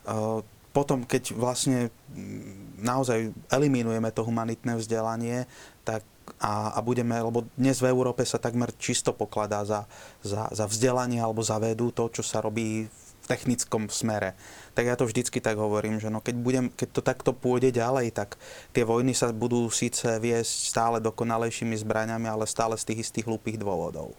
uh, 0.10 0.42
potom, 0.76 1.08
keď 1.08 1.32
vlastne 1.32 1.88
mm, 2.12 2.84
naozaj 2.84 3.32
eliminujeme 3.48 4.12
to 4.12 4.28
humanitné 4.28 4.76
vzdelanie, 4.76 5.48
tak 5.88 6.04
a, 6.42 6.76
a 6.76 6.80
budeme, 6.82 7.16
lebo 7.16 7.46
dnes 7.56 7.80
v 7.80 7.88
Európe 7.88 8.26
sa 8.26 8.42
takmer 8.42 8.74
čisto 8.76 9.14
pokladá 9.14 9.64
za, 9.64 9.86
za, 10.26 10.50
za 10.52 10.66
vzdelanie 10.66 11.22
alebo 11.22 11.46
za 11.46 11.56
vedu 11.62 11.94
to, 11.94 12.10
čo 12.10 12.26
sa 12.26 12.42
robí 12.42 12.90
v 12.90 13.05
technickom 13.26 13.90
smere. 13.90 14.38
Tak 14.78 14.86
ja 14.86 14.96
to 14.96 15.10
vždycky 15.10 15.42
tak 15.42 15.58
hovorím, 15.58 15.98
že 15.98 16.14
no 16.14 16.22
keď, 16.22 16.36
budem, 16.38 16.66
keď 16.70 16.90
to 16.94 17.02
takto 17.02 17.32
pôjde 17.34 17.74
ďalej, 17.74 18.14
tak 18.14 18.38
tie 18.72 18.86
vojny 18.86 19.18
sa 19.18 19.34
budú 19.34 19.68
síce 19.74 20.22
viesť 20.22 20.70
stále 20.70 20.98
dokonalejšími 21.02 21.74
zbraňami, 21.82 22.30
ale 22.30 22.46
stále 22.46 22.78
z 22.78 22.94
tých 22.94 23.10
istých 23.10 23.26
hlúpých 23.26 23.58
dôvodov. 23.58 24.14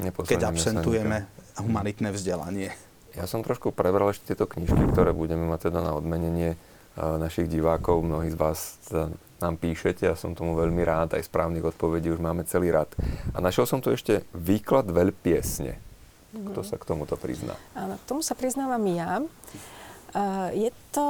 Keď 0.00 0.48
absentujeme 0.48 1.26
humanitné 1.58 2.14
vzdelanie. 2.14 2.70
Ja 3.18 3.26
som 3.26 3.42
trošku 3.42 3.74
prebral 3.74 4.14
ešte 4.14 4.32
tieto 4.32 4.46
knižky, 4.46 4.94
ktoré 4.94 5.10
budeme 5.10 5.42
mať 5.50 5.68
teda 5.68 5.82
na 5.82 5.92
odmenenie 5.98 6.54
našich 6.94 7.50
divákov. 7.50 8.06
Mnohí 8.06 8.30
z 8.30 8.38
vás 8.38 8.78
teda 8.86 9.10
nám 9.38 9.54
píšete 9.58 10.06
a 10.06 10.14
som 10.18 10.38
tomu 10.38 10.54
veľmi 10.54 10.82
rád. 10.86 11.18
Aj 11.18 11.22
správnych 11.22 11.66
odpovedí 11.66 12.14
už 12.14 12.22
máme 12.22 12.46
celý 12.46 12.70
rad. 12.70 12.90
A 13.34 13.42
našiel 13.42 13.66
som 13.66 13.82
tu 13.82 13.90
ešte 13.90 14.22
výklad 14.34 14.86
veľpiesne. 14.86 15.78
Kto 16.28 16.60
sa 16.60 16.76
k 16.76 16.84
tomuto 16.84 17.16
prizná? 17.16 17.56
Áno, 17.72 17.96
k 17.96 18.04
tomu 18.04 18.20
sa 18.20 18.36
priznávam 18.36 18.84
ja. 18.92 19.24
Uh, 20.12 20.52
je 20.52 20.68
to 20.92 21.06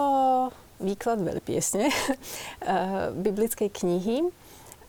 výklad 0.79 1.19
veľpiesne 1.19 1.91
uh, 1.91 3.11
biblickej 3.19 3.67
knihy. 3.67 4.31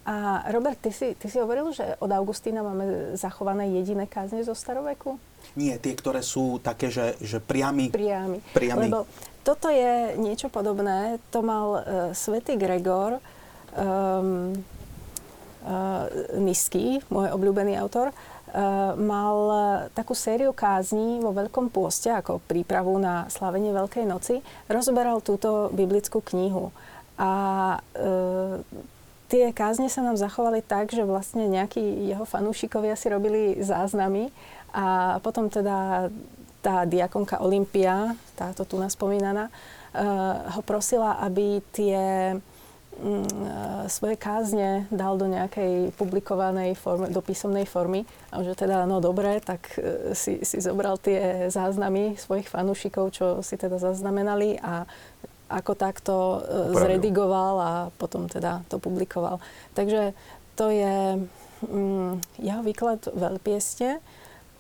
A 0.06 0.46
Robert, 0.50 0.78
ty 0.82 0.90
si, 0.90 1.14
ty 1.18 1.30
si 1.30 1.38
hovoril, 1.38 1.70
že 1.70 1.98
od 2.02 2.10
Augustína 2.10 2.66
máme 2.66 3.14
zachované 3.14 3.70
jediné 3.78 4.10
kázne 4.10 4.42
zo 4.42 4.58
staroveku? 4.58 5.22
Nie, 5.54 5.78
tie, 5.78 5.94
ktoré 5.94 6.26
sú 6.26 6.58
také, 6.62 6.90
že, 6.90 7.18
že 7.22 7.38
priamy. 7.38 7.94
Priamy. 7.94 8.42
priamy. 8.54 8.90
Lebo 8.90 9.06
toto 9.42 9.70
je 9.70 10.18
niečo 10.18 10.50
podobné. 10.50 11.18
To 11.34 11.42
mal 11.42 11.68
uh, 11.74 11.82
svätý 12.14 12.54
Gregor 12.54 13.18
um, 13.74 14.54
uh, 15.66 16.06
Nisky, 16.38 17.02
môj 17.10 17.34
obľúbený 17.34 17.78
autor, 17.78 18.14
Eh, 18.14 18.39
mal 18.98 19.38
takú 19.94 20.18
sériu 20.18 20.52
kázní 20.52 21.22
vo 21.22 21.30
Veľkom 21.30 21.70
pôste 21.70 22.10
ako 22.10 22.42
prípravu 22.50 22.98
na 22.98 23.30
slavenie 23.30 23.70
Veľkej 23.70 24.06
noci. 24.10 24.42
Rozoberal 24.66 25.22
túto 25.22 25.70
biblickú 25.74 26.22
knihu. 26.34 26.74
A 27.20 27.32
e, 27.94 28.10
tie 29.28 29.52
kázne 29.52 29.92
sa 29.92 30.02
nám 30.02 30.16
zachovali 30.16 30.64
tak, 30.64 30.90
že 30.96 31.04
vlastne 31.04 31.52
nejakí 31.52 31.82
jeho 32.10 32.24
fanúšikovia 32.24 32.96
si 32.96 33.12
robili 33.12 33.60
záznamy 33.60 34.32
a 34.72 35.20
potom 35.20 35.52
teda 35.52 36.08
tá 36.60 36.84
diakonka 36.88 37.44
Olympia, 37.44 38.16
táto 38.36 38.64
tu 38.64 38.80
nás 38.80 38.96
spomínaná, 38.96 39.48
e, 39.48 39.54
ho 40.56 40.62
prosila, 40.64 41.20
aby 41.20 41.60
tie 41.76 42.34
svoje 43.88 44.16
kázne 44.20 44.86
dal 44.92 45.16
do 45.16 45.26
nejakej 45.26 45.96
publikovanej 45.96 46.76
formy, 46.76 47.08
do 47.10 47.24
písomnej 47.24 47.64
formy. 47.64 48.04
A 48.30 48.44
že 48.44 48.54
teda, 48.54 48.84
no 48.84 49.00
dobre, 49.00 49.40
tak 49.40 49.72
e, 49.80 50.12
si, 50.14 50.44
si 50.44 50.58
zobral 50.60 51.00
tie 51.00 51.48
záznamy 51.48 52.20
svojich 52.20 52.52
fanúšikov, 52.52 53.16
čo 53.16 53.26
si 53.40 53.56
teda 53.56 53.80
zaznamenali 53.80 54.60
a 54.60 54.84
ako 55.50 55.74
takto 55.74 56.16
e, 56.16 56.38
Upravil. 56.44 56.76
zredigoval 56.76 57.56
a 57.58 57.72
potom 57.96 58.28
teda 58.28 58.68
to 58.68 58.78
publikoval. 58.78 59.40
Takže 59.74 60.14
to 60.60 60.68
je 60.68 61.24
mm, 61.66 62.12
jeho 62.44 62.62
výklad 62.68 63.00
veľpiesne. 63.16 64.04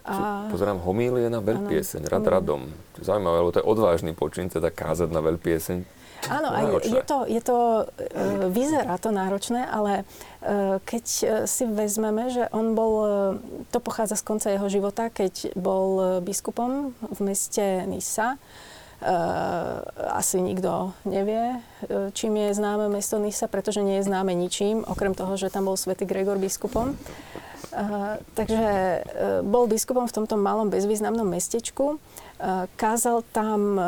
A... 0.09 0.47
Pozerám, 0.47 0.79
homílie 0.81 1.27
na 1.27 1.43
veľpieseň, 1.43 2.07
rad 2.07 2.25
radom. 2.25 2.71
Zaujímavé, 2.97 3.35
lebo 3.45 3.51
to 3.51 3.59
je 3.61 3.67
odvážny 3.67 4.11
počin, 4.15 4.47
teda 4.47 4.71
kázať 4.71 5.11
na 5.11 5.21
veľpieseň. 5.21 5.98
Áno, 6.27 6.51
aj 6.51 6.83
je 6.83 7.01
to, 7.07 7.17
je 7.23 7.39
to, 7.39 7.87
e, 7.95 8.51
vyzerá 8.51 8.99
to 8.99 9.15
náročné, 9.15 9.63
ale 9.63 10.03
e, 10.03 10.83
keď 10.83 11.05
si 11.47 11.63
vezmeme, 11.63 12.27
že 12.27 12.51
on 12.51 12.75
bol, 12.75 12.93
e, 12.99 13.09
to 13.71 13.79
pochádza 13.79 14.19
z 14.19 14.27
konca 14.27 14.47
jeho 14.51 14.67
života, 14.67 15.07
keď 15.07 15.55
bol 15.55 16.19
biskupom 16.19 16.91
v 16.99 17.19
meste 17.23 17.87
Nisa, 17.87 18.35
asi 20.11 20.43
nikto 20.43 20.91
nevie, 21.07 21.63
čím 22.11 22.35
je 22.35 22.51
známe 22.51 22.91
mesto 22.91 23.15
Nisa, 23.15 23.47
pretože 23.47 23.79
nie 23.79 23.95
je 23.95 24.11
známe 24.11 24.35
ničím, 24.35 24.83
okrem 24.83 25.15
toho, 25.15 25.39
že 25.39 25.47
tam 25.47 25.71
bol 25.71 25.79
svätý 25.79 26.03
Gregor 26.03 26.35
biskupom. 26.35 26.99
takže 28.35 28.67
bol 29.47 29.71
biskupom 29.71 30.03
v 30.03 30.15
tomto 30.19 30.35
malom 30.35 30.67
bezvýznamnom 30.67 31.31
mestečku. 31.31 31.95
kázal 32.75 33.23
tam 33.31 33.79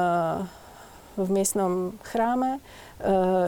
v 1.20 1.30
miestnom 1.32 1.98
chráme 2.08 2.58
e, 2.58 2.60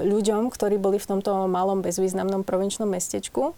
ľuďom, 0.04 0.52
ktorí 0.52 0.76
boli 0.82 1.00
v 1.00 1.10
tomto 1.10 1.48
malom 1.48 1.80
bezvýznamnom 1.80 2.44
provinčnom 2.44 2.90
mestečku 2.90 3.56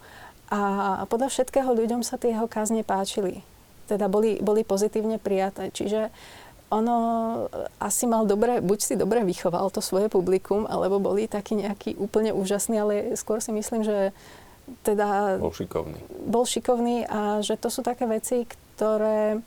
a 0.50 0.62
podľa 1.10 1.34
všetkého 1.34 1.74
ľuďom 1.74 2.06
sa 2.06 2.22
tie 2.22 2.38
jeho 2.38 2.46
kázne 2.46 2.86
páčili. 2.86 3.42
Teda 3.90 4.06
boli, 4.06 4.38
boli 4.42 4.62
pozitívne 4.62 5.18
prijaté. 5.18 5.74
Čiže 5.74 6.14
ono 6.70 6.98
asi 7.78 8.06
mal 8.06 8.26
dobre, 8.26 8.62
buď 8.62 8.80
si 8.82 8.94
dobre 8.98 9.22
vychoval 9.26 9.70
to 9.70 9.82
svoje 9.82 10.10
publikum, 10.10 10.66
alebo 10.70 11.02
boli 11.02 11.30
taký 11.30 11.62
nejaký 11.62 11.98
úplne 11.98 12.34
úžasný, 12.34 12.76
ale 12.82 12.94
skôr 13.18 13.42
si 13.42 13.54
myslím, 13.54 13.86
že 13.86 14.14
teda... 14.82 15.38
Bol 15.38 15.54
šikovný. 15.54 16.00
Bol 16.26 16.46
šikovný 16.46 17.06
a 17.06 17.46
že 17.46 17.58
to 17.58 17.70
sú 17.70 17.86
také 17.86 18.10
veci, 18.10 18.50
ktoré 18.50 19.38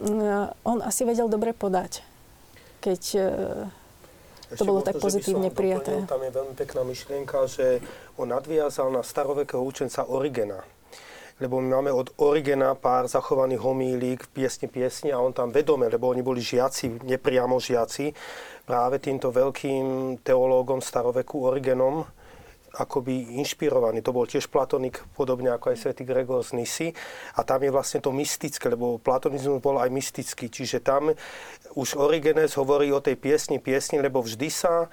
mm, 0.00 0.64
on 0.64 0.80
asi 0.80 1.04
vedel 1.04 1.28
dobre 1.28 1.52
podať. 1.52 2.00
Keď 2.80 3.02
ešte 4.52 4.60
to 4.60 4.68
bolo 4.68 4.80
tak 4.84 5.00
pozitívne 5.00 5.48
prijaté. 5.48 6.04
Doplnil, 6.04 6.12
tam 6.12 6.22
je 6.24 6.32
veľmi 6.32 6.54
pekná 6.58 6.82
myšlienka, 6.84 7.38
že 7.48 7.80
on 8.20 8.28
nadviazal 8.28 8.92
na 8.92 9.00
starovekého 9.00 9.64
učenca 9.64 10.04
Origena. 10.04 10.60
Lebo 11.42 11.58
my 11.58 11.80
máme 11.80 11.90
od 11.90 12.14
Origena 12.22 12.78
pár 12.78 13.10
zachovaných 13.10 13.58
homílík 13.58 14.30
v 14.30 14.32
piesni 14.38 14.70
piesni 14.70 15.10
a 15.10 15.18
on 15.18 15.34
tam 15.34 15.50
vedome, 15.50 15.90
lebo 15.90 16.06
oni 16.06 16.22
boli 16.22 16.38
žiaci, 16.38 17.02
nepriamo 17.02 17.58
žiaci, 17.58 18.14
práve 18.62 19.02
týmto 19.02 19.34
veľkým 19.34 20.18
teológom 20.22 20.78
staroveku 20.78 21.42
Origenom, 21.42 22.06
akoby 22.74 23.38
inšpirovaný. 23.38 24.02
To 24.02 24.10
bol 24.10 24.26
tiež 24.26 24.50
platonik, 24.50 24.98
podobne 25.14 25.54
ako 25.54 25.70
aj 25.70 25.78
svätý 25.78 26.02
Gregor 26.02 26.42
z 26.42 26.58
Nisy. 26.58 26.88
A 27.38 27.46
tam 27.46 27.62
je 27.62 27.70
vlastne 27.70 28.02
to 28.02 28.10
mystické, 28.10 28.66
lebo 28.66 28.98
platonizmus 28.98 29.62
bol 29.62 29.78
aj 29.78 29.90
mystický. 29.94 30.50
Čiže 30.50 30.82
tam 30.82 31.14
už 31.74 31.98
Origenes 31.98 32.54
hovorí 32.54 32.90
o 32.94 33.02
tej 33.02 33.18
piesni 33.18 33.58
piesni, 33.58 33.98
lebo 33.98 34.22
vždy 34.22 34.48
sa 34.50 34.86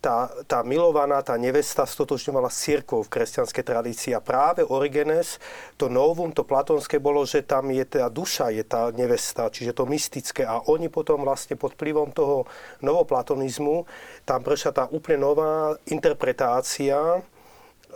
tá, 0.00 0.30
tá 0.46 0.60
milovaná, 0.62 1.24
tá 1.24 1.34
nevesta 1.40 1.82
stotožňovala 1.82 2.52
s 2.52 2.68
církvou 2.68 3.02
v 3.02 3.12
kresťanskej 3.16 3.64
tradícii. 3.64 4.12
A 4.14 4.22
práve 4.22 4.62
Origenes, 4.62 5.40
to 5.80 5.88
novum, 5.88 6.30
to 6.30 6.44
platonské 6.44 7.00
bolo, 7.00 7.24
že 7.24 7.42
tam 7.42 7.72
je 7.72 7.82
tá 7.82 8.06
duša, 8.12 8.52
je 8.52 8.62
tá 8.62 8.92
nevesta, 8.92 9.50
čiže 9.50 9.74
to 9.74 9.88
mystické. 9.88 10.44
A 10.44 10.62
oni 10.68 10.86
potom 10.92 11.24
vlastne 11.24 11.56
pod 11.58 11.74
vplyvom 11.74 12.12
toho 12.12 12.46
novoplatonizmu, 12.84 13.88
tam 14.28 14.40
prešla 14.44 14.72
tá 14.72 14.84
úplne 14.92 15.26
nová 15.26 15.74
interpretácia, 15.88 17.24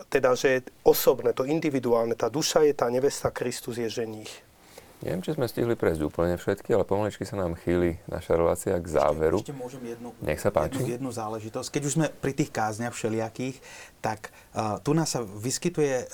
teda, 0.08 0.32
že 0.32 0.64
osobné, 0.80 1.36
to 1.36 1.44
individuálne, 1.44 2.16
tá 2.16 2.32
duša 2.32 2.64
je 2.64 2.72
tá 2.72 2.88
nevesta, 2.88 3.28
Kristus 3.28 3.76
je 3.76 3.86
ženích. 3.86 4.49
Neviem, 5.00 5.24
či 5.24 5.32
sme 5.32 5.48
stihli 5.48 5.74
prejsť 5.80 6.02
úplne 6.04 6.36
všetky, 6.36 6.76
ale 6.76 6.84
pomaličky 6.84 7.24
sa 7.24 7.40
nám 7.40 7.56
chýli 7.56 7.96
naša 8.04 8.36
relácia 8.36 8.76
k 8.76 8.84
záveru. 8.84 9.40
Ešte, 9.40 9.52
ešte 9.52 9.56
môžem 9.56 9.82
jednu, 9.96 10.08
Nech 10.20 10.40
sa 10.40 10.52
páči. 10.52 10.76
Jednu, 10.76 10.92
jednu 10.92 11.10
záležitosť. 11.12 11.68
Keď 11.72 11.82
už 11.88 11.92
sme 11.96 12.06
pri 12.12 12.32
tých 12.36 12.52
kázniach 12.52 12.92
všelijakých, 12.92 13.56
tak 14.04 14.28
uh, 14.52 14.76
tu 14.80 14.92
nás 14.92 15.08
sa 15.08 15.24
vyskytuje 15.24 16.04